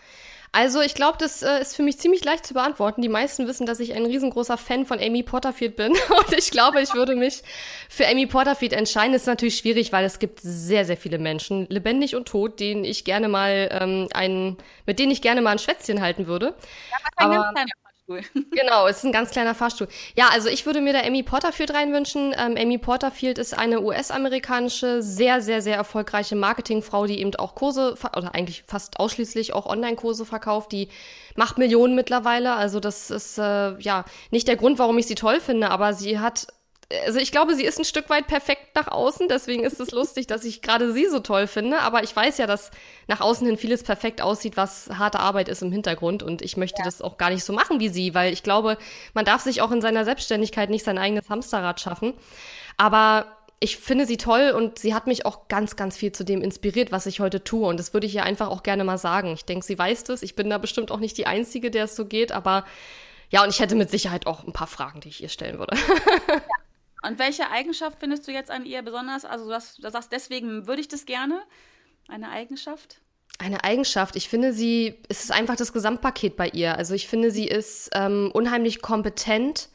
also 0.53 0.81
ich 0.81 0.95
glaube, 0.95 1.17
das 1.19 1.43
äh, 1.43 1.61
ist 1.61 1.77
für 1.77 1.83
mich 1.83 1.99
ziemlich 1.99 2.25
leicht 2.25 2.45
zu 2.45 2.55
beantworten. 2.55 3.03
Die 3.03 3.09
meisten 3.09 3.47
wissen, 3.47 3.67
dass 3.67 3.79
ich 3.79 3.95
ein 3.95 4.05
riesengroßer 4.05 4.57
Fan 4.57 4.85
von 4.85 4.99
Amy 4.99 5.23
Porterfield 5.23 5.77
bin. 5.77 5.93
Und 6.09 6.33
ich 6.37 6.51
glaube, 6.51 6.81
ich 6.83 6.93
würde 6.95 7.15
mich 7.15 7.43
für 7.89 8.07
Amy 8.09 8.27
Porterfield 8.27 8.73
entscheiden. 8.73 9.13
Das 9.13 9.23
ist 9.23 9.29
natürlich 9.29 9.57
schwierig, 9.57 9.93
weil 9.93 10.05
es 10.05 10.19
gibt 10.19 10.41
sehr, 10.41 10.85
sehr 10.85 10.97
viele 10.97 11.19
Menschen, 11.19 11.67
lebendig 11.69 12.17
und 12.17 12.27
tot, 12.27 12.59
denen 12.59 12.85
ich 12.85 13.05
gerne 13.05 13.29
mal 13.29 13.69
ähm, 13.73 14.09
ein, 14.13 14.57
mit 14.87 14.99
denen 14.99 15.13
ich 15.13 15.23
gerne 15.23 15.41
mal 15.41 15.53
ein 15.53 15.59
Schwätzchen 15.59 16.01
halten 16.01 16.27
würde. 16.27 16.55
Ja, 16.91 16.97
aber, 17.17 17.53
Fahrstuhl. 18.11 18.23
Genau, 18.51 18.87
es 18.89 18.99
ist 18.99 19.05
ein 19.05 19.13
ganz 19.13 19.31
kleiner 19.31 19.55
Fahrstuhl. 19.55 19.89
Ja, 20.17 20.29
also 20.33 20.49
ich 20.49 20.67
würde 20.67 20.81
mir 20.81 20.93
da 20.93 21.01
Amy 21.01 21.23
Porterfield 21.23 21.73
reinwünschen. 21.73 22.35
Ähm, 22.37 22.57
Amy 22.59 22.79
Porterfield 22.79 23.39
ist 23.39 23.57
eine 23.57 23.81
US-amerikanische, 23.81 25.03
sehr, 25.03 25.41
sehr, 25.41 25.63
sehr 25.63 25.77
erfolgreiche 25.77 26.37
Marketingfrau, 26.37 27.07
die 27.07 27.21
eben 27.21 27.35
auch 27.37 27.55
Kurse, 27.55 27.95
oder 28.17 28.35
eigentlich 28.35 28.65
fast 28.67 28.99
ausschließlich 28.99 29.55
auch 29.55 29.67
Online-Kurse 29.67 30.27
verkauft. 30.27 30.73
Die 30.73 30.89
macht 31.37 31.59
Millionen 31.59 31.95
mittlerweile. 31.95 32.55
Also 32.55 32.81
das 32.81 33.11
ist 33.11 33.39
äh, 33.39 33.79
ja 33.79 34.05
nicht 34.31 34.49
der 34.49 34.57
Grund, 34.57 34.79
warum 34.79 34.99
ich 34.99 35.07
sie 35.07 35.15
toll 35.15 35.41
finde, 35.41 35.71
aber 35.71 35.95
sie 35.95 36.19
hat 36.19 36.49
also 37.07 37.21
ich 37.21 37.31
glaube, 37.31 37.55
sie 37.55 37.65
ist 37.65 37.79
ein 37.79 37.85
Stück 37.85 38.11
weit 38.11 38.27
perfekt 38.27 38.75
nach 38.75 38.89
außen, 38.89 39.29
deswegen 39.29 39.65
ist 39.65 39.79
es 39.79 39.93
lustig, 39.93 40.27
dass 40.27 40.45
ich 40.45 40.61
gerade 40.61 40.93
sie 40.93 41.07
so 41.07 41.21
toll 41.21 41.47
finde, 41.47 41.81
aber 41.81 42.03
ich 42.03 42.15
weiß 42.15 42.39
ja, 42.39 42.47
dass 42.47 42.71
nach 43.07 43.21
außen 43.21 43.47
hin 43.47 43.57
vieles 43.57 43.83
perfekt 43.83 44.21
aussieht, 44.21 44.57
was 44.57 44.91
harte 44.91 45.21
Arbeit 45.21 45.49
ist 45.49 45.63
im 45.63 45.71
Hintergrund 45.71 46.23
und 46.23 46.43
ich 46.43 46.57
möchte 46.57 46.81
ja. 46.81 46.85
das 46.85 47.01
auch 47.01 47.17
gar 47.17 47.31
nicht 47.31 47.45
so 47.45 47.53
machen 47.53 47.79
wie 47.79 47.89
sie, 47.89 48.15
weil 48.15 48.33
ich 48.33 48.43
glaube, 48.43 48.77
man 49.15 49.25
darf 49.25 49.43
sich 49.43 49.63
auch 49.63 49.71
in 49.71 49.81
seiner 49.81 50.05
Selbstständigkeit 50.05 50.69
nicht 50.71 50.85
sein 50.85 50.99
eigenes 50.99 51.29
Hamsterrad 51.29 51.81
schaffen, 51.81 52.15
aber 52.77 53.27
ich 53.61 53.77
finde 53.77 54.07
sie 54.07 54.17
toll 54.17 54.53
und 54.57 54.79
sie 54.79 54.95
hat 54.95 55.07
mich 55.07 55.27
auch 55.27 55.47
ganz, 55.49 55.77
ganz 55.77 55.97
viel 55.97 56.13
zu 56.13 56.25
dem 56.25 56.41
inspiriert, 56.41 56.93
was 56.93 57.05
ich 57.05 57.21
heute 57.21 57.45
tue. 57.45 57.69
Und 57.69 57.79
das 57.79 57.93
würde 57.93 58.07
ich 58.07 58.15
ihr 58.15 58.23
einfach 58.23 58.49
auch 58.49 58.63
gerne 58.63 58.85
mal 58.85 58.97
sagen. 58.97 59.35
Ich 59.35 59.45
denke, 59.45 59.67
sie 59.67 59.79
weiß 59.79 60.05
das. 60.05 60.23
Ich 60.23 60.35
bin 60.35 60.49
da 60.49 60.57
bestimmt 60.57 60.91
auch 60.91 60.99
nicht 60.99 61.19
die 61.19 61.27
Einzige, 61.27 61.71
der 61.71 61.85
es 61.85 61.95
so 61.95 62.07
geht, 62.07 62.33
aber 62.33 62.65
ja, 63.29 63.45
und 63.45 63.51
ich 63.51 63.61
hätte 63.61 63.75
mit 63.75 63.91
Sicherheit 63.91 64.27
auch 64.27 64.45
ein 64.45 64.55
paar 64.55 64.67
Fragen, 64.67 65.01
die 65.01 65.11
ich 65.11 65.23
ihr 65.23 65.29
stellen 65.29 65.59
würde. 65.59 65.77
Ja. 65.77 66.41
Und 67.03 67.19
welche 67.19 67.51
Eigenschaft 67.51 67.99
findest 67.99 68.27
du 68.29 68.33
jetzt 68.33 68.51
an 68.51 68.67
ihr 68.67 68.83
besonders? 68.83 69.25
Also 69.25 69.47
du, 69.47 69.55
hast, 69.55 69.83
du 69.83 69.91
sagst, 69.91 70.13
deswegen 70.13 70.67
würde 70.67 70.81
ich 70.81 70.89
das 70.89 71.07
gerne. 71.07 71.43
Eine 72.09 72.31
Eigenschaft? 72.31 73.01
Eine 73.39 73.65
Eigenschaft. 73.65 74.17
Ich 74.17 74.29
finde 74.29 74.53
sie, 74.53 74.99
es 75.09 75.25
ist 75.25 75.33
einfach 75.33 75.57
das 75.57 75.73
Gesamtpaket 75.73 76.37
bei 76.37 76.49
ihr. 76.49 76.77
Also 76.77 76.95
ich 76.95 77.09
finde, 77.09 77.31
sie 77.31 77.47
ist 77.47 77.91
ähm, 77.95 78.31
unheimlich 78.35 78.83
kompetent. 78.83 79.71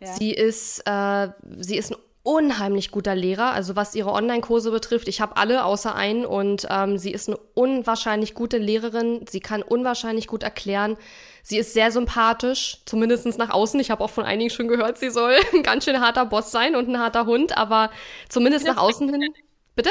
Ja. 0.00 0.12
Sie 0.14 0.32
ist, 0.32 0.82
äh, 0.86 1.28
sie 1.58 1.76
ist 1.76 1.92
ein 1.92 1.98
unheimlich 2.24 2.90
guter 2.90 3.14
Lehrer, 3.14 3.52
also 3.52 3.76
was 3.76 3.94
ihre 3.94 4.10
Online-Kurse 4.10 4.70
betrifft. 4.70 5.08
Ich 5.08 5.20
habe 5.20 5.36
alle 5.36 5.64
außer 5.64 5.94
einen 5.94 6.24
und 6.24 6.66
ähm, 6.70 6.96
sie 6.96 7.12
ist 7.12 7.28
eine 7.28 7.36
unwahrscheinlich 7.52 8.32
gute 8.32 8.56
Lehrerin. 8.56 9.26
Sie 9.28 9.40
kann 9.40 9.62
unwahrscheinlich 9.62 10.26
gut 10.26 10.42
erklären. 10.42 10.96
Sie 11.42 11.58
ist 11.58 11.74
sehr 11.74 11.92
sympathisch, 11.92 12.78
zumindest 12.86 13.26
nach 13.36 13.50
außen. 13.50 13.78
Ich 13.78 13.90
habe 13.90 14.02
auch 14.02 14.08
von 14.08 14.24
einigen 14.24 14.48
schon 14.48 14.68
gehört, 14.68 14.96
sie 14.96 15.10
soll 15.10 15.36
ein 15.52 15.62
ganz 15.62 15.84
schön 15.84 16.00
harter 16.00 16.24
Boss 16.24 16.50
sein 16.50 16.76
und 16.76 16.88
ein 16.88 16.98
harter 16.98 17.26
Hund, 17.26 17.56
aber 17.58 17.90
zumindest 18.30 18.66
nach 18.66 18.78
außen 18.78 19.06
hin. 19.10 19.34
Bitte? 19.76 19.90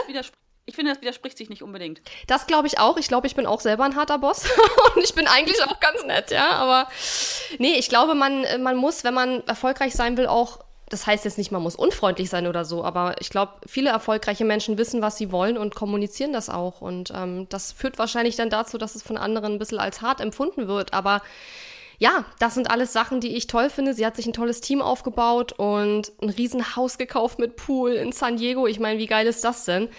Ich 0.65 0.75
finde, 0.75 0.91
das 0.91 1.01
widerspricht 1.01 1.37
sich 1.37 1.49
nicht 1.49 1.61
unbedingt. 1.61 2.01
Das 2.25 2.47
glaube 2.47 2.65
ich 2.67 2.79
auch. 2.79 2.97
Ich 2.97 3.09
glaube, 3.09 3.27
ich 3.27 3.35
bin 3.35 3.45
auch 3.45 3.61
selber 3.61 3.83
ein 3.83 3.95
harter 3.95 4.17
Boss. 4.17 4.45
und 4.95 5.03
ich 5.03 5.13
bin 5.13 5.27
eigentlich 5.27 5.61
auch 5.63 5.79
ganz 5.79 6.03
nett, 6.05 6.31
ja. 6.31 6.49
Aber 6.53 6.87
nee, 7.59 7.75
ich 7.75 7.89
glaube, 7.89 8.15
man, 8.15 8.43
man 8.63 8.75
muss, 8.75 9.03
wenn 9.03 9.13
man 9.13 9.41
erfolgreich 9.45 9.93
sein 9.93 10.17
will, 10.17 10.25
auch 10.25 10.61
das 10.93 11.07
heißt 11.07 11.25
jetzt 11.25 11.39
nicht, 11.39 11.51
man 11.51 11.63
muss 11.63 11.75
unfreundlich 11.75 12.29
sein 12.29 12.45
oder 12.45 12.65
so, 12.65 12.83
aber 12.83 13.15
ich 13.19 13.31
glaube, 13.31 13.53
viele 13.65 13.89
erfolgreiche 13.89 14.45
Menschen 14.45 14.77
wissen, 14.77 15.01
was 15.01 15.17
sie 15.17 15.31
wollen 15.31 15.57
und 15.57 15.73
kommunizieren 15.73 16.33
das 16.33 16.49
auch. 16.49 16.81
Und 16.81 17.11
ähm, 17.15 17.47
das 17.49 17.71
führt 17.71 17.97
wahrscheinlich 17.97 18.35
dann 18.35 18.51
dazu, 18.51 18.77
dass 18.77 18.93
es 18.93 19.01
von 19.01 19.17
anderen 19.17 19.53
ein 19.53 19.59
bisschen 19.59 19.79
als 19.79 20.03
hart 20.03 20.21
empfunden 20.21 20.67
wird. 20.67 20.93
Aber 20.93 21.23
ja, 21.97 22.25
das 22.37 22.53
sind 22.53 22.69
alles 22.69 22.93
Sachen, 22.93 23.21
die 23.21 23.35
ich 23.35 23.47
toll 23.47 23.71
finde. 23.71 23.95
Sie 23.95 24.05
hat 24.05 24.15
sich 24.15 24.27
ein 24.27 24.33
tolles 24.33 24.61
Team 24.61 24.83
aufgebaut 24.83 25.53
und 25.53 26.11
ein 26.21 26.29
Riesenhaus 26.29 26.99
gekauft 26.99 27.39
mit 27.39 27.55
Pool 27.55 27.93
in 27.93 28.11
San 28.11 28.37
Diego. 28.37 28.67
Ich 28.67 28.79
meine, 28.79 28.99
wie 28.99 29.07
geil 29.07 29.25
ist 29.25 29.43
das 29.43 29.65
denn? 29.65 29.89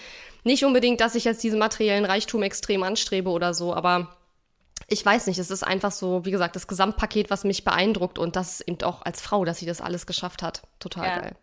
Nicht 0.45 0.63
unbedingt, 0.63 1.01
dass 1.01 1.15
ich 1.15 1.25
jetzt 1.25 1.43
diesen 1.43 1.59
materiellen 1.59 2.05
Reichtum 2.05 2.41
extrem 2.41 2.83
anstrebe 2.83 3.31
oder 3.31 3.53
so, 3.53 3.73
aber 3.73 4.14
ich 4.87 5.05
weiß 5.05 5.27
nicht, 5.27 5.39
es 5.39 5.49
ist 5.49 5.63
einfach 5.63 5.91
so, 5.91 6.25
wie 6.25 6.31
gesagt, 6.31 6.55
das 6.55 6.67
Gesamtpaket, 6.67 7.29
was 7.29 7.43
mich 7.43 7.63
beeindruckt 7.63 8.19
und 8.19 8.35
das 8.35 8.61
eben 8.61 8.81
auch 8.83 9.01
als 9.01 9.21
Frau, 9.21 9.43
dass 9.45 9.59
sie 9.59 9.65
das 9.65 9.81
alles 9.81 10.05
geschafft 10.05 10.43
hat. 10.43 10.61
Total 10.79 11.07
ja. 11.07 11.19
geil. 11.19 11.35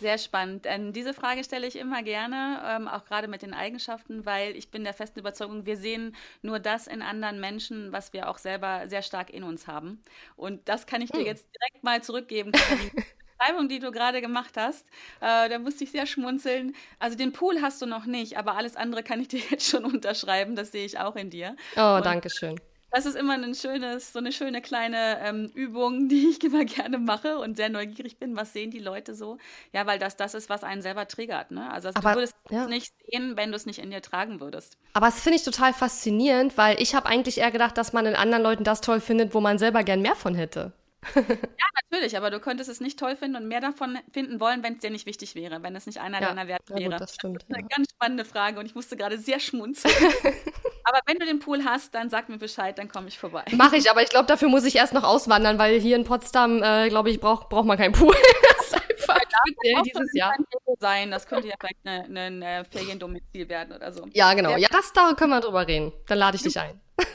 Sehr 0.00 0.16
spannend. 0.16 0.64
Ähm, 0.66 0.94
diese 0.94 1.12
Frage 1.12 1.44
stelle 1.44 1.66
ich 1.66 1.76
immer 1.76 2.02
gerne, 2.02 2.62
ähm, 2.64 2.88
auch 2.88 3.04
gerade 3.04 3.28
mit 3.28 3.42
den 3.42 3.52
Eigenschaften, 3.52 4.24
weil 4.24 4.56
ich 4.56 4.70
bin 4.70 4.82
der 4.82 4.94
festen 4.94 5.20
Überzeugung, 5.20 5.66
wir 5.66 5.76
sehen 5.76 6.16
nur 6.40 6.58
das 6.58 6.86
in 6.86 7.02
anderen 7.02 7.38
Menschen, 7.38 7.92
was 7.92 8.14
wir 8.14 8.30
auch 8.30 8.38
selber 8.38 8.88
sehr 8.88 9.02
stark 9.02 9.28
in 9.28 9.44
uns 9.44 9.66
haben. 9.66 10.02
Und 10.36 10.68
das 10.70 10.86
kann 10.86 11.02
ich 11.02 11.10
dir 11.10 11.18
hm. 11.18 11.26
jetzt 11.26 11.48
direkt 11.54 11.84
mal 11.84 12.02
zurückgeben. 12.02 12.52
Beschreibung, 13.38 13.68
die 13.68 13.78
du 13.78 13.90
gerade 13.90 14.22
gemacht 14.22 14.56
hast, 14.56 14.86
äh, 15.20 15.48
da 15.48 15.58
musste 15.58 15.84
ich 15.84 15.90
sehr 15.90 16.06
schmunzeln. 16.06 16.74
Also 16.98 17.16
den 17.16 17.32
Pool 17.32 17.60
hast 17.60 17.80
du 17.82 17.86
noch 17.86 18.06
nicht, 18.06 18.38
aber 18.38 18.56
alles 18.56 18.76
andere 18.76 19.02
kann 19.02 19.20
ich 19.20 19.28
dir 19.28 19.40
jetzt 19.50 19.68
schon 19.68 19.84
unterschreiben. 19.84 20.56
Das 20.56 20.72
sehe 20.72 20.86
ich 20.86 20.98
auch 20.98 21.14
in 21.14 21.28
dir. 21.28 21.56
Oh, 21.76 21.96
Und 21.96 22.06
danke 22.06 22.30
schön 22.30 22.58
das 22.90 23.06
ist 23.06 23.16
immer 23.16 23.34
ein 23.34 23.54
schönes, 23.54 24.12
so 24.12 24.18
eine 24.18 24.32
schöne 24.32 24.60
kleine 24.60 25.18
ähm, 25.20 25.50
Übung, 25.54 26.08
die 26.08 26.28
ich 26.28 26.42
immer 26.44 26.64
gerne 26.64 26.98
mache 26.98 27.38
und 27.38 27.56
sehr 27.56 27.68
neugierig 27.68 28.18
bin, 28.18 28.36
was 28.36 28.52
sehen 28.52 28.70
die 28.70 28.78
Leute 28.78 29.14
so. 29.14 29.38
Ja, 29.72 29.86
weil 29.86 29.98
das 29.98 30.16
das 30.16 30.34
ist, 30.34 30.48
was 30.48 30.64
einen 30.64 30.82
selber 30.82 31.06
triggert. 31.08 31.50
Ne? 31.50 31.70
Also 31.70 31.90
Aber, 31.90 32.10
du 32.10 32.16
würdest 32.16 32.36
ja. 32.50 32.64
es 32.64 32.68
nicht 32.68 32.94
sehen, 33.10 33.36
wenn 33.36 33.50
du 33.50 33.56
es 33.56 33.66
nicht 33.66 33.78
in 33.78 33.90
dir 33.90 34.02
tragen 34.02 34.40
würdest. 34.40 34.76
Aber 34.92 35.06
das 35.06 35.20
finde 35.20 35.36
ich 35.36 35.44
total 35.44 35.72
faszinierend, 35.72 36.56
weil 36.58 36.80
ich 36.80 36.94
habe 36.94 37.06
eigentlich 37.06 37.38
eher 37.38 37.50
gedacht, 37.50 37.76
dass 37.78 37.92
man 37.92 38.06
in 38.06 38.14
anderen 38.14 38.42
Leuten 38.42 38.64
das 38.64 38.80
toll 38.80 39.00
findet, 39.00 39.34
wo 39.34 39.40
man 39.40 39.58
selber 39.58 39.84
gern 39.84 40.02
mehr 40.02 40.16
von 40.16 40.34
hätte. 40.34 40.72
Ja, 41.14 41.66
natürlich, 41.90 42.16
aber 42.16 42.30
du 42.30 42.40
könntest 42.40 42.68
es 42.68 42.80
nicht 42.80 42.98
toll 42.98 43.16
finden 43.16 43.36
und 43.36 43.48
mehr 43.48 43.60
davon 43.60 43.98
finden 44.12 44.38
wollen, 44.40 44.62
wenn 44.62 44.74
es 44.74 44.80
dir 44.80 44.90
nicht 44.90 45.06
wichtig 45.06 45.34
wäre, 45.34 45.62
wenn 45.62 45.74
es 45.74 45.86
nicht 45.86 46.00
einer 46.00 46.20
Ja, 46.20 46.28
deiner 46.28 46.46
Werte 46.46 46.74
ja 46.74 46.78
gut, 46.78 46.90
wäre. 46.90 46.96
das 46.98 47.14
stimmt, 47.14 47.42
ist 47.42 47.52
eine 47.52 47.62
ja. 47.62 47.68
ganz 47.74 47.90
spannende 47.90 48.24
Frage 48.24 48.60
und 48.60 48.66
ich 48.66 48.74
musste 48.74 48.96
gerade 48.96 49.18
sehr 49.18 49.40
schmunzeln. 49.40 49.94
aber 50.84 51.00
wenn 51.06 51.18
du 51.18 51.26
den 51.26 51.38
Pool 51.38 51.64
hast, 51.64 51.94
dann 51.94 52.10
sag 52.10 52.28
mir 52.28 52.38
Bescheid, 52.38 52.78
dann 52.78 52.88
komme 52.88 53.08
ich 53.08 53.18
vorbei. 53.18 53.44
Mache 53.52 53.76
ich, 53.76 53.90
aber 53.90 54.02
ich 54.02 54.10
glaube, 54.10 54.26
dafür 54.26 54.48
muss 54.48 54.64
ich 54.64 54.76
erst 54.76 54.92
noch 54.92 55.04
auswandern, 55.04 55.58
weil 55.58 55.80
hier 55.80 55.96
in 55.96 56.04
Potsdam, 56.04 56.62
äh, 56.62 56.88
glaube 56.88 57.10
ich, 57.10 57.20
braucht 57.20 57.48
braucht 57.48 57.66
man 57.66 57.78
keinen 57.78 57.92
Pool. 57.92 58.14
das 58.58 58.66
ist 58.66 58.74
einfach 58.74 59.82
dieses 59.84 60.14
Jahr. 60.14 60.32
ein 60.32 60.44
sein, 60.78 61.10
das 61.10 61.26
könnte 61.26 61.48
ja 61.48 61.54
vielleicht 61.60 61.78
eine, 61.84 62.04
eine, 62.04 62.46
eine 62.46 62.64
Feriendomizil 62.64 63.48
werden 63.48 63.74
oder 63.74 63.92
so. 63.92 64.06
Ja, 64.12 64.32
genau. 64.34 64.56
Ja, 64.56 64.68
das, 64.70 64.92
da 64.92 65.12
können 65.14 65.30
wir 65.30 65.40
drüber 65.40 65.66
reden. 65.66 65.92
Dann 66.06 66.18
lade 66.18 66.36
ich 66.36 66.42
dich 66.42 66.58
ein. 66.58 66.80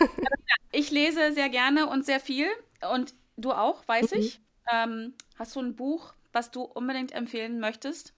Ich 0.71 0.91
lese 0.91 1.31
sehr 1.31 1.47
gerne 1.47 1.87
und 1.87 2.05
sehr 2.05 2.19
viel 2.19 2.47
und 2.91 3.13
du 3.37 3.51
auch, 3.51 3.87
weiß 3.87 4.11
Mhm. 4.11 4.19
ich. 4.19 4.39
Ähm, 4.71 5.13
hast 5.37 5.55
du 5.55 5.59
ein 5.61 5.75
Buch, 5.75 6.13
was 6.33 6.51
du 6.51 6.61
unbedingt 6.63 7.11
empfehlen 7.13 7.59
möchtest? 7.59 8.13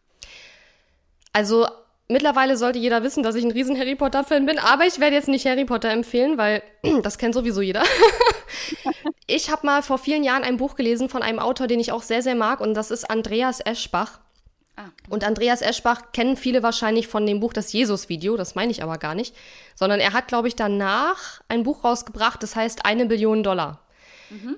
Also 1.34 1.68
mittlerweile 2.08 2.58
sollte 2.58 2.80
jeder 2.80 3.04
wissen, 3.04 3.22
dass 3.24 3.36
ich 3.36 3.44
ein 3.44 3.52
riesen 3.52 3.78
Harry 3.78 3.96
Potter-Fan 3.96 4.46
bin, 4.46 4.60
aber 4.60 4.86
ich 4.86 5.00
werde 5.00 5.16
jetzt 5.16 5.28
nicht 5.28 5.46
Harry 5.46 5.66
Potter 5.66 5.90
empfehlen, 5.92 6.38
weil 6.38 6.64
das 7.04 7.18
kennt 7.18 7.34
sowieso 7.36 7.62
jeder. 7.62 7.84
ich 9.28 9.50
habe 9.52 9.66
mal 9.66 9.82
vor 9.84 9.98
vielen 9.98 10.24
Jahren 10.24 10.44
ein 10.44 10.58
Buch 10.58 10.76
gelesen 10.76 11.10
von 11.10 11.22
einem 11.22 11.40
Autor, 11.40 11.68
den 11.68 11.80
ich 11.80 11.92
auch 11.92 12.02
sehr, 12.04 12.22
sehr 12.22 12.36
mag, 12.36 12.62
und 12.62 12.74
das 12.74 12.92
ist 12.92 13.10
Andreas 13.10 13.60
Eschbach. 13.60 14.20
Ah, 14.80 14.86
Und 15.10 15.24
Andreas 15.24 15.62
Eschbach 15.62 16.12
kennen 16.14 16.38
viele 16.38 16.62
wahrscheinlich 16.62 17.08
von 17.08 17.26
dem 17.26 17.40
Buch 17.40 17.52
Das 17.52 17.74
Jesus-Video, 17.74 18.38
das 18.38 18.54
meine 18.56 18.72
ich 18.72 18.84
aber 18.84 18.98
gar 19.00 19.16
nicht, 19.16 19.36
sondern 19.76 20.00
er 20.00 20.14
hat, 20.14 20.28
glaube 20.28 20.48
ich, 20.48 20.56
danach 20.56 21.42
ein 21.50 21.64
Buch 21.64 21.84
rausgebracht, 21.84 22.42
das 22.44 22.56
heißt 22.56 22.86
Eine 22.86 23.08
Billion 23.08 23.42
Dollar. 23.44 23.82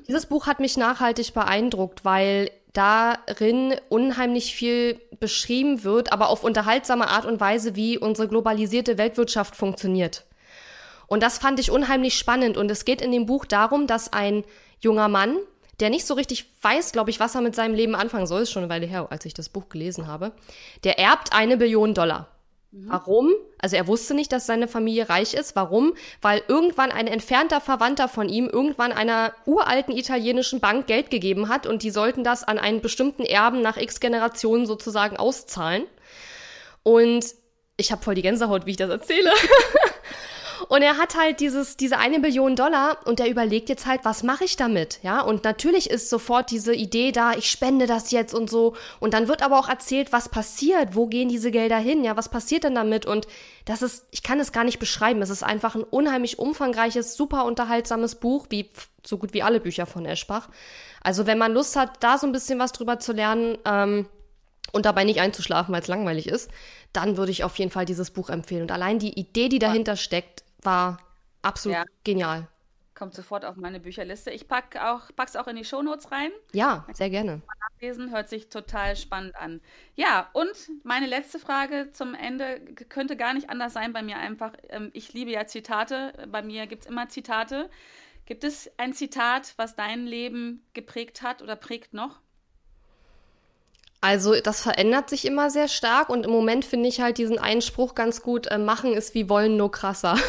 Dieses 0.07 0.25
Buch 0.25 0.47
hat 0.47 0.59
mich 0.59 0.77
nachhaltig 0.77 1.33
beeindruckt, 1.33 2.05
weil 2.05 2.51
darin 2.73 3.75
unheimlich 3.89 4.53
viel 4.53 4.99
beschrieben 5.19 5.83
wird, 5.83 6.11
aber 6.11 6.29
auf 6.29 6.43
unterhaltsame 6.43 7.07
Art 7.07 7.25
und 7.25 7.39
Weise, 7.39 7.75
wie 7.75 7.97
unsere 7.97 8.27
globalisierte 8.27 8.97
Weltwirtschaft 8.97 9.55
funktioniert. 9.55 10.25
Und 11.07 11.23
das 11.23 11.39
fand 11.39 11.59
ich 11.59 11.71
unheimlich 11.71 12.17
spannend. 12.17 12.55
Und 12.55 12.69
es 12.69 12.85
geht 12.85 13.01
in 13.01 13.11
dem 13.11 13.25
Buch 13.25 13.45
darum, 13.45 13.87
dass 13.87 14.13
ein 14.13 14.43
junger 14.79 15.07
Mann, 15.07 15.37
der 15.79 15.89
nicht 15.89 16.05
so 16.05 16.13
richtig 16.13 16.45
weiß, 16.61 16.91
glaube 16.91 17.09
ich, 17.09 17.19
was 17.19 17.35
er 17.35 17.41
mit 17.41 17.55
seinem 17.55 17.73
Leben 17.73 17.95
anfangen 17.95 18.27
soll, 18.27 18.43
ist 18.43 18.51
schon 18.51 18.63
eine 18.63 18.71
Weile 18.71 18.85
her, 18.85 19.07
als 19.09 19.25
ich 19.25 19.33
das 19.33 19.49
Buch 19.49 19.69
gelesen 19.69 20.07
habe, 20.07 20.31
der 20.83 20.99
erbt 20.99 21.33
eine 21.33 21.57
Billion 21.57 21.93
Dollar. 21.93 22.27
Warum? 22.71 23.33
Also 23.57 23.75
er 23.75 23.87
wusste 23.87 24.13
nicht, 24.13 24.31
dass 24.31 24.45
seine 24.45 24.67
Familie 24.67 25.09
reich 25.09 25.33
ist. 25.33 25.55
Warum? 25.55 25.93
Weil 26.21 26.43
irgendwann 26.47 26.91
ein 26.91 27.07
entfernter 27.07 27.61
Verwandter 27.61 28.07
von 28.07 28.29
ihm 28.29 28.47
irgendwann 28.47 28.91
einer 28.91 29.33
uralten 29.45 29.97
italienischen 29.97 30.59
Bank 30.59 30.85
Geld 30.85 31.09
gegeben 31.09 31.49
hat 31.49 31.65
und 31.65 31.81
die 31.81 31.89
sollten 31.89 32.23
das 32.23 32.43
an 32.43 32.59
einen 32.59 32.81
bestimmten 32.81 33.23
Erben 33.23 33.61
nach 33.61 33.77
x 33.77 33.99
Generationen 33.99 34.67
sozusagen 34.67 35.17
auszahlen. 35.17 35.85
Und 36.83 37.25
ich 37.75 37.91
habe 37.91 38.03
voll 38.03 38.15
die 38.15 38.21
Gänsehaut, 38.21 38.67
wie 38.67 38.71
ich 38.71 38.77
das 38.77 38.89
erzähle. 38.89 39.31
Und 40.69 40.83
er 40.83 40.97
hat 40.97 41.15
halt 41.17 41.39
dieses, 41.39 41.77
diese 41.77 41.97
eine 41.97 42.19
Billion 42.19 42.55
Dollar 42.55 42.99
und 43.05 43.19
er 43.19 43.27
überlegt 43.27 43.69
jetzt 43.69 43.87
halt, 43.87 44.01
was 44.05 44.21
mache 44.21 44.43
ich 44.43 44.55
damit? 44.55 44.99
Ja, 45.01 45.21
und 45.21 45.43
natürlich 45.43 45.89
ist 45.89 46.11
sofort 46.11 46.51
diese 46.51 46.75
Idee 46.75 47.11
da, 47.11 47.33
ich 47.33 47.49
spende 47.49 47.87
das 47.87 48.11
jetzt 48.11 48.35
und 48.35 48.51
so. 48.51 48.75
Und 48.99 49.15
dann 49.15 49.27
wird 49.27 49.41
aber 49.41 49.57
auch 49.57 49.67
erzählt, 49.67 50.13
was 50.13 50.29
passiert, 50.29 50.95
wo 50.95 51.07
gehen 51.07 51.27
diese 51.27 51.49
Gelder 51.49 51.79
hin? 51.79 52.03
Ja, 52.03 52.15
was 52.15 52.29
passiert 52.29 52.65
denn 52.65 52.75
damit? 52.75 53.07
Und 53.07 53.25
das 53.65 53.81
ist, 53.81 54.05
ich 54.11 54.21
kann 54.21 54.39
es 54.39 54.51
gar 54.51 54.63
nicht 54.63 54.77
beschreiben. 54.77 55.23
Es 55.23 55.31
ist 55.31 55.41
einfach 55.41 55.73
ein 55.73 55.83
unheimlich 55.83 56.37
umfangreiches, 56.37 57.17
super 57.17 57.45
unterhaltsames 57.45 58.13
Buch, 58.13 58.45
wie 58.51 58.69
so 59.03 59.17
gut 59.17 59.33
wie 59.33 59.41
alle 59.41 59.59
Bücher 59.59 59.87
von 59.87 60.05
Eschbach. 60.05 60.49
Also 61.01 61.25
wenn 61.25 61.39
man 61.39 61.51
Lust 61.51 61.77
hat, 61.77 62.03
da 62.03 62.19
so 62.19 62.27
ein 62.27 62.31
bisschen 62.31 62.59
was 62.59 62.73
drüber 62.73 62.99
zu 62.99 63.11
lernen, 63.11 63.57
ähm, 63.65 64.05
und 64.71 64.85
dabei 64.85 65.03
nicht 65.03 65.19
einzuschlafen, 65.19 65.73
weil 65.73 65.81
es 65.81 65.87
langweilig 65.87 66.27
ist, 66.27 66.51
dann 66.93 67.17
würde 67.17 67.31
ich 67.31 67.43
auf 67.43 67.57
jeden 67.57 67.71
Fall 67.71 67.85
dieses 67.85 68.11
Buch 68.11 68.29
empfehlen. 68.29 68.61
Und 68.61 68.71
allein 68.71 68.99
die 68.99 69.19
Idee, 69.19 69.49
die 69.49 69.57
dahinter 69.57 69.95
steckt, 69.95 70.43
war 70.63 70.97
absolut 71.41 71.77
Ja. 71.77 71.85
genial. 72.03 72.47
Kommt 72.95 73.13
sofort 73.13 73.45
auf 73.45 73.55
meine 73.55 73.79
Bücherliste. 73.79 74.29
Ich 74.31 74.47
pack 74.47 74.75
auch, 74.75 75.09
pack's 75.15 75.35
auch 75.37 75.47
in 75.47 75.55
die 75.55 75.63
Shownotes 75.63 76.11
rein. 76.11 76.31
Ja, 76.51 76.85
sehr 76.93 77.09
gerne. 77.09 77.41
Lesen 77.79 78.11
hört 78.11 78.27
sich 78.27 78.49
total 78.49 78.97
spannend 78.97 79.37
an. 79.37 79.61
Ja, 79.95 80.29
und 80.33 80.51
meine 80.83 81.05
letzte 81.05 81.39
Frage 81.39 81.91
zum 81.93 82.13
Ende 82.13 82.59
könnte 82.89 83.15
gar 83.15 83.33
nicht 83.33 83.49
anders 83.49 83.71
sein 83.71 83.93
bei 83.93 84.01
mir 84.01 84.17
einfach. 84.17 84.51
Ähm, 84.67 84.89
ich 84.93 85.13
liebe 85.13 85.31
ja 85.31 85.45
Zitate. 85.47 86.11
Bei 86.29 86.41
mir 86.41 86.67
gibt 86.67 86.81
es 86.83 86.89
immer 86.89 87.07
Zitate. 87.07 87.69
Gibt 88.25 88.43
es 88.43 88.69
ein 88.77 88.93
Zitat, 88.93 89.53
was 89.55 89.75
dein 89.77 90.05
Leben 90.05 90.65
geprägt 90.73 91.21
hat 91.21 91.41
oder 91.41 91.55
prägt 91.55 91.93
noch? 91.93 92.19
Also 94.01 94.39
das 94.39 94.61
verändert 94.61 95.09
sich 95.09 95.25
immer 95.25 95.49
sehr 95.49 95.67
stark 95.67 96.09
und 96.09 96.25
im 96.25 96.31
Moment 96.31 96.63
finde 96.63 96.87
ich 96.87 97.01
halt 97.01 97.17
diesen 97.17 97.37
einen 97.37 97.61
Spruch 97.61 97.95
ganz 97.95 98.21
gut, 98.21 98.47
äh, 98.47 98.57
machen 98.57 98.93
ist 98.93 99.13
wie 99.13 99.29
wollen, 99.29 99.57
nur 99.57 99.71
krasser. 99.71 100.17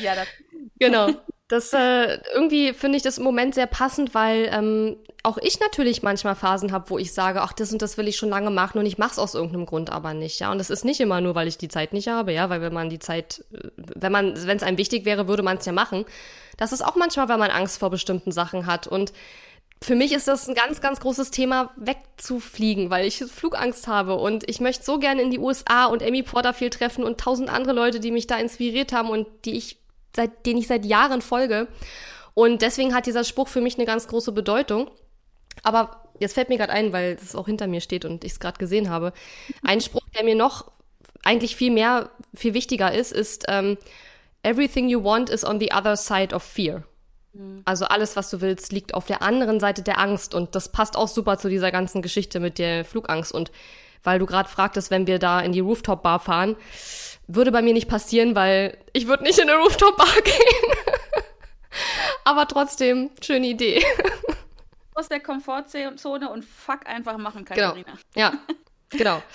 Ja, 0.00 0.14
das, 0.14 0.28
Genau. 0.78 1.08
Das 1.48 1.72
äh, 1.72 2.18
irgendwie 2.34 2.72
finde 2.72 2.96
ich 2.96 3.02
das 3.02 3.18
im 3.18 3.24
Moment 3.24 3.54
sehr 3.54 3.66
passend, 3.66 4.14
weil 4.14 4.48
ähm, 4.50 4.96
auch 5.22 5.38
ich 5.38 5.60
natürlich 5.60 6.02
manchmal 6.02 6.34
Phasen 6.34 6.72
habe, 6.72 6.88
wo 6.88 6.98
ich 6.98 7.12
sage, 7.12 7.42
ach, 7.42 7.52
das 7.52 7.72
und 7.72 7.82
das 7.82 7.98
will 7.98 8.08
ich 8.08 8.16
schon 8.16 8.30
lange 8.30 8.50
machen 8.50 8.78
und 8.78 8.86
ich 8.86 8.96
mache 8.96 9.12
es 9.12 9.18
aus 9.18 9.34
irgendeinem 9.34 9.66
Grund 9.66 9.90
aber 9.90 10.14
nicht, 10.14 10.40
ja. 10.40 10.50
Und 10.50 10.58
das 10.58 10.70
ist 10.70 10.84
nicht 10.84 11.00
immer 11.00 11.20
nur, 11.20 11.34
weil 11.34 11.48
ich 11.48 11.58
die 11.58 11.68
Zeit 11.68 11.92
nicht 11.92 12.08
habe, 12.08 12.32
ja, 12.32 12.48
weil 12.48 12.62
wenn 12.62 12.72
man 12.72 12.88
die 12.88 13.00
Zeit, 13.00 13.44
äh, 13.52 13.68
wenn 13.76 14.12
man, 14.12 14.34
wenn 14.46 14.56
es 14.56 14.62
einem 14.62 14.78
wichtig 14.78 15.04
wäre, 15.04 15.28
würde 15.28 15.42
man 15.42 15.58
es 15.58 15.66
ja 15.66 15.72
machen. 15.72 16.06
Das 16.56 16.72
ist 16.72 16.82
auch 16.82 16.96
manchmal, 16.96 17.28
weil 17.28 17.38
man 17.38 17.50
Angst 17.50 17.78
vor 17.78 17.90
bestimmten 17.90 18.32
Sachen 18.32 18.66
hat 18.66 18.86
und 18.86 19.12
für 19.82 19.94
mich 19.96 20.12
ist 20.12 20.28
das 20.28 20.48
ein 20.48 20.54
ganz, 20.54 20.80
ganz 20.80 21.00
großes 21.00 21.30
Thema, 21.30 21.70
wegzufliegen, 21.76 22.90
weil 22.90 23.06
ich 23.06 23.18
Flugangst 23.18 23.88
habe 23.88 24.14
und 24.14 24.48
ich 24.48 24.60
möchte 24.60 24.84
so 24.84 24.98
gerne 24.98 25.22
in 25.22 25.30
die 25.30 25.38
USA 25.38 25.86
und 25.86 26.02
Amy 26.02 26.22
Porterfield 26.22 26.74
treffen 26.74 27.04
und 27.04 27.20
tausend 27.20 27.50
andere 27.50 27.74
Leute, 27.74 28.00
die 28.00 28.12
mich 28.12 28.26
da 28.26 28.36
inspiriert 28.36 28.92
haben 28.92 29.10
und 29.10 29.26
die 29.44 29.56
ich 29.56 29.78
seit, 30.14 30.46
denen 30.46 30.60
ich 30.60 30.68
seit 30.68 30.84
Jahren 30.84 31.20
folge. 31.20 31.68
Und 32.34 32.62
deswegen 32.62 32.94
hat 32.94 33.06
dieser 33.06 33.24
Spruch 33.24 33.48
für 33.48 33.60
mich 33.60 33.76
eine 33.76 33.86
ganz 33.86 34.08
große 34.08 34.32
Bedeutung. 34.32 34.90
Aber 35.62 36.08
jetzt 36.18 36.34
fällt 36.34 36.48
mir 36.48 36.58
gerade 36.58 36.72
ein, 36.72 36.92
weil 36.92 37.18
es 37.20 37.34
auch 37.34 37.46
hinter 37.46 37.66
mir 37.66 37.80
steht 37.80 38.04
und 38.04 38.24
ich 38.24 38.32
es 38.32 38.40
gerade 38.40 38.58
gesehen 38.58 38.88
habe. 38.88 39.12
Ein 39.62 39.80
Spruch, 39.80 40.08
der 40.14 40.24
mir 40.24 40.36
noch 40.36 40.70
eigentlich 41.24 41.56
viel 41.56 41.70
mehr, 41.70 42.10
viel 42.34 42.54
wichtiger 42.54 42.92
ist, 42.92 43.12
ist 43.12 43.44
ähm, 43.48 43.76
Everything 44.42 44.88
you 44.88 45.02
want 45.02 45.30
is 45.30 45.44
on 45.44 45.60
the 45.60 45.72
other 45.72 45.96
side 45.96 46.34
of 46.34 46.42
fear. 46.42 46.84
Also 47.64 47.86
alles, 47.86 48.14
was 48.16 48.28
du 48.30 48.40
willst, 48.42 48.72
liegt 48.72 48.92
auf 48.94 49.06
der 49.06 49.22
anderen 49.22 49.58
Seite 49.58 49.82
der 49.82 49.98
Angst. 49.98 50.34
Und 50.34 50.54
das 50.54 50.70
passt 50.70 50.96
auch 50.96 51.08
super 51.08 51.38
zu 51.38 51.48
dieser 51.48 51.70
ganzen 51.70 52.02
Geschichte 52.02 52.40
mit 52.40 52.58
der 52.58 52.84
Flugangst. 52.84 53.32
Und 53.32 53.50
weil 54.02 54.18
du 54.18 54.26
gerade 54.26 54.48
fragtest, 54.48 54.90
wenn 54.90 55.06
wir 55.06 55.18
da 55.18 55.40
in 55.40 55.52
die 55.52 55.60
Rooftop-Bar 55.60 56.20
fahren, 56.20 56.56
würde 57.28 57.50
bei 57.52 57.62
mir 57.62 57.72
nicht 57.72 57.88
passieren, 57.88 58.34
weil 58.34 58.76
ich 58.92 59.06
würde 59.06 59.22
nicht 59.22 59.38
in 59.38 59.48
eine 59.48 59.58
Rooftop-Bar 59.60 60.06
gehen. 60.24 60.76
Aber 62.24 62.46
trotzdem, 62.46 63.10
schöne 63.24 63.46
Idee. 63.46 63.82
aus 64.94 65.08
der 65.08 65.20
Komfortzone 65.20 66.30
und 66.30 66.44
fuck 66.44 66.86
einfach 66.86 67.16
machen, 67.16 67.44
Genau. 67.46 67.68
Katharina. 67.74 67.98
Ja, 68.14 68.32
genau. 68.90 69.22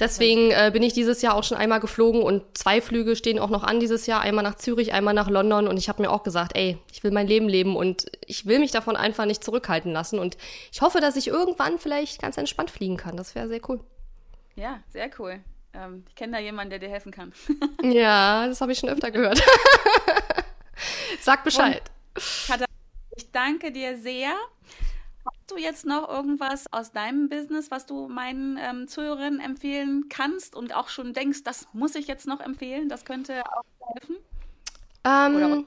Deswegen 0.00 0.52
äh, 0.52 0.70
bin 0.72 0.82
ich 0.84 0.92
dieses 0.92 1.22
Jahr 1.22 1.34
auch 1.34 1.42
schon 1.42 1.58
einmal 1.58 1.80
geflogen 1.80 2.22
und 2.22 2.56
zwei 2.56 2.80
Flüge 2.80 3.16
stehen 3.16 3.40
auch 3.40 3.50
noch 3.50 3.64
an 3.64 3.80
dieses 3.80 4.06
Jahr. 4.06 4.20
Einmal 4.20 4.44
nach 4.44 4.54
Zürich, 4.54 4.92
einmal 4.92 5.12
nach 5.12 5.28
London. 5.28 5.66
Und 5.66 5.76
ich 5.76 5.88
habe 5.88 6.02
mir 6.02 6.10
auch 6.10 6.22
gesagt, 6.22 6.52
ey, 6.54 6.78
ich 6.92 7.02
will 7.02 7.10
mein 7.10 7.26
Leben 7.26 7.48
leben 7.48 7.74
und 7.74 8.06
ich 8.26 8.46
will 8.46 8.60
mich 8.60 8.70
davon 8.70 8.96
einfach 8.96 9.24
nicht 9.24 9.42
zurückhalten 9.42 9.92
lassen. 9.92 10.20
Und 10.20 10.36
ich 10.70 10.82
hoffe, 10.82 11.00
dass 11.00 11.16
ich 11.16 11.28
irgendwann 11.28 11.78
vielleicht 11.78 12.22
ganz 12.22 12.36
entspannt 12.36 12.70
fliegen 12.70 12.96
kann. 12.96 13.16
Das 13.16 13.34
wäre 13.34 13.48
sehr 13.48 13.60
cool. 13.68 13.80
Ja, 14.54 14.80
sehr 14.90 15.10
cool. 15.18 15.40
Ähm, 15.74 16.04
ich 16.08 16.14
kenne 16.14 16.32
da 16.32 16.38
jemanden, 16.38 16.70
der 16.70 16.78
dir 16.78 16.88
helfen 16.88 17.12
kann. 17.12 17.32
Ja, 17.82 18.46
das 18.46 18.60
habe 18.60 18.72
ich 18.72 18.78
schon 18.78 18.88
öfter 18.88 19.10
gehört. 19.10 19.42
Sag 21.20 21.44
Bescheid. 21.44 21.82
Ich 23.16 23.30
danke 23.32 23.72
dir 23.72 23.98
sehr. 23.98 24.32
Du 25.48 25.56
jetzt 25.56 25.86
noch 25.86 26.08
irgendwas 26.08 26.66
aus 26.72 26.92
deinem 26.92 27.28
Business, 27.30 27.70
was 27.70 27.86
du 27.86 28.06
meinen 28.08 28.58
ähm, 28.58 28.86
Zuhörern 28.86 29.40
empfehlen 29.40 30.04
kannst 30.10 30.54
und 30.54 30.74
auch 30.74 30.88
schon 30.88 31.14
denkst, 31.14 31.42
das 31.42 31.66
muss 31.72 31.94
ich 31.94 32.06
jetzt 32.06 32.26
noch 32.26 32.40
empfehlen? 32.40 32.88
Das 32.90 33.04
könnte 33.06 33.42
auch 33.46 33.94
helfen. 33.94 34.16
Ähm, 35.04 35.64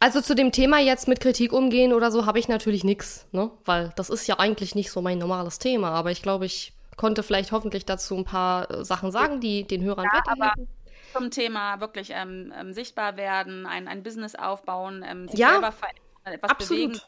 also 0.00 0.20
zu 0.20 0.34
dem 0.34 0.50
Thema 0.50 0.80
jetzt 0.80 1.06
mit 1.06 1.20
Kritik 1.20 1.52
umgehen 1.52 1.92
oder 1.92 2.10
so 2.10 2.26
habe 2.26 2.40
ich 2.40 2.48
natürlich 2.48 2.82
nichts, 2.82 3.26
ne? 3.30 3.50
Weil 3.64 3.92
das 3.94 4.10
ist 4.10 4.26
ja 4.26 4.40
eigentlich 4.40 4.74
nicht 4.74 4.90
so 4.90 5.00
mein 5.02 5.18
normales 5.18 5.58
Thema. 5.60 5.90
Aber 5.90 6.10
ich 6.10 6.20
glaube, 6.20 6.46
ich 6.46 6.72
konnte 6.96 7.22
vielleicht 7.22 7.52
hoffentlich 7.52 7.84
dazu 7.86 8.16
ein 8.16 8.24
paar 8.24 8.68
äh, 8.70 8.84
Sachen 8.84 9.12
sagen, 9.12 9.40
die 9.40 9.64
den 9.64 9.82
Hörern 9.84 10.06
Ja, 10.12 10.20
aber 10.26 10.40
weiterhelfen. 10.46 10.68
zum 11.12 11.30
Thema 11.30 11.78
wirklich 11.80 12.10
ähm, 12.12 12.52
ähm, 12.58 12.72
sichtbar 12.72 13.16
werden, 13.16 13.66
ein, 13.66 13.86
ein 13.86 14.02
Business 14.02 14.34
aufbauen, 14.34 15.04
ähm, 15.06 15.28
sich 15.28 15.38
Ja, 15.38 15.50
selber 15.52 15.70
verändern, 15.70 16.02
etwas 16.24 16.50
absolut. 16.50 16.82
bewegen. 16.92 17.00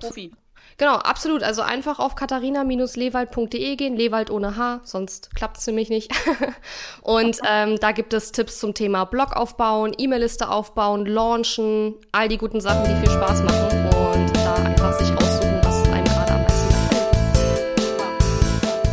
Profi. 0.00 0.32
Genau, 0.78 0.94
absolut. 0.94 1.42
Also 1.42 1.62
einfach 1.62 1.98
auf 1.98 2.14
katharina-lewald.de 2.14 3.76
gehen, 3.76 3.96
Lewald 3.96 4.30
ohne 4.30 4.56
H, 4.56 4.80
sonst 4.84 5.34
klappt 5.34 5.58
es 5.58 5.66
nämlich 5.66 5.88
nicht. 5.88 6.12
Und 7.02 7.40
ähm, 7.48 7.80
da 7.80 7.90
gibt 7.90 8.12
es 8.14 8.30
Tipps 8.30 8.60
zum 8.60 8.74
Thema 8.74 9.04
Blog 9.04 9.34
aufbauen, 9.34 9.92
E-Mail-Liste 9.98 10.48
aufbauen, 10.48 11.04
launchen, 11.04 11.96
all 12.12 12.28
die 12.28 12.38
guten 12.38 12.60
Sachen, 12.60 12.84
die 12.84 12.94
viel 13.00 13.10
Spaß 13.10 13.42
machen 13.42 13.86
und 13.86 14.36
da 14.36 14.54
einfach 14.54 14.92
sich 15.00 15.10
raussuchen, 15.10 15.60
was 15.64 15.82
einem 15.88 16.04
gerade 16.04 16.32
am 16.34 16.42
meisten 16.42 16.68
gefällt. 16.68 17.08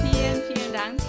Vielen, 0.02 0.42
vielen 0.42 0.74
Dank. 0.74 1.00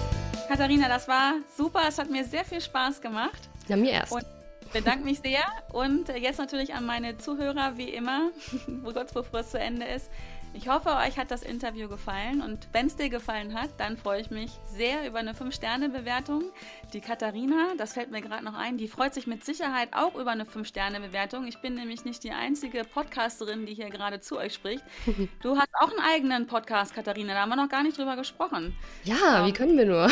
Katharina, 0.47 0.87
das 0.87 1.07
war 1.07 1.33
super. 1.57 1.81
Es 1.87 1.97
hat 1.97 2.11
mir 2.11 2.23
sehr 2.23 2.45
viel 2.45 2.61
Spaß 2.61 3.01
gemacht. 3.01 3.49
Ja, 3.67 3.77
mir 3.77 3.93
erst. 3.93 4.11
Und 4.11 4.25
ich 4.61 4.67
bedanke 4.69 5.05
mich 5.05 5.21
sehr. 5.21 5.43
Und 5.71 6.09
jetzt 6.09 6.37
natürlich 6.37 6.75
an 6.75 6.85
meine 6.85 7.17
Zuhörer, 7.17 7.77
wie 7.77 7.89
immer, 7.89 8.29
wo 8.83 8.91
kurz 8.91 9.11
bevor 9.13 9.39
es 9.39 9.49
zu 9.49 9.59
Ende 9.59 9.85
ist. 9.87 10.09
Ich 10.57 10.67
hoffe, 10.67 10.89
euch 10.89 11.19
hat 11.19 11.29
das 11.29 11.43
Interview 11.43 11.87
gefallen 11.87 12.41
und 12.41 12.67
wenn 12.71 12.87
es 12.87 12.95
dir 12.95 13.09
gefallen 13.09 13.53
hat, 13.53 13.69
dann 13.77 13.95
freue 13.95 14.21
ich 14.21 14.31
mich 14.31 14.49
sehr 14.65 15.07
über 15.07 15.19
eine 15.19 15.33
5-Sterne-Bewertung. 15.33 16.45
Die 16.93 16.99
Katharina, 16.99 17.75
das 17.77 17.93
fällt 17.93 18.09
mir 18.09 18.21
gerade 18.21 18.43
noch 18.43 18.55
ein, 18.55 18.77
die 18.77 18.87
freut 18.87 19.13
sich 19.13 19.27
mit 19.27 19.45
Sicherheit 19.45 19.89
auch 19.91 20.15
über 20.15 20.31
eine 20.31 20.45
5-Sterne-Bewertung. 20.45 21.45
Ich 21.45 21.61
bin 21.61 21.75
nämlich 21.75 22.05
nicht 22.05 22.23
die 22.23 22.31
einzige 22.31 22.85
Podcasterin, 22.85 23.67
die 23.67 23.75
hier 23.75 23.91
gerade 23.91 24.19
zu 24.19 24.37
euch 24.37 24.55
spricht. 24.55 24.83
Du 25.41 25.55
hast 25.55 25.69
auch 25.79 25.91
einen 25.91 25.99
eigenen 25.99 26.47
Podcast, 26.47 26.95
Katharina, 26.95 27.33
da 27.33 27.41
haben 27.41 27.49
wir 27.49 27.55
noch 27.55 27.69
gar 27.69 27.83
nicht 27.83 27.97
drüber 27.97 28.15
gesprochen. 28.15 28.75
Ja, 29.03 29.45
wie 29.45 29.53
können 29.53 29.77
wir 29.77 29.85
nur? 29.85 30.09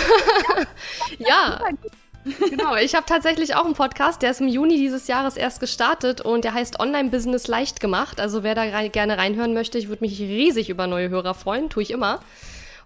ja. 1.18 1.60
Genau, 2.50 2.76
ich 2.76 2.96
habe 2.96 3.06
tatsächlich 3.06 3.56
auch 3.56 3.66
einen 3.66 3.76
Podcast, 3.76 4.22
der 4.22 4.32
ist 4.32 4.42
im 4.42 4.48
Juni 4.48 4.78
dieses 4.78 5.08
Jahres 5.08 5.38
erst 5.38 5.60
gestartet 5.60 6.22
und 6.22 6.44
der 6.44 6.54
heißt 6.54 6.80
Online-Business 6.80 7.48
leicht 7.48 7.80
gemacht. 7.80 8.20
Also 8.20 8.44
wer 8.44 8.56
da 8.56 8.64
rein, 8.64 8.92
gerne 8.92 9.18
reinhören 9.18 9.54
möchte, 9.54 9.78
ich 9.78 9.88
würde 9.88 10.04
mich 10.04 10.20
riesig 10.20 10.70
über 10.70 10.88
neue 10.88 11.10
Hörer 11.10 11.36
freuen, 11.36 11.70
tue 11.70 11.84
ich 11.84 11.92
immer. 11.92 12.20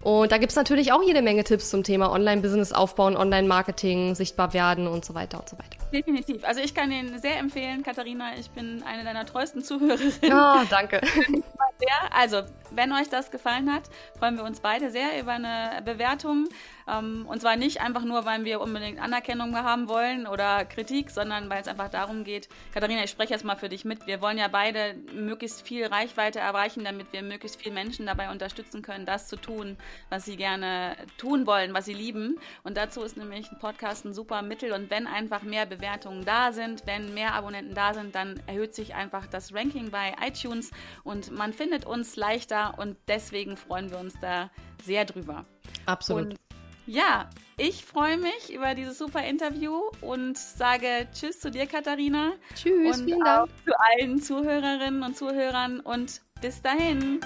Und 0.02 0.32
da 0.32 0.38
gibt's 0.38 0.56
natürlich 0.56 0.92
auch 0.92 1.02
jede 1.02 1.20
Menge 1.20 1.44
Tipps 1.44 1.68
zum 1.68 1.84
Thema 1.84 2.10
Online-Business 2.10 2.72
aufbauen, 2.72 3.16
Online-Marketing, 3.16 4.14
sichtbar 4.14 4.54
werden 4.54 4.86
und 4.86 5.04
so 5.04 5.14
weiter 5.14 5.38
und 5.38 5.48
so 5.48 5.58
weiter. 5.58 5.76
Definitiv. 5.92 6.42
Also 6.44 6.60
ich 6.60 6.74
kann 6.74 6.88
den 6.88 7.18
sehr 7.18 7.38
empfehlen, 7.38 7.82
Katharina. 7.82 8.38
Ich 8.38 8.50
bin 8.50 8.82
eine 8.82 9.04
deiner 9.04 9.26
treuesten 9.26 9.62
Zuhörerinnen. 9.62 10.14
Ja, 10.22 10.64
danke. 10.70 11.00
Sehr. 11.80 12.14
Also, 12.14 12.42
wenn 12.72 12.92
euch 12.92 13.08
das 13.08 13.30
gefallen 13.30 13.72
hat, 13.72 13.84
freuen 14.18 14.36
wir 14.36 14.44
uns 14.44 14.60
beide 14.60 14.90
sehr 14.90 15.18
über 15.18 15.32
eine 15.32 15.80
Bewertung. 15.82 16.46
Ähm, 16.90 17.26
und 17.26 17.40
zwar 17.40 17.56
nicht 17.56 17.80
einfach 17.80 18.04
nur, 18.04 18.24
weil 18.24 18.44
wir 18.44 18.60
unbedingt 18.60 19.00
Anerkennung 19.00 19.56
haben 19.56 19.88
wollen 19.88 20.26
oder 20.26 20.64
Kritik, 20.64 21.10
sondern 21.10 21.48
weil 21.50 21.60
es 21.60 21.68
einfach 21.68 21.88
darum 21.88 22.24
geht, 22.24 22.48
Katharina, 22.72 23.04
ich 23.04 23.10
spreche 23.10 23.32
jetzt 23.32 23.44
mal 23.44 23.56
für 23.56 23.68
dich 23.68 23.84
mit. 23.84 24.06
Wir 24.06 24.20
wollen 24.20 24.38
ja 24.38 24.48
beide 24.48 24.94
möglichst 25.14 25.62
viel 25.66 25.86
Reichweite 25.86 26.40
erreichen, 26.40 26.84
damit 26.84 27.12
wir 27.12 27.22
möglichst 27.22 27.60
viele 27.60 27.74
Menschen 27.74 28.06
dabei 28.06 28.30
unterstützen 28.30 28.82
können, 28.82 29.06
das 29.06 29.28
zu 29.28 29.36
tun, 29.36 29.76
was 30.08 30.24
sie 30.24 30.36
gerne 30.36 30.96
tun 31.18 31.46
wollen, 31.46 31.74
was 31.74 31.84
sie 31.84 31.94
lieben. 31.94 32.38
Und 32.62 32.76
dazu 32.76 33.02
ist 33.02 33.16
nämlich 33.16 33.50
ein 33.50 33.58
Podcast 33.58 34.04
ein 34.04 34.14
super 34.14 34.42
Mittel. 34.42 34.72
Und 34.72 34.90
wenn 34.90 35.06
einfach 35.06 35.42
mehr 35.42 35.66
Bewertungen 35.66 36.24
da 36.24 36.52
sind, 36.52 36.86
wenn 36.86 37.14
mehr 37.14 37.34
Abonnenten 37.34 37.74
da 37.74 37.94
sind, 37.94 38.14
dann 38.14 38.42
erhöht 38.46 38.74
sich 38.74 38.94
einfach 38.94 39.26
das 39.26 39.54
Ranking 39.54 39.90
bei 39.90 40.14
iTunes 40.26 40.70
und 41.04 41.30
man 41.30 41.52
findet 41.52 41.84
uns 41.84 42.16
leichter 42.16 42.78
und 42.78 42.96
deswegen 43.08 43.56
freuen 43.56 43.90
wir 43.90 43.98
uns 43.98 44.14
da 44.20 44.50
sehr 44.82 45.04
drüber. 45.04 45.44
Absolut. 45.86 46.32
Und 46.32 46.49
ja, 46.90 47.30
ich 47.56 47.84
freue 47.84 48.18
mich 48.18 48.52
über 48.52 48.74
dieses 48.74 48.98
super 48.98 49.22
Interview 49.24 49.80
und 50.00 50.36
sage 50.36 51.06
Tschüss 51.12 51.38
zu 51.38 51.50
dir, 51.50 51.66
Katharina. 51.66 52.32
Tschüss, 52.54 52.98
und 52.98 53.04
vielen 53.04 53.22
auch 53.22 53.46
Dank. 53.46 53.50
zu 53.64 53.72
allen 53.78 54.20
Zuhörerinnen 54.20 55.02
und 55.04 55.16
Zuhörern 55.16 55.78
und 55.78 56.20
bis 56.40 56.60
dahin. 56.62 57.20